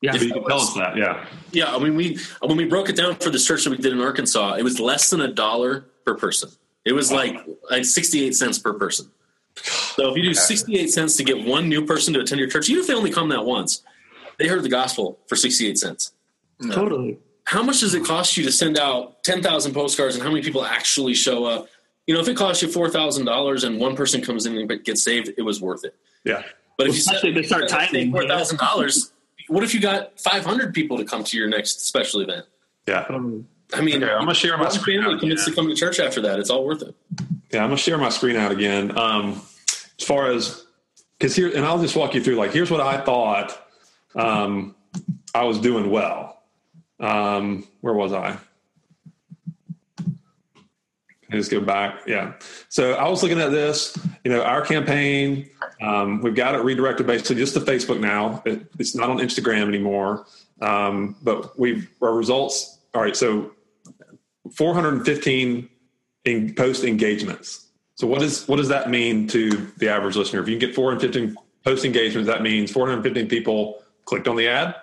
Yeah, 0.00 0.14
If 0.14 0.22
You 0.22 0.32
can 0.32 0.44
tell 0.44 0.60
us 0.60 0.74
that, 0.74 0.96
yeah. 0.96 1.26
Yeah, 1.52 1.74
I 1.74 1.78
mean, 1.78 1.96
we 1.96 2.18
when 2.40 2.56
we 2.56 2.64
broke 2.66 2.88
it 2.88 2.96
down 2.96 3.16
for 3.16 3.30
the 3.30 3.38
church 3.38 3.64
that 3.64 3.70
we 3.70 3.76
did 3.78 3.92
in 3.92 4.00
Arkansas, 4.00 4.54
it 4.54 4.62
was 4.62 4.78
less 4.78 5.10
than 5.10 5.20
a 5.22 5.32
dollar 5.32 5.86
per 6.04 6.14
person. 6.14 6.50
It 6.84 6.92
was 6.92 7.10
like 7.10 7.36
like 7.70 7.84
sixty 7.84 8.24
eight 8.24 8.36
cents 8.36 8.58
per 8.58 8.74
person. 8.74 9.10
So 9.56 10.10
if 10.10 10.16
you 10.16 10.22
do 10.22 10.34
sixty 10.34 10.78
eight 10.78 10.90
cents 10.90 11.16
to 11.16 11.24
get 11.24 11.44
one 11.44 11.68
new 11.68 11.84
person 11.84 12.14
to 12.14 12.20
attend 12.20 12.38
your 12.38 12.48
church, 12.48 12.68
even 12.70 12.80
if 12.82 12.86
they 12.86 12.94
only 12.94 13.10
come 13.10 13.28
that 13.30 13.44
once, 13.44 13.82
they 14.38 14.46
heard 14.46 14.62
the 14.62 14.68
gospel 14.68 15.18
for 15.26 15.34
sixty 15.34 15.66
eight 15.66 15.78
cents. 15.78 16.12
totally. 16.70 17.18
How 17.48 17.62
much 17.62 17.80
does 17.80 17.94
it 17.94 18.04
cost 18.04 18.36
you 18.36 18.44
to 18.44 18.52
send 18.52 18.78
out 18.78 19.24
ten 19.24 19.42
thousand 19.42 19.72
postcards, 19.72 20.14
and 20.16 20.22
how 20.22 20.28
many 20.30 20.42
people 20.42 20.66
actually 20.66 21.14
show 21.14 21.46
up? 21.46 21.66
You 22.06 22.12
know, 22.12 22.20
if 22.20 22.28
it 22.28 22.36
costs 22.36 22.62
you 22.62 22.68
four 22.70 22.90
thousand 22.90 23.24
dollars 23.24 23.64
and 23.64 23.80
one 23.80 23.96
person 23.96 24.20
comes 24.20 24.44
in 24.44 24.54
and 24.54 24.84
gets 24.84 25.02
saved, 25.02 25.30
it 25.38 25.40
was 25.42 25.58
worth 25.58 25.82
it. 25.82 25.94
Yeah. 26.24 26.42
But 26.76 26.88
if 26.88 26.96
Especially 26.96 27.30
if 27.30 27.36
they 27.36 27.42
start 27.44 27.66
tithing. 27.70 28.12
four 28.12 28.28
thousand 28.28 28.58
dollars, 28.58 29.12
what 29.48 29.64
if 29.64 29.72
you 29.72 29.80
got 29.80 30.20
five 30.20 30.44
hundred 30.44 30.74
people 30.74 30.98
to 30.98 31.04
come 31.06 31.24
to 31.24 31.38
your 31.38 31.48
next 31.48 31.86
special 31.86 32.20
event? 32.20 32.44
Yeah. 32.86 33.04
Totally. 33.04 33.44
I 33.72 33.80
mean, 33.80 34.02
Okay, 34.04 34.12
I'm 34.12 34.20
gonna 34.20 34.34
share 34.34 34.58
my 34.58 34.68
screen 34.68 35.00
family 35.00 35.14
out 35.14 35.20
commits 35.20 35.42
again. 35.46 35.54
to 35.54 35.60
come 35.60 35.68
to 35.70 35.74
church 35.74 36.00
after 36.00 36.20
that. 36.20 36.38
It's 36.38 36.50
all 36.50 36.66
worth 36.66 36.82
it. 36.82 36.94
Yeah, 37.50 37.62
I'm 37.62 37.68
gonna 37.70 37.78
share 37.78 37.96
my 37.96 38.10
screen 38.10 38.36
out 38.36 38.52
again. 38.52 38.96
Um, 38.96 39.40
as 39.98 40.04
far 40.06 40.30
as 40.30 40.66
because 41.18 41.34
here, 41.34 41.48
and 41.56 41.64
I'll 41.64 41.80
just 41.80 41.96
walk 41.96 42.14
you 42.14 42.22
through. 42.22 42.36
Like, 42.36 42.52
here's 42.52 42.70
what 42.70 42.82
I 42.82 42.98
thought 43.00 43.58
um, 44.14 44.74
I 45.34 45.44
was 45.44 45.58
doing 45.58 45.90
well. 45.90 46.37
Um, 47.00 47.66
where 47.80 47.94
was 47.94 48.12
I? 48.12 48.38
I 51.30 51.36
just 51.36 51.50
go 51.50 51.60
back. 51.60 52.06
Yeah. 52.06 52.34
So 52.68 52.94
I 52.94 53.08
was 53.08 53.22
looking 53.22 53.40
at 53.40 53.50
this. 53.50 53.96
You 54.24 54.32
know, 54.32 54.42
our 54.42 54.62
campaign. 54.62 55.50
Um, 55.80 56.22
we've 56.22 56.34
got 56.34 56.54
it 56.54 56.64
redirected 56.64 57.06
basically 57.06 57.36
just 57.36 57.54
to 57.54 57.60
Facebook 57.60 58.00
now. 58.00 58.42
It, 58.46 58.66
it's 58.78 58.94
not 58.94 59.10
on 59.10 59.18
Instagram 59.18 59.68
anymore. 59.68 60.26
Um, 60.60 61.16
but 61.22 61.58
we've 61.58 61.90
our 62.00 62.14
results. 62.14 62.78
All 62.94 63.02
right. 63.02 63.16
So 63.16 63.52
415 64.54 65.68
in 66.24 66.54
post 66.54 66.84
engagements. 66.84 67.66
So 67.94 68.06
what 68.06 68.22
is 68.22 68.46
what 68.48 68.56
does 68.56 68.68
that 68.68 68.88
mean 68.88 69.26
to 69.28 69.50
the 69.76 69.88
average 69.88 70.16
listener? 70.16 70.40
If 70.40 70.48
you 70.48 70.58
can 70.58 70.66
get 70.68 70.74
415 70.74 71.36
post 71.64 71.84
engagements, 71.84 72.28
that 72.28 72.42
means 72.42 72.70
415 72.70 73.28
people 73.28 73.82
clicked 74.04 74.28
on 74.28 74.36
the 74.36 74.48
ad. 74.48 74.74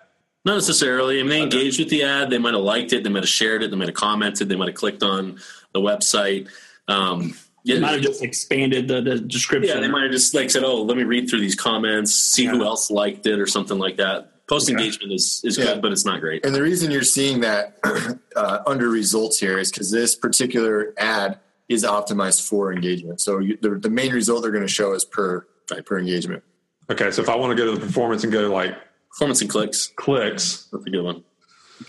Not 0.45 0.53
necessarily. 0.55 1.19
I 1.19 1.23
mean, 1.23 1.29
they 1.29 1.41
engaged 1.41 1.79
with 1.79 1.89
the 1.89 2.03
ad. 2.03 2.29
They 2.29 2.37
might 2.37 2.53
have 2.53 2.61
liked 2.63 2.93
it. 2.93 3.03
They 3.03 3.09
might 3.09 3.23
have 3.23 3.29
shared 3.29 3.63
it. 3.63 3.71
They 3.71 3.77
might 3.77 3.87
have 3.87 3.95
commented. 3.95 4.47
They 4.47 4.55
might 4.55 4.67
have 4.67 4.75
clicked 4.75 5.01
on 5.01 5.39
the 5.73 5.81
website. 5.81 6.47
Um, 6.87 7.35
yeah, 7.63 7.77
It 7.77 7.81
might 7.81 7.93
have 7.93 8.01
just 8.01 8.23
expanded 8.23 8.87
the, 8.87 9.01
the 9.01 9.19
description. 9.19 9.75
yeah, 9.75 9.81
they 9.81 9.87
might 9.87 10.03
have 10.03 10.11
just 10.11 10.35
like 10.35 10.51
said, 10.51 10.63
"Oh, 10.63 10.83
let 10.83 10.97
me 10.97 11.03
read 11.03 11.27
through 11.27 11.39
these 11.41 11.55
comments, 11.55 12.13
see 12.13 12.45
who 12.45 12.63
else 12.63 12.91
liked 12.91 13.25
it, 13.25 13.39
or 13.39 13.47
something 13.47 13.79
like 13.79 13.97
that." 13.97 14.45
Post 14.47 14.69
engagement 14.69 15.11
is 15.13 15.41
is 15.43 15.57
Yeah. 15.57 15.65
good, 15.65 15.81
but 15.81 15.91
it's 15.91 16.05
not 16.05 16.21
great. 16.21 16.45
And 16.45 16.53
the 16.53 16.61
reason 16.61 16.91
you're 16.91 17.01
seeing 17.01 17.39
that 17.39 17.79
uh, 18.35 18.59
under 18.67 18.89
results 18.89 19.39
here 19.39 19.57
is 19.57 19.71
because 19.71 19.89
this 19.89 20.13
particular 20.13 20.93
ad 20.99 21.39
is 21.67 21.83
optimized 21.83 22.47
for 22.47 22.71
engagement. 22.71 23.19
So 23.19 23.39
you, 23.39 23.57
the, 23.59 23.71
the 23.71 23.89
main 23.89 24.13
result 24.13 24.43
they're 24.43 24.51
going 24.51 24.61
to 24.67 24.71
show 24.71 24.93
is 24.93 25.03
per 25.03 25.47
per 25.87 25.97
engagement. 25.97 26.43
Okay, 26.91 27.09
so 27.09 27.23
if 27.23 27.29
I 27.29 27.35
want 27.35 27.49
to 27.49 27.55
go 27.55 27.73
to 27.73 27.79
the 27.79 27.83
performance 27.83 28.23
and 28.23 28.31
go 28.31 28.43
to 28.47 28.53
like 28.53 28.75
Performance 29.15 29.39
and 29.41 29.49
clicks. 29.49 29.87
clicks, 29.95 30.67
That's 30.73 30.85
a 30.85 30.89
good 30.89 31.01
one. 31.03 31.23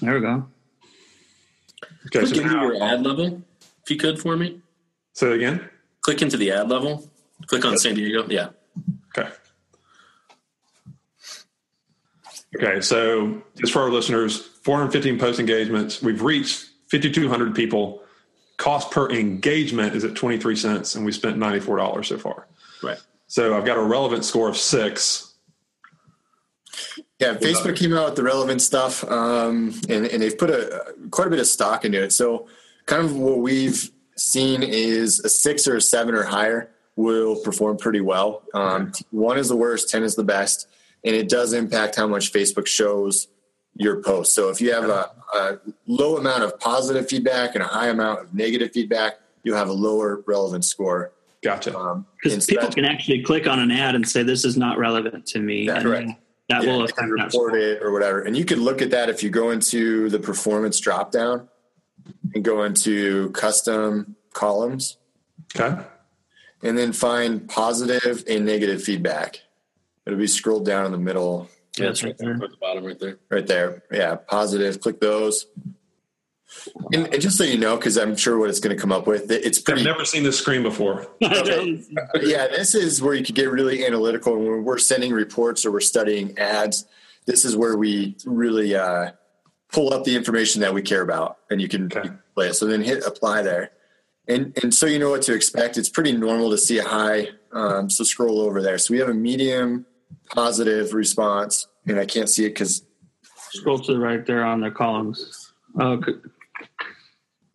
there 0.01 0.15
we 0.15 0.21
go. 0.21 0.47
okay, 2.07 2.21
Click 2.21 2.27
so 2.29 2.35
into 2.41 2.45
now, 2.55 2.63
your 2.63 2.81
ad 2.83 3.05
level, 3.05 3.43
if 3.83 3.91
you 3.91 3.97
could 3.97 4.21
for 4.21 4.37
me. 4.37 4.61
say 5.13 5.27
it 5.31 5.33
again. 5.35 5.69
Click 6.03 6.23
into 6.23 6.37
the 6.37 6.53
ad 6.53 6.69
level. 6.69 7.11
Click 7.47 7.65
on 7.65 7.77
San 7.79 7.97
Diego. 7.97 8.25
Yeah. 8.29 8.51
Okay. 9.19 9.29
Okay, 12.57 12.81
so 12.81 13.43
just 13.59 13.73
for 13.73 13.83
our 13.83 13.91
listeners, 13.91 14.41
415 14.63 15.19
post 15.19 15.41
engagements. 15.41 16.01
We've 16.01 16.23
reached 16.23 16.71
5,200 16.93 17.55
people. 17.57 18.03
Cost 18.57 18.91
per 18.93 19.11
engagement 19.11 19.95
is 19.97 20.05
at 20.05 20.15
23 20.15 20.55
cents, 20.57 20.95
and 20.95 21.05
we 21.05 21.11
spent 21.13 21.37
$94 21.39 22.05
so 22.07 22.17
far. 22.19 22.47
Right. 22.83 22.99
So 23.27 23.57
I've 23.57 23.65
got 23.67 23.77
a 23.77 23.83
relevant 23.83 24.25
score 24.25 24.49
of 24.49 24.57
six. 24.57 25.35
Yeah, 27.19 27.35
Facebook 27.35 27.77
came 27.77 27.95
out 27.95 28.07
with 28.07 28.17
the 28.17 28.23
relevant 28.23 28.61
stuff, 28.61 29.03
um, 29.05 29.73
and, 29.89 30.05
and 30.07 30.21
they've 30.23 30.37
put 30.37 30.51
a 30.51 30.95
quite 31.11 31.27
a 31.27 31.31
bit 31.31 31.39
of 31.39 31.47
stock 31.47 31.87
into 31.87 32.03
it. 32.03 32.13
So, 32.13 32.47
kind 32.85 33.03
of 33.05 33.17
what 33.17 33.39
we've 33.39 33.91
seen 34.17 34.63
is 34.63 35.21
a 35.21 35.31
six 35.31 35.67
or 35.67 35.77
a 35.77 35.81
seven 35.81 36.15
or 36.15 36.25
higher 36.25 36.71
will 36.95 37.37
perform 37.37 37.79
pretty 37.79 38.03
well. 38.03 38.43
Um, 38.53 38.93
one 39.11 39.39
is 39.39 39.49
the 39.49 39.57
worst, 39.57 39.89
ten 39.89 40.03
is 40.03 40.15
the 40.15 40.25
best, 40.25 40.69
and 41.05 41.17
it 41.17 41.31
does 41.31 41.55
impact 41.55 41.97
how 41.97 42.07
much 42.07 42.35
Facebook 42.35 42.67
shows 42.67 43.29
your 43.77 44.03
post. 44.03 44.35
So, 44.35 44.51
if 44.51 44.61
you 44.61 44.75
have 44.75 44.85
a, 44.85 45.11
a 45.35 45.59
low 45.87 46.19
amount 46.19 46.43
of 46.43 46.61
positive 46.61 47.09
feedback 47.09 47.55
and 47.55 47.65
a 47.65 47.67
high 47.67 47.89
amount 47.89 48.21
of 48.21 48.35
negative 48.35 48.73
feedback, 48.73 49.15
you'll 49.43 49.57
have 49.57 49.71
a 49.71 49.75
lower 49.75 50.23
relevant 50.27 50.67
score. 50.67 51.13
Gotcha. 51.43 51.75
Um, 51.75 52.05
Because 52.17 52.35
and 52.35 52.43
so 52.43 52.53
people 52.53 52.69
can 52.69 52.85
actually 52.85 53.23
click 53.23 53.47
on 53.47 53.59
an 53.59 53.71
ad 53.71 53.95
and 53.95 54.07
say, 54.07 54.23
"This 54.23 54.45
is 54.45 54.59
not 54.59 54.77
relevant 54.77 55.25
to 55.29 55.39
me." 55.39 55.67
That's 55.67 55.79
and 55.79 55.87
correct. 55.87 56.11
That 56.49 56.63
Yeah, 56.63 56.73
will 56.77 56.85
affect 56.85 56.99
that 56.99 57.09
report 57.11 57.33
score. 57.33 57.57
it 57.59 57.83
or 57.83 57.91
whatever. 57.93 58.21
And 58.23 58.37
you 58.37 58.45
could 58.45 58.59
look 58.59 58.81
at 58.81 58.91
that 58.91 59.09
if 59.09 59.23
you 59.23 59.31
go 59.31 59.51
into 59.51 60.09
the 60.09 60.19
performance 60.21 60.79
drop 60.79 61.11
down 61.11 61.49
and 62.35 62.45
go 62.45 62.63
into 62.63 63.31
custom 63.31 64.15
columns 64.33 64.97
Okay. 65.59 65.83
and 66.63 66.79
then 66.79 66.93
find 66.93 67.49
positive 67.49 68.23
and 68.29 68.45
negative 68.45 68.83
feedback. 68.83 69.41
It'll 70.07 70.19
be 70.19 70.29
scrolled 70.29 70.65
down 70.65 70.87
in 70.87 70.93
the 70.93 70.99
middle 70.99 71.49
Yeah, 71.77 71.87
that's 71.87 72.03
right 72.05 72.11
Right 72.11 72.19
there. 72.19 72.35
there. 72.37 72.45
At 72.45 72.51
the 72.53 72.57
bottom 72.59 72.85
right 72.85 72.99
there. 72.99 73.19
right 73.29 73.47
there. 73.47 73.83
Yeah, 73.91 74.15
positive. 74.15 74.81
Click 74.81 75.01
those. 75.01 75.47
And, 76.93 77.07
and 77.13 77.21
just 77.21 77.37
so 77.39 77.45
you 77.45 77.59
know, 77.59 77.77
because 77.77 77.97
I'm 77.97 78.17
sure 78.17 78.39
what 78.39 78.51
it's 78.51 78.61
going 78.61 78.75
to 78.77 78.81
come 78.81 78.93
up 78.93 79.07
with, 79.07 79.31
it's 79.31 79.59
pretty. 79.59 79.81
I've 79.81 79.87
never 79.87 80.05
seen 80.05 80.23
this 80.23 80.39
screen 80.39 80.63
before. 80.63 81.07
yeah, 81.21 82.49
this 82.49 82.75
is 82.75 83.01
where 83.03 83.15
you 83.15 83.25
could 83.25 83.35
get 83.35 83.51
really 83.51 83.85
analytical. 83.87 84.35
And 84.37 84.47
when 84.47 84.65
we're 84.65 84.79
sending 84.79 85.13
reports 85.13 85.65
or 85.65 85.73
we're 85.73 85.81
studying 85.81 86.37
ads, 86.39 86.85
this 87.27 87.45
is 87.45 87.57
where 87.57 87.77
we 87.77 88.17
really 88.25 88.75
uh, 88.75 89.13
pull 89.73 89.93
up 89.93 90.05
the 90.05 90.17
information 90.17 90.61
that 90.63 90.73
we 90.75 90.83
care 90.83 91.03
about, 91.03 91.39
and 91.51 91.61
you 91.61 91.69
can, 91.69 91.87
Okay. 91.87 92.01
you 92.03 92.11
can 92.11 92.19
play 92.35 92.49
it. 92.49 92.55
So 92.55 92.67
then 92.67 92.83
hit 92.83 93.05
apply 93.05 93.43
there, 93.43 93.71
and 94.29 94.57
and 94.63 94.73
so 94.73 94.87
you 94.87 94.99
know 94.99 95.11
what 95.11 95.23
to 95.23 95.35
expect. 95.35 95.77
It's 95.77 95.89
pretty 95.89 96.13
normal 96.13 96.51
to 96.51 96.59
see 96.59 96.79
a 96.79 96.85
high. 96.85 97.29
Um, 97.53 97.89
so 97.89 98.05
scroll 98.05 98.41
over 98.41 98.61
there. 98.61 98.77
So 98.79 98.93
we 98.93 99.01
have 99.01 99.09
a 99.09 99.15
medium 99.15 99.87
positive 100.35 100.93
response, 100.95 101.67
and 101.87 101.99
I 101.99 102.05
can't 102.05 102.29
see 102.29 102.45
it 102.45 102.51
because 102.51 102.83
Scroll 103.53 103.79
to 103.79 103.93
the 103.95 103.99
right 103.99 104.27
there 104.27 104.45
on 104.45 104.61
the 104.61 104.71
columns. 104.71 105.53
Oh, 105.81 106.01
c- 106.05 106.13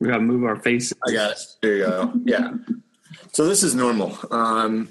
we 0.01 0.07
got 0.07 0.15
to 0.15 0.23
move 0.23 0.43
our 0.43 0.55
faces. 0.55 0.97
I 1.07 1.13
got 1.13 1.31
it. 1.33 1.39
There 1.61 1.75
you 1.75 1.85
go. 1.85 2.11
Yeah. 2.25 2.53
So 3.33 3.45
this 3.45 3.61
is 3.61 3.75
normal. 3.75 4.17
Um, 4.31 4.89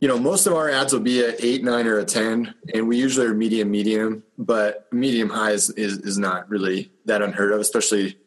you 0.00 0.06
know, 0.06 0.18
most 0.18 0.46
of 0.46 0.52
our 0.52 0.70
ads 0.70 0.92
will 0.92 1.00
be 1.00 1.24
at 1.24 1.42
eight, 1.42 1.64
nine, 1.64 1.86
or 1.88 1.98
a 1.98 2.04
ten, 2.04 2.54
and 2.72 2.86
we 2.86 2.96
usually 2.96 3.26
are 3.26 3.34
medium, 3.34 3.70
medium. 3.70 4.22
But 4.38 4.86
medium 4.92 5.28
high 5.28 5.50
is 5.50 5.70
is, 5.70 5.98
is 5.98 6.16
not 6.16 6.48
really 6.48 6.92
that 7.06 7.22
unheard 7.22 7.52
of, 7.52 7.60
especially 7.60 8.18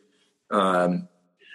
um, 0.52 1.08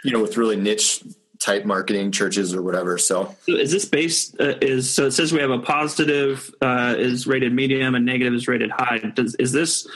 you 0.02 0.12
know 0.12 0.20
with 0.20 0.38
really 0.38 0.56
niche 0.56 1.04
type 1.40 1.66
marketing 1.66 2.10
churches 2.10 2.54
or 2.54 2.62
whatever. 2.62 2.96
So 2.96 3.36
So 3.46 3.56
is 3.56 3.70
this 3.70 3.84
based? 3.84 4.40
Uh, 4.40 4.54
is 4.62 4.92
so? 4.92 5.06
It 5.06 5.12
says 5.12 5.30
we 5.30 5.40
have 5.40 5.50
a 5.50 5.58
positive 5.58 6.50
uh, 6.62 6.94
is 6.96 7.26
rated 7.26 7.52
medium 7.52 7.94
and 7.94 8.06
negative 8.06 8.32
is 8.32 8.48
rated 8.48 8.70
high. 8.70 8.98
Does 9.14 9.34
is 9.34 9.52
this 9.52 9.86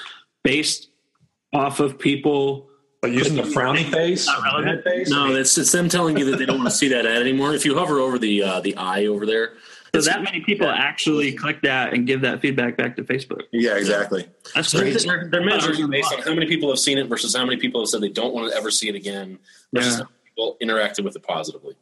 based 0.44 0.90
off 1.54 1.81
of 1.81 1.98
people? 1.98 2.67
Like 3.02 3.12
using 3.12 3.37
the 3.37 3.42
frowny 3.42 3.88
face, 3.92 4.27
Not 4.27 4.42
relevant? 4.42 4.66
head 4.77 4.85
face. 4.85 5.08
No, 5.10 5.33
it's, 5.35 5.56
it's 5.56 5.70
them 5.70 5.88
telling 5.88 6.16
you 6.18 6.25
that 6.31 6.38
they 6.38 6.46
don't 6.46 6.58
want 6.58 6.70
to 6.70 6.75
see 6.77 6.88
that 6.88 7.06
ad 7.06 7.20
anymore. 7.23 7.54
If 7.54 7.64
you 7.64 7.77
hover 7.77 8.00
over 8.00 8.18
the 8.18 8.42
uh, 8.42 8.60
the 8.60 8.77
eye 8.77 9.06
over 9.06 9.25
there, 9.25 9.52
So 9.94 10.00
that 10.00 10.25
many 10.25 10.40
people 10.40 10.68
actually 10.68 11.33
click 11.33 11.62
that 11.62 11.94
and 11.94 12.08
give 12.08 12.23
that 12.23 12.40
feedback 12.40 12.77
back 12.77 12.96
to 12.96 13.04
Facebook. 13.04 13.42
yeah, 13.52 13.77
exactly. 13.77 14.27
That's 14.52 14.73
they're, 14.73 14.83
crazy. 14.83 15.06
they're, 15.08 15.29
they're 15.31 15.44
measuring 15.44 15.88
based 15.90 16.12
on 16.12 16.23
how 16.23 16.35
many 16.35 16.46
people 16.46 16.68
have 16.70 16.81
seen 16.81 16.98
it 16.98 17.06
versus 17.08 17.37
how 17.37 17.44
many 17.44 17.56
people 17.60 17.81
have 17.83 17.88
said 17.88 18.00
they 18.00 18.08
don't 18.08 18.35
want 18.35 18.50
to 18.50 18.56
ever 18.56 18.70
see 18.70 18.88
it 18.88 18.96
again 18.96 19.38
versus 19.73 19.92
Yeah. 19.92 19.98
how 19.98 20.02
many 20.04 20.17
people 20.38 20.56
interacted 20.62 21.04
with 21.04 21.16
it 21.16 21.22
positively. 21.22 21.74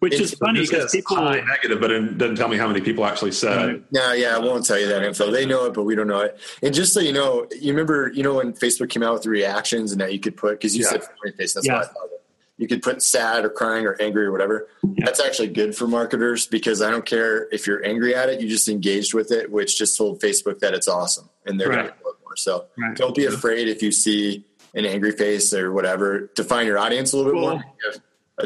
Which 0.00 0.14
is 0.20 0.34
funny 0.34 0.60
because 0.60 0.92
people. 0.92 1.16
high 1.16 1.40
negative, 1.40 1.80
but 1.80 1.90
it 1.90 2.18
doesn't 2.18 2.36
tell 2.36 2.48
me 2.48 2.56
how 2.58 2.66
many 2.68 2.80
people 2.80 3.04
actually 3.06 3.32
said. 3.32 3.68
it. 3.70 3.82
No, 3.92 4.12
yeah, 4.12 4.36
I 4.36 4.38
won't 4.38 4.64
tell 4.66 4.78
you 4.78 4.86
that 4.88 5.02
info. 5.02 5.30
They 5.30 5.46
know 5.46 5.64
it, 5.66 5.74
but 5.74 5.84
we 5.84 5.94
don't 5.94 6.06
know 6.08 6.20
it. 6.20 6.38
And 6.62 6.74
just 6.74 6.92
so 6.92 7.00
you 7.00 7.12
know, 7.12 7.46
you 7.58 7.72
remember, 7.72 8.10
you 8.14 8.22
know, 8.22 8.34
when 8.34 8.52
Facebook 8.52 8.90
came 8.90 9.02
out 9.02 9.14
with 9.14 9.22
the 9.22 9.30
reactions 9.30 9.92
and 9.92 10.00
that 10.00 10.12
you 10.12 10.20
could 10.20 10.36
put 10.36 10.52
because 10.58 10.76
you 10.76 10.84
Yeah. 10.84 10.90
said 10.90 11.02
frowny 11.02 11.36
face. 11.36 11.54
That's 11.54 11.66
Yeah. 11.66 11.74
why 11.76 11.80
I 11.80 11.84
thought 11.86 12.04
it. 12.12 12.20
you 12.58 12.68
could 12.68 12.82
put 12.82 13.02
sad 13.02 13.44
or 13.44 13.48
crying 13.50 13.84
or 13.86 13.96
angry 14.00 14.24
or 14.26 14.32
whatever. 14.32 14.68
Yeah. 14.84 15.06
That's 15.06 15.18
actually 15.20 15.48
good 15.48 15.74
for 15.74 15.88
marketers 15.88 16.46
because 16.46 16.82
I 16.82 16.90
don't 16.90 17.04
care 17.06 17.48
if 17.50 17.66
you're 17.66 17.84
angry 17.84 18.14
at 18.14 18.28
it, 18.28 18.40
you 18.40 18.48
just 18.48 18.68
engaged 18.68 19.12
with 19.14 19.32
it, 19.32 19.50
which 19.50 19.76
just 19.78 19.96
told 19.98 20.20
Facebook 20.20 20.58
that 20.60 20.72
it's 20.74 20.86
awesome 20.86 21.28
and 21.46 21.60
they're 21.60 21.68
Right. 21.70 21.76
going 21.78 21.88
to 21.88 21.92
do 22.04 22.10
it 22.10 22.16
more. 22.22 22.36
So 22.36 22.66
Right. 22.78 22.96
don't 22.96 23.14
be 23.14 23.24
afraid 23.24 23.68
if 23.68 23.82
you 23.82 23.90
see 23.90 24.44
an 24.74 24.84
angry 24.84 25.12
face 25.12 25.52
or 25.54 25.72
whatever. 25.72 26.30
Define 26.34 26.66
your 26.66 26.78
audience 26.78 27.12
a 27.12 27.16
little 27.16 27.32
bit 27.32 27.40
Well, 27.40 27.54
more. 27.56 27.64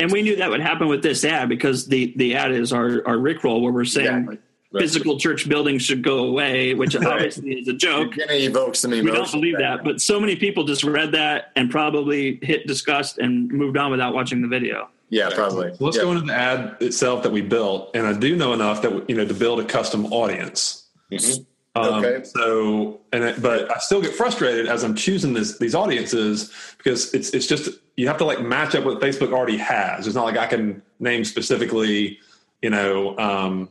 And 0.00 0.12
we 0.12 0.20
knew 0.20 0.36
that 0.36 0.50
would 0.50 0.60
happen 0.60 0.86
with 0.88 1.02
this 1.02 1.24
ad 1.24 1.48
because 1.48 1.86
the 1.86 2.12
the 2.16 2.34
ad 2.36 2.52
is 2.52 2.72
our 2.72 3.02
our 3.06 3.16
Rickroll 3.16 3.62
where 3.62 3.72
we're 3.72 3.84
saying 3.86 4.06
Exactly. 4.06 4.38
Right. 4.70 4.82
physical 4.82 5.18
church 5.18 5.48
buildings 5.48 5.80
should 5.82 6.02
go 6.02 6.26
away, 6.26 6.74
which 6.74 6.94
obviously 6.94 7.52
is 7.54 7.68
a 7.68 7.72
joke. 7.72 8.14
You're 8.14 8.26
going 8.26 8.38
to 8.40 8.44
evoke 8.44 8.76
some 8.76 8.90
We 8.90 9.00
don't 9.00 9.30
believe 9.30 9.56
that, 9.56 9.82
but 9.82 10.02
so 10.02 10.20
many 10.20 10.36
people 10.36 10.64
just 10.64 10.84
read 10.84 11.12
that 11.12 11.52
and 11.56 11.70
probably 11.70 12.38
hit 12.42 12.66
disgust 12.66 13.16
and 13.16 13.50
moved 13.50 13.78
on 13.78 13.90
without 13.90 14.12
watching 14.12 14.42
the 14.42 14.48
video. 14.48 14.90
Yeah, 15.08 15.30
probably. 15.34 15.72
Let's 15.80 15.96
yeah. 15.96 16.02
go 16.02 16.12
into 16.12 16.26
the 16.26 16.34
ad 16.34 16.76
itself 16.80 17.22
that 17.22 17.32
we 17.32 17.40
built, 17.40 17.92
and 17.94 18.06
I 18.06 18.12
do 18.12 18.36
know 18.36 18.52
enough 18.52 18.82
that 18.82 19.08
you 19.08 19.16
know 19.16 19.24
to 19.24 19.32
build 19.32 19.58
a 19.60 19.64
custom 19.64 20.04
audience. 20.12 20.84
Mhm. 21.10 21.46
Um, 21.74 22.04
Okay. 22.04 22.24
So, 22.24 23.00
and 23.12 23.22
it, 23.24 23.42
but 23.42 23.70
I 23.74 23.78
still 23.78 24.00
get 24.02 24.14
frustrated 24.14 24.66
as 24.66 24.82
I'm 24.84 24.94
choosing 24.94 25.32
this, 25.34 25.58
these 25.58 25.74
audiences 25.74 26.52
because 26.78 27.12
it's 27.14 27.30
it's 27.30 27.46
just 27.46 27.68
you 27.96 28.08
have 28.08 28.18
to 28.18 28.24
like 28.24 28.40
match 28.40 28.74
up 28.74 28.84
what 28.84 29.00
Facebook 29.00 29.32
already 29.32 29.58
has. 29.58 30.06
It's 30.06 30.16
not 30.16 30.24
like 30.24 30.36
I 30.36 30.46
can 30.46 30.82
name 30.98 31.24
specifically, 31.24 32.18
you 32.62 32.70
know, 32.70 33.16
um, 33.18 33.68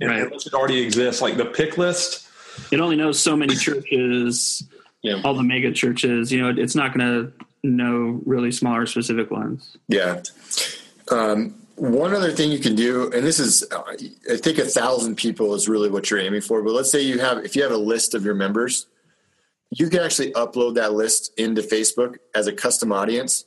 Right. 0.00 0.22
unless 0.22 0.46
it 0.48 0.54
already 0.54 0.80
exists. 0.80 1.22
Like 1.22 1.36
the 1.36 1.44
pick 1.44 1.78
list, 1.78 2.26
It 2.72 2.80
only 2.80 2.96
knows 2.96 3.20
so 3.20 3.36
many 3.36 3.54
churches, 3.54 4.64
Yeah. 5.02 5.20
all 5.24 5.34
the 5.34 5.44
mega 5.44 5.70
churches. 5.72 6.32
You 6.32 6.40
know, 6.42 6.60
it's 6.60 6.74
not 6.74 6.92
going 6.96 7.06
to 7.06 7.32
know 7.62 8.20
really 8.26 8.50
smaller 8.50 8.86
specific 8.86 9.30
ones. 9.30 9.76
Yeah. 9.86 10.22
Um, 11.12 11.54
one 11.80 12.14
other 12.14 12.30
thing 12.30 12.52
you 12.52 12.58
can 12.58 12.74
do, 12.74 13.04
and 13.12 13.24
this 13.26 13.38
is, 13.40 13.64
uh, 13.72 13.82
I 14.30 14.36
think 14.36 14.58
a 14.58 14.64
thousand 14.66 15.16
people 15.16 15.54
is 15.54 15.68
really 15.68 15.88
what 15.88 16.10
you're 16.10 16.20
aiming 16.20 16.42
for. 16.42 16.62
But 16.62 16.72
let's 16.72 16.90
say 16.92 17.00
you 17.00 17.18
have, 17.20 17.38
if 17.44 17.56
you 17.56 17.62
have 17.62 17.72
a 17.72 17.76
list 17.76 18.14
of 18.14 18.24
your 18.24 18.34
members, 18.34 18.86
you 19.70 19.88
can 19.88 20.00
actually 20.00 20.32
upload 20.32 20.74
that 20.74 20.92
list 20.92 21.32
into 21.38 21.62
Facebook 21.62 22.16
as 22.34 22.46
a 22.46 22.52
custom 22.52 22.92
audience, 22.92 23.46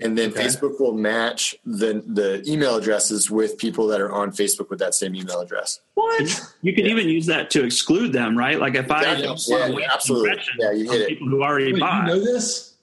and 0.00 0.16
then 0.16 0.30
Facebook 0.30 0.80
will 0.80 0.94
match 0.94 1.54
the 1.66 2.02
the 2.06 2.42
email 2.50 2.76
addresses 2.76 3.30
with 3.30 3.58
people 3.58 3.86
that 3.88 4.00
are 4.00 4.12
on 4.12 4.30
Facebook 4.30 4.70
with 4.70 4.78
that 4.78 4.94
same 4.94 5.14
email 5.14 5.40
address. 5.40 5.80
What? 5.94 6.40
You 6.62 6.72
can 6.74 6.86
even 6.86 7.08
use 7.08 7.26
that 7.26 7.50
to 7.50 7.64
exclude 7.64 8.12
them, 8.12 8.38
right? 8.38 8.58
Like 8.58 8.74
if 8.74 8.90
I 8.90 9.00
Exactly. 9.00 9.26
want 9.26 9.40
to 9.40 9.50
Yeah, 9.52 9.70
waste 9.76 9.88
absolutely. 9.92 10.42
Yeah, 10.58 10.72
you 10.72 10.90
hit 10.90 11.00
it. 11.02 11.08
people 11.08 11.28
who 11.28 11.42
already 11.42 11.72
Wait, 11.74 11.80
bought. 11.80 12.06
you 12.08 12.14
know 12.14 12.20
this? 12.24 12.74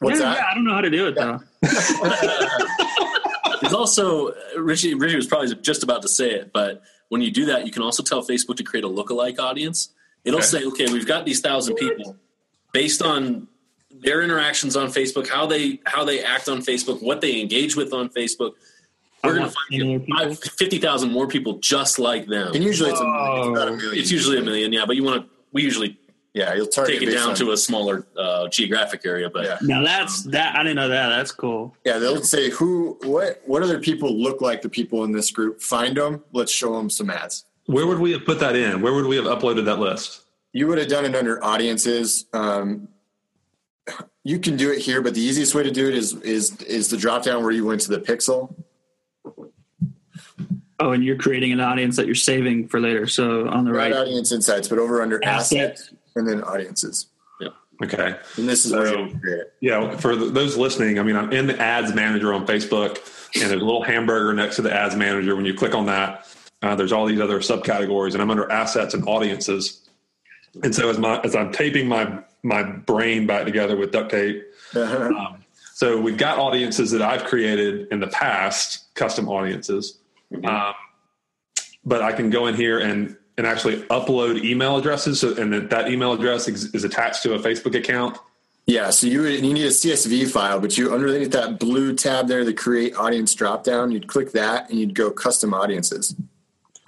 What's 0.00 0.20
yeah, 0.20 0.26
that? 0.30 0.36
yeah, 0.38 0.44
I 0.50 0.54
don't 0.54 0.64
know 0.64 0.74
how 0.74 0.80
to 0.82 0.90
do 0.90 1.06
it 1.08 1.14
though. 1.14 1.40
There's 3.76 3.96
also 3.96 4.28
uh, 4.28 4.34
Richy. 4.56 4.94
Richy 4.94 5.16
was 5.16 5.26
probably 5.26 5.54
just 5.56 5.82
about 5.82 6.02
to 6.02 6.08
say 6.08 6.30
it, 6.30 6.52
but 6.52 6.82
when 7.08 7.20
you 7.22 7.30
do 7.30 7.46
that, 7.46 7.66
you 7.66 7.72
can 7.72 7.82
also 7.82 8.02
tell 8.02 8.22
Facebook 8.22 8.56
to 8.56 8.62
create 8.64 8.84
a 8.84 8.88
lookalike 8.88 9.38
audience. 9.38 9.90
It'll 10.24 10.38
Okay. 10.38 10.46
say, 10.46 10.64
okay, 10.66 10.92
we've 10.92 11.06
got 11.06 11.24
these 11.24 11.40
thousand 11.40 11.76
people 11.76 12.16
based 12.72 13.00
on 13.02 13.48
their 13.90 14.22
interactions 14.22 14.76
on 14.76 14.88
Facebook, 14.88 15.28
how 15.28 15.46
they 15.46 15.80
how 15.86 16.04
they 16.04 16.22
act 16.24 16.48
on 16.48 16.58
Facebook, 16.62 17.02
what 17.02 17.20
they 17.20 17.40
engage 17.40 17.76
with 17.76 17.92
on 17.92 18.08
Facebook. 18.10 18.52
We're 19.24 19.34
going 19.34 19.48
to 19.48 19.54
find 19.54 19.80
similar 19.80 19.98
you 19.98 20.06
five- 20.14 20.38
50,000 20.38 21.10
more 21.10 21.26
people 21.26 21.58
just 21.58 21.98
like 21.98 22.26
them. 22.26 22.54
And 22.54 22.62
usually 22.62 22.90
it's, 22.90 23.00
a, 23.00 23.04
it's 23.04 23.48
about 23.48 23.68
a 23.68 23.72
million. 23.72 23.98
It's 23.98 24.10
usually 24.10 24.38
a 24.38 24.42
million, 24.42 24.72
yeah, 24.72 24.84
but 24.86 24.94
you 24.94 25.02
want 25.02 25.22
to. 25.24 25.30
We 25.52 25.62
usually 25.62 25.98
Yeah, 26.36 26.52
you'll 26.52 26.66
target 26.66 26.98
take 27.00 27.08
it 27.08 27.12
down 27.14 27.30
on- 27.30 27.34
to 27.36 27.52
a 27.52 27.56
smaller 27.56 28.06
uh, 28.14 28.46
geographic 28.48 29.06
area, 29.06 29.30
but 29.30 29.44
Yeah. 29.46 29.56
Now 29.62 29.82
that's 29.82 30.22
that. 30.24 30.54
I 30.54 30.62
didn't 30.62 30.76
know 30.76 30.88
that. 30.90 31.08
That's 31.08 31.32
cool. 31.32 31.74
Yeah, 31.86 31.96
they'll 31.98 32.22
say 32.22 32.50
who, 32.50 32.98
what, 33.04 33.40
what 33.46 33.62
other 33.62 33.78
people 33.80 34.14
look 34.14 34.42
like 34.42 34.60
the 34.60 34.68
people 34.68 35.04
in 35.04 35.12
this 35.12 35.30
group. 35.30 35.62
Find 35.62 35.96
them. 35.96 36.22
Let's 36.32 36.52
show 36.52 36.76
them 36.76 36.90
some 36.90 37.08
ads. 37.08 37.46
Where 37.64 37.86
would 37.86 37.98
we 38.00 38.12
have 38.12 38.26
put 38.26 38.38
that 38.40 38.54
in? 38.54 38.82
Where 38.82 38.92
would 38.92 39.06
we 39.06 39.16
have 39.16 39.24
uploaded 39.24 39.64
that 39.64 39.78
list? 39.78 40.24
You 40.52 40.66
would 40.66 40.76
have 40.76 40.88
done 40.88 41.06
it 41.06 41.16
under 41.16 41.42
audiences. 41.42 42.26
Um, 42.34 42.88
you 44.22 44.38
can 44.38 44.58
do 44.58 44.70
it 44.70 44.80
here, 44.80 45.00
but 45.00 45.14
the 45.14 45.22
easiest 45.22 45.54
way 45.54 45.62
to 45.62 45.70
do 45.70 45.88
it 45.88 45.94
is 45.94 46.12
is 46.20 46.60
is 46.62 46.88
the 46.88 46.96
drop 46.98 47.24
down 47.24 47.42
where 47.42 47.52
you 47.52 47.64
went 47.64 47.80
to 47.82 47.88
the 47.88 47.98
pixel. 48.00 48.54
Oh, 50.78 50.90
and 50.92 51.02
you're 51.02 51.16
creating 51.16 51.52
an 51.52 51.60
audience 51.60 51.96
that 51.96 52.04
you're 52.04 52.14
saving 52.14 52.68
for 52.68 52.78
later. 52.78 53.06
So 53.06 53.48
on 53.48 53.64
the 53.64 53.72
Right 53.72 53.90
right, 53.92 54.00
audience 54.02 54.32
insights, 54.32 54.68
but 54.68 54.78
over 54.78 55.00
under 55.00 55.24
assets, 55.24 55.80
assets. 55.80 55.94
And 56.16 56.26
then 56.26 56.42
audiences. 56.42 57.06
Yeah. 57.40 57.48
Okay. 57.84 58.16
And 58.36 58.48
this 58.48 58.64
is 58.64 58.72
So- 58.72 58.78
where 58.78 58.98
you 59.06 59.20
it. 59.24 59.52
Yeah, 59.60 59.96
for 59.96 60.16
th- 60.16 60.32
those 60.32 60.56
listening, 60.56 60.98
I 60.98 61.02
mean, 61.02 61.16
I'm 61.16 61.32
in 61.32 61.46
the 61.46 61.60
ads 61.60 61.94
manager 61.94 62.32
on 62.34 62.46
Facebook, 62.46 62.98
and 63.40 63.50
there's 63.50 63.62
a 63.62 63.64
little 63.64 63.82
hamburger 63.82 64.32
next 64.34 64.56
to 64.56 64.62
the 64.62 64.74
ads 64.74 64.96
manager. 64.96 65.36
When 65.36 65.44
you 65.44 65.54
click 65.54 65.74
on 65.74 65.86
that, 65.86 66.26
uh, 66.62 66.74
there's 66.74 66.92
all 66.92 67.06
these 67.06 67.20
other 67.20 67.38
subcategories, 67.40 68.14
and 68.14 68.22
I'm 68.22 68.30
under 68.30 68.50
assets 68.50 68.94
and 68.94 69.06
audiences. 69.06 69.82
And 70.62 70.74
so 70.74 70.88
as 70.88 70.98
my 70.98 71.20
as 71.20 71.36
I'm 71.36 71.52
taping 71.52 71.86
my 71.86 72.20
my 72.42 72.62
brain 72.62 73.26
back 73.26 73.44
together 73.44 73.76
with 73.76 73.92
duct 73.92 74.10
tape, 74.10 74.42
um, 74.74 75.44
so 75.74 76.00
we've 76.00 76.16
got 76.16 76.38
audiences 76.38 76.90
that 76.92 77.02
I've 77.02 77.24
created 77.24 77.88
in 77.90 78.00
the 78.00 78.06
past, 78.06 78.94
custom 78.94 79.28
audiences. 79.28 79.98
Um, 80.44 80.72
but 81.84 82.00
I 82.02 82.12
can 82.12 82.30
go 82.30 82.46
in 82.46 82.54
here 82.54 82.78
and 82.78 83.16
and 83.38 83.46
actually 83.46 83.82
upload 83.84 84.42
email 84.42 84.76
addresses, 84.76 85.20
so, 85.20 85.34
and 85.36 85.52
that, 85.52 85.70
that 85.70 85.90
email 85.90 86.12
address 86.12 86.48
is, 86.48 86.74
is 86.74 86.84
attached 86.84 87.22
to 87.24 87.34
a 87.34 87.38
Facebook 87.38 87.74
account. 87.74 88.18
Yeah, 88.66 88.90
so 88.90 89.06
you 89.06 89.24
you 89.26 89.52
need 89.54 89.64
a 89.64 89.68
CSV 89.68 90.28
file, 90.28 90.58
but 90.58 90.76
you 90.76 90.92
underneath 90.92 91.30
that 91.32 91.60
blue 91.60 91.94
tab 91.94 92.26
there, 92.26 92.44
the 92.44 92.52
create 92.52 92.96
audience 92.96 93.32
drop 93.32 93.62
down, 93.62 93.92
you'd 93.92 94.08
click 94.08 94.32
that 94.32 94.70
and 94.70 94.80
you'd 94.80 94.94
go 94.94 95.10
custom 95.12 95.54
audiences. 95.54 96.16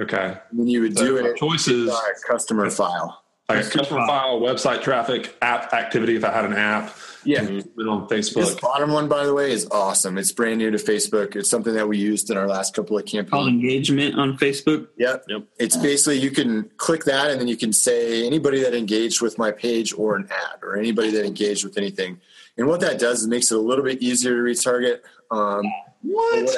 Okay. 0.01 0.37
And 0.51 0.59
then 0.59 0.67
you 0.67 0.83
would 0.83 0.99
So 0.99 1.05
do 1.05 1.17
it 1.19 1.37
choices 1.37 1.93
customer 2.27 2.69
file. 2.71 3.23
Like 3.49 3.65
a 3.65 3.71
customer 3.71 4.07
file, 4.07 4.41
website 4.41 4.83
traffic, 4.83 5.35
app 5.41 5.73
activity. 5.73 6.17
If 6.17 6.25
I 6.25 6.31
had 6.33 6.45
an 6.45 6.53
app, 6.53 6.95
Yeah. 7.25 7.47
put 7.47 7.57
it 7.79 7.89
on 7.89 8.07
This 8.09 8.31
bottom 8.57 8.93
one, 8.93 9.09
by 9.09 9.25
the 9.25 9.33
way, 9.33 9.51
is 9.53 9.67
awesome. 9.71 10.19
It's 10.19 10.33
brand 10.33 10.59
new 10.59 10.71
to 10.71 10.77
Facebook. 10.77 11.35
It's 11.35 11.49
something 11.49 11.73
that 11.75 11.89
we 11.89 11.97
used 11.97 12.31
in 12.31 12.37
our 12.37 12.47
last 12.47 12.75
couple 12.75 12.97
of 12.99 13.05
called 13.07 13.27
campaigns. 13.31 13.49
engagement 13.49 14.19
on 14.19 14.37
Facebook. 14.37 14.89
Yep. 14.99 15.25
Yep. 15.29 15.43
It's 15.59 15.77
basically 15.79 16.19
you 16.19 16.31
can 16.31 16.71
click 16.77 17.05
that 17.05 17.31
and 17.31 17.41
then 17.41 17.49
you 17.49 17.57
can 17.57 17.73
say 17.73 18.27
anybody 18.27 18.61
that 18.63 18.75
engaged 18.75 19.23
with 19.23 19.39
my 19.39 19.51
page 19.51 19.95
or 19.95 20.17
an 20.17 20.29
ad 20.31 20.59
or 20.63 20.77
anybody 20.77 21.11
that 21.13 21.25
engaged 21.25 21.65
with 21.65 21.79
anything. 21.79 22.21
And 22.59 22.67
what 22.67 22.81
that 22.81 22.99
does 22.99 23.23
is 23.23 23.29
makes 23.29 23.51
it 23.51 23.57
a 23.57 23.61
little 23.61 23.85
bit 23.85 24.03
easier 24.03 24.33
to 24.37 24.43
retarget. 24.43 25.01
Um, 25.31 25.63
What? 26.03 26.51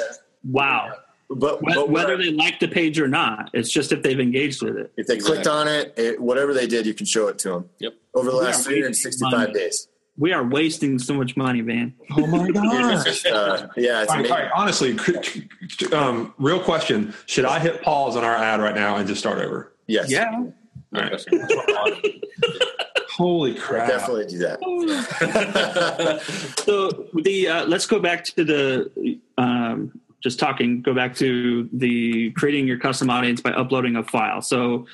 Wow. 0.43 0.91
But, 1.35 1.61
but 1.61 1.75
what 1.75 1.89
Whether 1.89 2.17
they 2.17 2.31
like 2.31 2.59
the 2.59 2.67
page 2.67 2.99
or 2.99 3.07
not, 3.07 3.49
it's 3.53 3.71
just 3.71 3.91
if 3.91 4.03
they've 4.03 4.19
engaged 4.19 4.61
with 4.61 4.77
it. 4.77 4.91
if 4.97 5.07
they 5.07 5.17
clicked 5.17 5.47
on 5.47 5.67
it, 5.67 5.93
it, 5.97 6.19
whatever 6.21 6.53
they 6.53 6.67
did, 6.67 6.85
you 6.85 6.93
can 6.93 7.05
show 7.05 7.27
it 7.27 7.37
to 7.39 7.49
them 7.49 7.69
Yep. 7.79 7.93
over 8.13 8.31
the 8.31 8.37
We 8.37 8.43
last 8.43 8.67
are 8.67 8.69
wasting 8.71 8.73
365 9.21 9.31
money. 9.31 9.53
days. 9.53 9.87
We 10.17 10.33
are 10.33 10.43
wasting 10.45 10.99
so 10.99 11.13
much 11.13 11.37
money, 11.37 11.61
man. 11.61 11.93
Oh 12.15 12.27
my 12.27 12.51
god! 12.51 12.65
Uh, 12.67 13.67
yeah, 13.77 14.01
it's 14.03 14.11
All 14.11 14.17
right, 14.17 14.29
all 14.29 14.37
right, 14.37 14.51
honestly, 14.53 14.99
um, 15.93 16.33
real 16.37 16.59
question: 16.59 17.13
Should 17.27 17.45
I 17.45 17.59
hit 17.59 17.81
pause 17.81 18.17
on 18.17 18.23
our 18.25 18.35
ad 18.35 18.59
right 18.59 18.75
now 18.75 18.97
and 18.97 19.07
just 19.07 19.19
start 19.21 19.39
over? 19.39 19.71
Yes. 19.87 20.11
Yeah. 20.11 20.29
All 20.33 20.51
right. 20.93 21.25
Holy 23.15 23.53
crap! 23.55 23.87
Definitely 23.87 24.25
do 24.27 24.37
that. 24.39 24.59
So 26.65 27.07
the 27.23 27.47
uh, 27.47 27.65
let's 27.65 27.85
go 27.85 27.99
back 27.99 28.23
to 28.25 28.43
the 28.43 29.19
um, 29.37 29.99
just 30.21 30.39
talking. 30.39 30.81
Go 30.81 30.93
back 30.93 31.15
to 31.17 31.67
the 31.73 32.31
creating 32.31 32.67
your 32.67 32.77
custom 32.77 33.09
audience 33.09 33.41
by 33.41 33.51
uploading 33.51 33.95
a 33.95 34.03
file. 34.03 34.41
So 34.41 34.85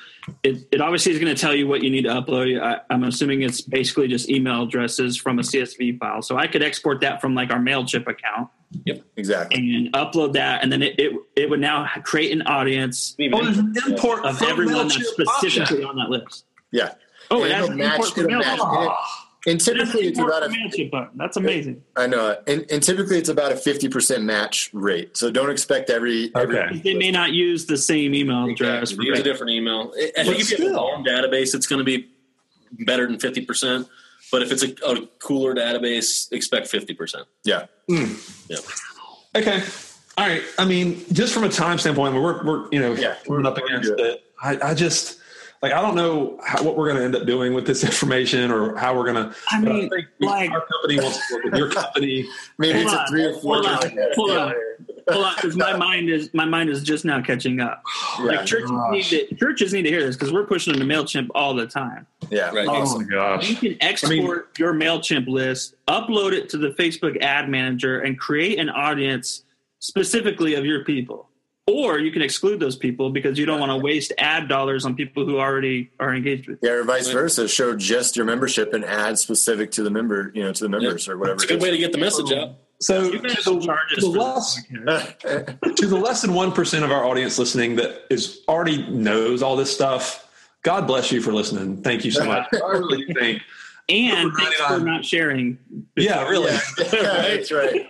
it, 0.43 0.67
it 0.71 0.81
obviously 0.81 1.11
is 1.13 1.19
going 1.19 1.33
to 1.33 1.39
tell 1.39 1.53
you 1.53 1.67
what 1.67 1.83
you 1.83 1.89
need 1.89 2.03
to 2.03 2.09
upload. 2.09 2.61
I, 2.61 2.79
I'm 2.89 3.03
assuming 3.03 3.41
it's 3.41 3.61
basically 3.61 4.07
just 4.07 4.29
email 4.29 4.63
addresses 4.63 5.17
from 5.17 5.39
a 5.39 5.41
CSV 5.41 5.99
file. 5.99 6.21
So 6.21 6.37
I 6.37 6.47
could 6.47 6.63
export 6.63 7.01
that 7.01 7.21
from 7.21 7.35
like 7.35 7.51
our 7.51 7.59
Mailchimp 7.59 8.07
account 8.07 8.49
Yep, 8.85 9.01
exactly. 9.15 9.59
and 9.77 9.93
upload 9.93 10.33
that, 10.33 10.61
and 10.61 10.69
then 10.69 10.81
it 10.83 10.99
it, 10.99 11.13
it 11.37 11.49
would 11.49 11.61
now 11.61 11.87
create 12.03 12.33
an 12.33 12.41
audience 12.41 13.15
Oh, 13.31 13.39
an 13.45 13.73
import 13.87 14.25
of 14.25 14.41
everyone 14.41 14.89
that's 14.89 15.07
specifically 15.09 15.83
on 15.85 15.95
that 15.95 16.09
list. 16.09 16.43
Yeah. 16.71 16.93
Oh, 17.31 17.43
And 17.43 17.51
it 17.51 17.55
has 17.55 17.69
an 17.69 17.77
match- 17.77 17.93
import 17.99 18.17
it'll 18.17 18.39
match. 18.39 18.59
Ah. 18.61 19.26
Mailchimp. 19.47 19.51
And 19.51 19.61
it- 19.61 19.67
And 19.67 19.77
It 19.77 19.79
has 19.79 19.89
typically 19.91 20.07
it's 20.07 20.19
about 20.19 20.43
a 20.43 20.45
from 20.49 20.53
Mailchimp 20.55 20.91
button. 20.91 21.17
That's 21.17 21.37
amazing. 21.37 21.83
I 21.95 22.07
know, 22.07 22.37
and, 22.47 22.65
and 22.71 22.83
typically 22.83 23.17
it's 23.17 23.29
about 23.29 23.51
a 23.51 23.55
fifty 23.55 23.87
percent 23.89 24.23
match 24.23 24.69
rate. 24.73 25.15
So 25.17 25.31
don't 25.31 25.49
expect 25.49 25.89
every. 25.89 26.31
every 26.35 26.57
Okay. 26.59 26.79
They 26.79 26.93
may 26.95 27.11
not 27.11 27.31
use 27.33 27.65
the 27.65 27.77
same 27.77 28.13
email 28.13 28.45
address. 28.45 28.91
Exactly. 28.91 29.07
Use 29.07 29.19
a 29.19 29.23
different 29.23 29.51
email. 29.51 29.93
I 29.97 30.11
I 30.19 30.23
think 30.23 30.39
if 30.39 30.51
you 30.59 30.67
have 30.67 30.75
a 30.75 30.79
long 30.81 31.03
database, 31.05 31.55
it's 31.55 31.67
going 31.67 31.79
to 31.79 31.85
be 31.85 32.07
better 32.85 33.07
than 33.07 33.19
fifty 33.19 33.45
percent. 33.45 33.87
But 34.31 34.41
if 34.41 34.51
it's 34.51 34.63
a, 34.63 34.75
a 34.85 35.07
cooler 35.19 35.55
database, 35.55 36.29
expect 36.33 36.67
fifty 36.67 36.93
percent. 36.93 37.25
Yeah, 37.45 37.67
hmm. 37.87 38.13
Yeah. 38.49 38.57
Okay. 39.35 39.63
All 40.17 40.27
right. 40.27 40.41
I 40.57 40.65
mean, 40.65 41.05
just 41.13 41.33
from 41.33 41.43
a 41.45 41.49
time 41.49 41.77
standpoint, 41.77 42.15
we're 42.15 42.43
we're 42.43 42.67
you 42.71 42.79
know 42.79 42.93
Yeah, 42.93 43.15
we're 43.27 43.45
up 43.45 43.57
against 43.57 43.89
good. 43.89 43.99
it. 43.99 44.23
I, 44.41 44.57
I 44.71 44.73
just 44.73 45.19
like 45.61 45.73
I 45.73 45.81
don't 45.81 45.95
know 45.95 46.39
how, 46.45 46.63
what 46.63 46.77
we're 46.77 46.87
going 46.87 46.97
to 46.97 47.03
end 47.03 47.15
up 47.15 47.25
doing 47.25 47.53
with 47.53 47.65
this 47.65 47.83
information 47.85 48.51
or 48.51 48.75
how 48.75 48.95
we're 48.95 49.11
going 49.11 49.29
to. 49.29 49.35
I 49.49 49.59
mean, 49.59 49.89
think 49.89 50.05
like- 50.19 50.51
our 50.51 50.65
company 50.65 50.99
wants 51.01 51.27
to 51.27 51.35
work 51.35 51.43
with 51.45 51.55
your 51.55 51.71
company. 51.71 52.25
Maybe 52.57 52.79
Hold 52.83 52.85
it's 52.85 52.93
a 52.93 53.05
three 53.09 53.25
or 53.25 53.33
four. 53.39 53.55
hold 53.55 53.65
on, 53.65 53.97
hold 54.15 54.31
on. 54.31 54.53
Hold 55.09 55.23
on, 55.23 55.35
because 55.35 55.55
my 55.55 55.73
mind 55.73 56.09
is 56.09 56.29
my 56.33 56.43
mind 56.43 56.69
is 56.69 56.83
just 56.83 57.05
now 57.05 57.21
catching 57.21 57.61
up. 57.61 57.81
Yeah. 58.19 58.25
Like 58.25 58.45
churches 58.45 58.71
need 58.89 59.03
to 59.05 59.35
churches 59.35 59.71
need 59.71 59.83
to 59.83 59.89
hear 59.89 60.03
this 60.03 60.17
because 60.17 60.33
we're 60.33 60.45
pushing 60.45 60.73
them 60.73 60.85
to 60.85 60.93
Mailchimp 60.93 61.29
all 61.33 61.53
the 61.53 61.65
time. 61.67 62.05
Yeah. 62.29 62.49
Right. 62.53 62.67
Oh 62.67 62.97
my 62.99 63.05
gosh! 63.05 63.47
You 63.49 63.55
can 63.55 63.77
export 63.79 64.57
your 64.59 64.73
Mailchimp 64.73 65.27
list, 65.27 65.75
upload 65.87 66.33
it 66.33 66.49
to 66.49 66.57
the 66.57 66.69
Facebook 66.69 67.21
Ad 67.21 67.47
Manager, 67.47 68.01
and 68.01 68.19
create 68.19 68.59
an 68.59 68.69
audience 68.69 69.45
specifically 69.79 70.55
of 70.55 70.65
your 70.65 70.83
people. 70.83 71.29
Or 71.67 71.99
you 71.99 72.11
can 72.11 72.21
exclude 72.21 72.61
those 72.61 72.77
people 72.77 73.09
because 73.09 73.37
you 73.37 73.45
don't 73.45 73.59
want 73.59 73.71
to 73.71 73.77
waste 73.77 74.13
ad 74.17 74.47
dollars 74.47 74.85
on 74.85 74.95
people 74.95 75.25
who 75.25 75.37
already 75.37 75.91
are 75.99 76.15
engaged 76.15 76.47
with. 76.47 76.59
you. 76.61 76.69
Yeah, 76.69 76.75
or 76.75 76.83
vice 76.85 77.09
versa. 77.09 77.45
Show 77.47 77.75
just 77.75 78.15
your 78.15 78.25
membership 78.25 78.73
and 78.73 78.85
add 78.85 79.19
specific 79.19 79.71
to 79.71 79.83
the 79.83 79.89
member, 79.89 80.31
you 80.33 80.43
know, 80.43 80.53
to 80.53 80.63
the 80.63 80.69
members 80.69 81.09
or 81.09 81.17
whatever. 81.17 81.35
It's 81.35 81.43
a 81.43 81.47
good 81.47 81.61
way 81.61 81.71
to 81.71 81.77
get 81.77 81.91
the 81.91 81.97
message 81.97 82.31
out. 82.31 82.55
So 82.79 83.03
You 83.03 83.11
to 83.11 83.19
can 83.19 83.29
have 83.31 83.39
some 83.39 83.59
the, 83.59 83.77
the 83.97 84.07
less, 84.07 84.63
to 85.75 85.87
the 85.87 85.97
less 85.97 86.21
than 86.21 86.33
one 86.33 86.51
percent 86.51 86.85
of 86.85 86.91
our 86.91 87.03
audience 87.03 87.37
listening 87.39 87.75
that 87.77 88.05
is 88.09 88.41
already 88.47 88.87
knows 88.89 89.41
all 89.41 89.55
this 89.55 89.73
stuff. 89.73 90.29
God 90.61 90.87
bless 90.87 91.11
you 91.11 91.21
for 91.21 91.33
listening. 91.33 91.81
Thank 91.81 92.05
you 92.05 92.11
so 92.11 92.23
much. 92.33 92.47
I 92.53 92.57
really 92.57 93.11
think. 93.13 93.41
And 93.89 94.31
For 94.33 94.41
thanks 94.41 94.57
for 94.57 94.79
not 94.79 95.05
sharing. 95.05 95.57
Yeah, 95.95 96.27
really. 96.27 96.57
That's 96.77 97.51
right. 97.51 97.87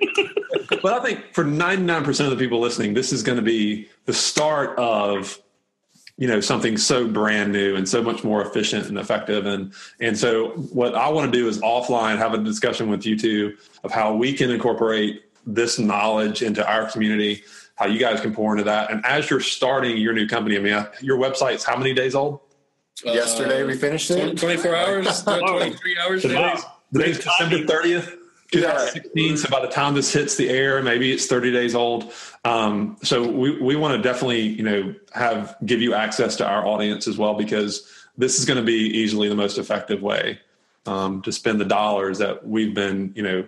But 0.81 0.93
I 0.93 0.99
think 0.99 1.33
for 1.33 1.43
99% 1.43 2.19
of 2.19 2.29
the 2.29 2.35
people 2.35 2.59
listening, 2.59 2.93
this 2.93 3.11
is 3.11 3.23
going 3.23 3.37
to 3.37 3.41
be 3.41 3.89
the 4.05 4.13
start 4.13 4.77
of 4.77 5.39
you 6.17 6.27
know 6.27 6.39
something 6.39 6.77
so 6.77 7.07
brand 7.07 7.51
new 7.51 7.75
and 7.75 7.87
so 7.87 8.01
much 8.01 8.23
more 8.23 8.41
efficient 8.41 8.87
and 8.87 8.97
effective 8.97 9.45
and 9.45 9.71
and 9.99 10.17
so 10.17 10.49
what 10.73 10.95
I 10.95 11.09
want 11.09 11.31
to 11.31 11.37
do 11.37 11.47
is 11.47 11.59
offline 11.61 12.17
have 12.17 12.33
a 12.33 12.39
discussion 12.39 12.89
with 12.89 13.05
you 13.05 13.17
two 13.17 13.55
of 13.83 13.91
how 13.91 14.15
we 14.15 14.33
can 14.33 14.49
incorporate 14.49 15.25
this 15.45 15.77
knowledge 15.77 16.41
into 16.41 16.67
our 16.67 16.89
community 16.89 17.43
how 17.75 17.85
you 17.85 17.99
guys 17.99 18.19
can 18.19 18.33
pour 18.33 18.51
into 18.51 18.63
that 18.63 18.91
and 18.91 19.05
as 19.05 19.29
you're 19.29 19.39
starting 19.39 19.97
your 19.97 20.13
new 20.13 20.27
company 20.27 20.57
I 20.57 20.59
mean 20.59 20.87
your 21.01 21.19
website's 21.19 21.63
how 21.63 21.77
many 21.77 21.93
days 21.93 22.15
old 22.15 22.39
Yesterday 23.05 23.63
we 23.63 23.75
finished 23.75 24.09
Uh, 24.11 24.15
it. 24.15 24.37
24 24.37 24.75
hours, 24.75 25.23
23 25.23 25.97
hours. 25.99 26.21
Today's, 26.21 26.63
today's 26.93 27.19
December 27.19 27.57
30th, 27.57 28.17
2016. 28.51 29.37
So 29.37 29.49
by 29.49 29.61
the 29.61 29.67
time 29.67 29.93
this 29.93 30.11
hits 30.11 30.35
the 30.35 30.49
air, 30.49 30.81
maybe 30.81 31.11
it's 31.11 31.27
30 31.27 31.51
days 31.51 31.75
old. 31.75 32.11
Um, 32.43 32.97
so 33.03 33.27
we, 33.27 33.59
we 33.61 33.75
want 33.75 33.95
to 33.95 34.01
definitely, 34.01 34.41
you 34.41 34.63
know, 34.63 34.95
have 35.13 35.55
give 35.65 35.81
you 35.81 35.93
access 35.93 36.35
to 36.37 36.47
our 36.47 36.65
audience 36.65 37.07
as 37.07 37.17
well 37.17 37.35
because 37.35 37.87
this 38.17 38.39
is 38.39 38.45
going 38.45 38.57
to 38.57 38.65
be 38.65 38.73
easily 38.97 39.29
the 39.29 39.35
most 39.35 39.57
effective 39.57 40.01
way 40.01 40.39
um, 40.85 41.21
to 41.21 41.31
spend 41.31 41.59
the 41.61 41.65
dollars 41.65 42.17
that 42.17 42.47
we've 42.47 42.73
been, 42.73 43.11
you 43.15 43.21
know, 43.23 43.47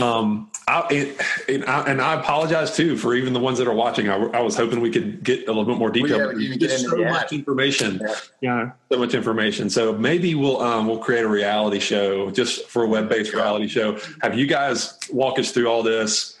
Um, 0.00 0.50
I, 0.66 0.80
and, 0.90 1.16
and, 1.48 1.64
I, 1.66 1.84
and 1.86 2.00
I 2.00 2.18
apologize 2.18 2.74
too 2.74 2.96
for 2.96 3.14
even 3.14 3.32
the 3.32 3.40
ones 3.40 3.58
that 3.58 3.68
are 3.68 3.74
watching. 3.74 4.08
I, 4.08 4.16
I 4.16 4.40
was 4.40 4.56
hoping 4.56 4.80
we 4.80 4.90
could 4.90 5.22
get 5.22 5.44
a 5.46 5.52
little 5.52 5.64
bit 5.64 5.76
more 5.78 5.90
detail. 5.90 6.38
yeah, 6.40 6.56
get 6.56 6.70
so 6.80 6.90
the 6.90 7.04
much 7.04 7.26
ad. 7.26 7.32
information, 7.32 8.00
yeah. 8.40 8.70
so 8.90 8.98
much 8.98 9.14
information. 9.14 9.68
So 9.68 9.92
maybe 9.92 10.34
we'll 10.34 10.60
um, 10.60 10.86
we'll 10.86 10.98
create 10.98 11.24
a 11.24 11.28
reality 11.28 11.80
show 11.80 12.30
just 12.30 12.68
for 12.68 12.84
a 12.84 12.88
web 12.88 13.08
based 13.08 13.34
reality 13.34 13.68
show. 13.68 13.98
Have 14.22 14.38
you 14.38 14.46
guys 14.46 14.98
walk 15.12 15.38
us 15.38 15.50
through 15.52 15.68
all 15.68 15.82
this, 15.82 16.33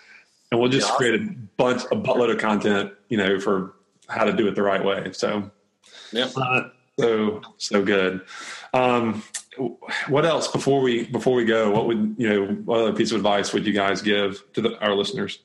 and 0.54 0.60
we'll 0.60 0.70
just 0.70 0.88
Yeah. 0.88 0.94
create 0.94 1.14
a 1.20 1.28
bunch 1.56 1.82
a 1.90 1.96
buttload 1.96 2.30
of 2.30 2.38
content, 2.38 2.92
you 3.08 3.16
know, 3.18 3.40
for 3.40 3.74
how 4.08 4.22
to 4.24 4.32
do 4.32 4.46
it 4.46 4.54
the 4.54 4.62
right 4.62 4.82
way. 4.84 5.10
So 5.12 5.50
Yeah. 6.12 6.28
Uh, 6.36 6.68
so 6.98 7.42
so 7.58 7.82
good. 7.82 8.20
Um, 8.72 9.24
what 10.08 10.24
else 10.24 10.46
before 10.46 10.80
we 10.80 11.06
before 11.06 11.34
we 11.34 11.44
go? 11.44 11.70
What 11.72 11.86
would 11.88 12.14
you 12.18 12.28
know? 12.28 12.46
What 12.64 12.80
other 12.80 12.92
piece 12.92 13.10
of 13.10 13.16
advice 13.16 13.52
would 13.52 13.66
you 13.66 13.72
guys 13.72 14.00
give 14.00 14.44
to 14.52 14.60
the, 14.60 14.78
our 14.78 14.94
listeners? 14.94 15.40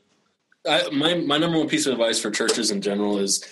I, 0.68 0.88
my 0.92 1.16
my 1.16 1.40
number 1.40 1.58
one 1.58 1.68
piece 1.68 1.88
of 1.88 1.94
advice 1.94 2.20
for 2.20 2.30
churches 2.30 2.70
in 2.70 2.82
general 2.84 3.18
is 3.18 3.44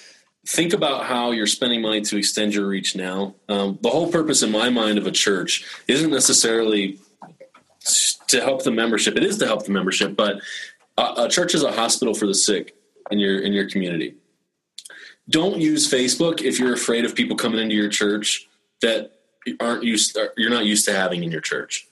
think 0.45 0.73
about 0.73 1.05
how 1.05 1.31
you're 1.31 1.47
spending 1.47 1.81
money 1.81 2.01
to 2.01 2.17
extend 2.17 2.53
your 2.53 2.67
reach 2.67 2.95
now. 2.95 3.33
Um, 3.49 3.79
the 3.81 3.89
whole 3.89 4.11
purpose 4.11 4.43
in 4.43 4.51
my 4.51 4.69
mind 4.69 4.99
of 4.99 5.07
a 5.07 5.11
church 5.11 5.65
isn't 5.87 6.11
necessarily 6.11 6.99
to 8.27 8.41
help 8.41 8.63
the 8.63 8.71
membership. 8.71 9.15
It 9.15 9.23
is 9.23 9.37
to 9.39 9.47
help 9.47 9.65
the 9.65 9.71
membership, 9.71 10.15
but 10.15 10.39
a, 10.97 11.13
a 11.17 11.29
church 11.29 11.55
is 11.55 11.63
a 11.63 11.71
hospital 11.71 12.13
for 12.13 12.27
the 12.27 12.33
sick 12.33 12.75
in 13.11 13.19
your 13.19 13.39
in 13.39 13.53
your 13.53 13.69
community. 13.69 14.15
Don't 15.29 15.59
use 15.59 15.89
Facebook 15.91 16.41
if 16.41 16.59
you're 16.59 16.73
afraid 16.73 17.05
of 17.05 17.15
people 17.15 17.35
coming 17.35 17.59
into 17.59 17.75
your 17.75 17.89
church 17.89 18.47
that 18.81 19.11
aren't 19.59 19.83
used 19.83 20.17
uh, 20.17 20.27
you're 20.37 20.49
not 20.49 20.65
used 20.65 20.85
to 20.85 20.93
having 20.93 21.23
in 21.23 21.31
your 21.31 21.41
church. 21.41 21.87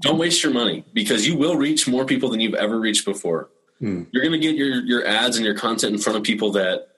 Don't 0.00 0.18
waste 0.18 0.42
your 0.42 0.52
money 0.52 0.84
because 0.94 1.26
you 1.26 1.36
will 1.36 1.56
reach 1.56 1.86
more 1.86 2.04
people 2.06 2.30
than 2.30 2.40
you've 2.40 2.54
ever 2.54 2.80
reached 2.80 3.04
before 3.04 3.50
hmm. 3.78 4.04
you're 4.12 4.22
going 4.22 4.38
to 4.38 4.38
get 4.38 4.56
your 4.56 4.82
your 4.84 5.06
ads 5.06 5.36
and 5.36 5.44
your 5.44 5.54
content 5.54 5.94
in 5.94 6.00
front 6.00 6.16
of 6.16 6.22
people 6.22 6.52
that 6.52 6.88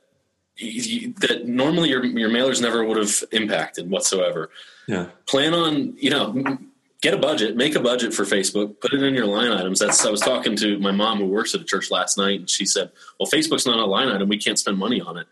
that 0.59 1.43
normally 1.47 1.89
your 1.89 2.05
your 2.05 2.31
mailers 2.31 2.61
never 2.61 2.85
would 2.85 2.99
have 2.99 3.25
impacted 3.33 3.91
whatsoever. 3.91 4.51
Yeah. 4.87 5.07
Plan 5.27 5.55
on 5.55 5.95
you 5.97 6.11
know 6.11 6.59
get 7.03 7.13
a 7.13 7.19
budget, 7.19 7.57
make 7.57 7.75
a 7.75 7.81
budget 7.81 8.15
for 8.15 8.25
Facebook, 8.25 8.81
put 8.81 8.95
it 8.95 9.03
in 9.03 9.15
your 9.15 9.27
line 9.27 9.51
items. 9.51 9.81
That's 9.81 10.07
I 10.07 10.11
was 10.11 10.21
talking 10.21 10.57
to 10.57 10.79
my 10.79 10.93
mom 10.93 11.19
who 11.19 11.27
works 11.27 11.55
at 11.55 11.61
a 11.61 11.65
church 11.65 11.91
last 11.91 12.17
night, 12.17 12.41
and 12.41 12.49
she 12.49 12.65
said, 12.65 12.91
"Well, 13.21 13.29
Facebook's 13.29 13.67
not 13.67 13.79
a 13.79 13.85
line 13.85 14.09
item; 14.09 14.29
we 14.29 14.39
can't 14.39 14.59
spend 14.59 14.79
money 14.79 15.01
on 15.01 15.19
it. 15.19 15.27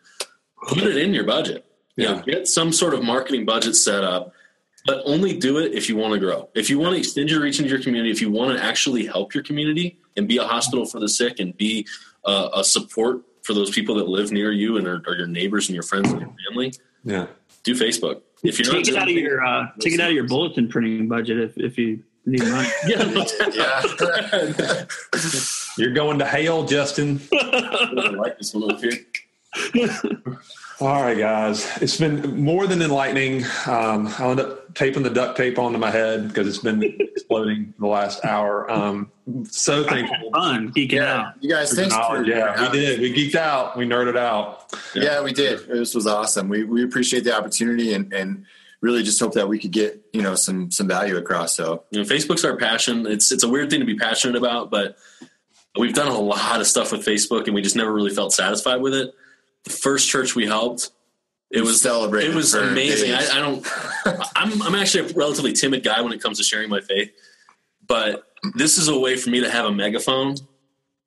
Put 0.68 0.82
it 0.82 0.96
in 0.98 1.14
your 1.14 1.24
budget. 1.24 1.64
You 1.96 2.04
know, 2.06 2.22
get 2.22 2.46
some 2.48 2.72
sort 2.72 2.92
of 2.92 3.02
marketing 3.02 3.46
budget 3.46 3.76
set 3.76 4.04
up." 4.04 4.34
But 4.86 5.02
only 5.04 5.36
do 5.36 5.58
it 5.58 5.74
if 5.74 5.90
you 5.90 5.96
want 5.96 6.14
to 6.14 6.18
grow. 6.18 6.48
If 6.54 6.70
you 6.70 6.78
want 6.78 6.94
to 6.94 6.98
extend 6.98 7.30
your 7.30 7.42
reach 7.42 7.58
into 7.58 7.70
your 7.70 7.82
community, 7.82 8.10
if 8.10 8.22
you 8.22 8.30
want 8.30 8.56
to 8.56 8.64
actually 8.64 9.04
help 9.04 9.34
your 9.34 9.42
community 9.44 9.98
and 10.16 10.26
be 10.26 10.38
a 10.38 10.44
hospital 10.44 10.86
for 10.86 10.98
the 10.98 11.08
sick 11.08 11.38
and 11.38 11.54
be 11.54 11.86
uh, 12.24 12.48
a 12.54 12.64
support 12.64 13.20
for 13.42 13.52
those 13.52 13.70
people 13.70 13.94
that 13.96 14.08
live 14.08 14.32
near 14.32 14.52
you 14.52 14.78
and 14.78 14.86
are, 14.86 15.02
are 15.06 15.16
your 15.16 15.26
neighbors 15.26 15.68
and 15.68 15.74
your 15.74 15.82
friends 15.82 16.10
and 16.10 16.20
your 16.22 16.34
family, 16.48 16.72
Yeah. 17.04 17.26
Do 17.64 17.74
Facebook. 17.74 18.22
If 18.42 18.58
you're 18.58 18.72
take 18.72 18.86
not 18.86 18.88
it 18.88 18.96
out 18.96 19.08
of 19.08 19.14
your 19.14 19.44
uh, 19.44 19.66
take 19.80 19.94
it 19.94 20.00
out 20.00 20.08
of 20.08 20.14
your 20.14 20.26
bulletin 20.26 20.68
printing 20.68 21.08
budget 21.08 21.38
if, 21.38 21.58
if 21.58 21.78
you 21.78 22.02
need 22.26 22.42
money. 22.44 22.68
yeah. 22.86 23.24
Yeah. 23.52 24.84
You're 25.78 25.92
going 25.92 26.18
to 26.18 26.26
hail, 26.26 26.64
Justin. 26.64 27.20
I 27.32 28.12
like 28.16 28.38
this 28.38 28.54
one 28.54 28.70
up 28.70 28.80
here. 28.80 28.92
All 30.80 31.02
right, 31.02 31.16
guys. 31.16 31.66
It's 31.80 31.96
been 31.96 32.42
more 32.42 32.66
than 32.66 32.82
enlightening. 32.82 33.44
Um, 33.66 34.12
I'll 34.18 34.32
end 34.32 34.40
up 34.40 34.59
taping 34.74 35.02
the 35.02 35.10
duct 35.10 35.36
tape 35.36 35.58
onto 35.58 35.78
my 35.78 35.90
head 35.90 36.28
because 36.28 36.48
it's 36.48 36.58
been 36.58 36.82
exploding 36.82 37.74
the 37.78 37.86
last 37.86 38.24
hour. 38.24 38.70
Um, 38.70 39.10
so 39.44 39.84
thankful. 39.84 40.30
Fun 40.32 40.72
geeking 40.72 41.02
out. 41.02 41.34
You 41.40 41.50
guys, 41.50 41.72
thanks 41.72 41.94
for 41.94 42.24
Yeah, 42.24 42.70
we 42.70 42.78
did. 42.78 43.00
We 43.00 43.12
geeked 43.14 43.34
out. 43.34 43.76
We 43.76 43.86
nerded 43.86 44.16
out. 44.16 44.72
Yeah, 44.94 45.22
we 45.22 45.32
did. 45.32 45.66
This 45.68 45.94
was 45.94 46.06
awesome. 46.06 46.48
We 46.48 46.64
we 46.64 46.84
appreciate 46.84 47.24
the 47.24 47.36
opportunity 47.36 47.94
and 47.94 48.12
and 48.12 48.46
really 48.80 49.02
just 49.02 49.20
hope 49.20 49.34
that 49.34 49.48
we 49.48 49.58
could 49.58 49.72
get 49.72 50.02
you 50.12 50.22
know 50.22 50.34
some 50.34 50.70
some 50.70 50.88
value 50.88 51.16
across. 51.16 51.54
So 51.54 51.84
You 51.90 52.00
know, 52.00 52.08
Facebook's 52.08 52.44
our 52.44 52.56
passion. 52.56 53.06
It's 53.06 53.30
it's 53.32 53.44
a 53.44 53.48
weird 53.48 53.70
thing 53.70 53.80
to 53.80 53.86
be 53.86 53.96
passionate 53.96 54.36
about, 54.36 54.70
but 54.70 54.96
we've 55.78 55.94
done 55.94 56.08
a 56.08 56.18
lot 56.18 56.60
of 56.60 56.66
stuff 56.66 56.92
with 56.92 57.04
Facebook, 57.04 57.46
and 57.46 57.54
we 57.54 57.62
just 57.62 57.76
never 57.76 57.92
really 57.92 58.14
felt 58.14 58.32
satisfied 58.32 58.80
with 58.80 58.94
it. 58.94 59.14
The 59.64 59.70
first 59.70 60.08
church 60.08 60.34
we 60.34 60.46
helped, 60.46 60.90
it 61.50 61.62
was 61.62 61.80
celebrated 61.80 62.30
It 62.30 62.34
was 62.36 62.54
amazing. 62.54 63.12
I, 63.12 63.26
I 63.32 63.40
don't. 63.40 63.66
I'm 64.36 64.62
I'm 64.62 64.74
actually 64.74 65.10
a 65.10 65.14
relatively 65.14 65.52
timid 65.52 65.82
guy 65.82 66.00
when 66.00 66.12
it 66.12 66.22
comes 66.22 66.38
to 66.38 66.44
sharing 66.44 66.68
my 66.68 66.80
faith, 66.80 67.10
but 67.86 68.24
this 68.54 68.78
is 68.78 68.88
a 68.88 68.98
way 68.98 69.16
for 69.16 69.30
me 69.30 69.40
to 69.40 69.50
have 69.50 69.66
a 69.66 69.72
megaphone 69.72 70.36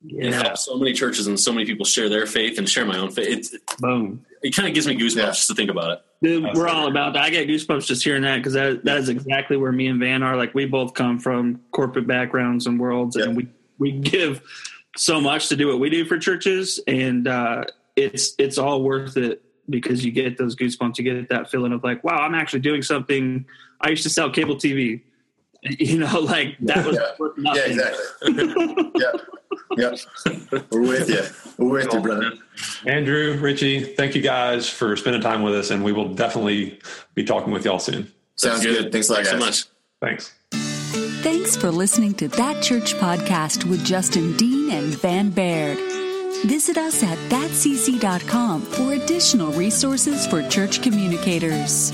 and 0.01 0.11
Yeah. 0.11 0.31
help 0.43 0.57
so 0.57 0.77
many 0.77 0.91
churches 0.93 1.27
and 1.27 1.39
so 1.39 1.51
many 1.53 1.65
people 1.65 1.85
share 1.85 2.09
their 2.09 2.25
faith 2.25 2.57
and 2.57 2.67
share 2.67 2.85
my 2.85 2.97
own 2.97 3.09
faith. 3.09 3.53
It, 3.53 3.61
Boom. 3.79 4.25
it 4.41 4.53
kind 4.55 4.67
of 4.67 4.73
gives 4.73 4.85
me 4.85 4.95
goosebumps 4.97 5.15
Yeah. 5.15 5.25
just 5.27 5.47
to 5.47 5.55
think 5.55 5.71
about 5.71 5.91
it. 5.91 5.99
Dude, 6.21 6.43
we're 6.55 6.67
all 6.67 6.87
about 6.89 7.13
that. 7.13 7.23
I 7.23 7.29
get 7.29 7.47
goosebumps 7.47 7.85
just 7.85 8.03
hearing 8.03 8.21
that 8.23 8.37
because 8.37 8.53
that, 8.53 8.83
that 8.85 8.97
is 8.97 9.09
exactly 9.09 9.55
where 9.57 9.71
me 9.71 9.87
and 9.87 9.99
Van 9.99 10.23
are. 10.23 10.35
Like 10.37 10.53
we 10.53 10.65
both 10.65 10.93
come 10.93 11.19
from 11.19 11.61
corporate 11.71 12.05
backgrounds 12.07 12.67
and 12.67 12.79
worlds, 12.79 13.15
and 13.15 13.35
we 13.35 13.47
we 13.79 13.91
give 13.93 14.41
so 14.95 15.19
much 15.19 15.47
to 15.49 15.55
do 15.55 15.67
what 15.67 15.79
we 15.79 15.89
do 15.89 16.05
for 16.05 16.17
churches, 16.19 16.79
and 16.87 17.27
uh, 17.27 17.63
it's 17.95 18.35
it's 18.37 18.57
all 18.57 18.83
worth 18.83 19.17
it 19.17 19.41
because 19.69 20.03
you 20.05 20.11
get 20.11 20.37
those 20.37 20.55
goosebumps. 20.55 20.97
You 20.97 21.03
get 21.03 21.29
that 21.29 21.49
feeling 21.49 21.71
of 21.73 21.83
like, 21.83 22.03
wow, 22.03 22.17
I'm 22.17 22.35
actually 22.35 22.59
doing 22.61 22.81
something. 22.81 23.45
I 23.81 23.89
used 23.89 24.03
to 24.03 24.09
sell 24.09 24.29
cable 24.29 24.55
TV. 24.55 25.01
You 25.79 25.97
know, 25.99 26.19
like 26.19 26.57
that 26.59 26.85
was 26.85 26.97
Yeah. 26.97 27.11
worth 27.17 27.35
Yeah, 27.37 27.53
nothing. 27.53 27.71
exactly. 27.71 28.91
yeah. 28.99 29.11
Yeah. 29.77 30.61
We're 30.71 30.81
with 30.81 31.09
you. 31.09 31.21
We're 31.57 31.71
with 31.71 31.93
you, 31.93 31.99
brother. 32.01 32.33
Andrew, 32.85 33.39
Richy, 33.39 33.95
thank 33.95 34.13
you 34.13 34.21
guys 34.21 34.67
for 34.69 34.97
spending 34.97 35.21
time 35.21 35.41
with 35.41 35.55
us, 35.55 35.69
and 35.71 35.81
we 35.81 35.93
will 35.93 36.13
definitely 36.15 36.81
be 37.15 37.23
talking 37.23 37.53
with 37.53 37.63
y'all 37.63 37.79
soon. 37.79 38.11
Sounds 38.35 38.61
good. 38.61 38.91
Thanks 38.91 39.07
a 39.07 39.13
lot, 39.13 39.25
Thanks 39.25 39.29
so 39.31 39.37
much. 39.37 39.63
Thanks. 40.01 40.33
Thanks 41.23 41.55
for 41.55 41.71
listening 41.71 42.13
to 42.15 42.27
That 42.27 42.61
Church 42.61 42.95
podcast 42.95 43.63
with 43.63 43.85
Justin 43.85 44.35
Dean 44.35 44.69
and 44.69 44.87
Van 44.99 45.29
Baird. 45.29 45.77
Visit 46.45 46.77
us 46.77 47.03
at 47.03 47.17
thatcc.com 47.29 48.61
for 48.61 48.93
additional 48.93 49.51
resources 49.53 50.27
for 50.27 50.47
church 50.49 50.81
communicators. 50.81 51.91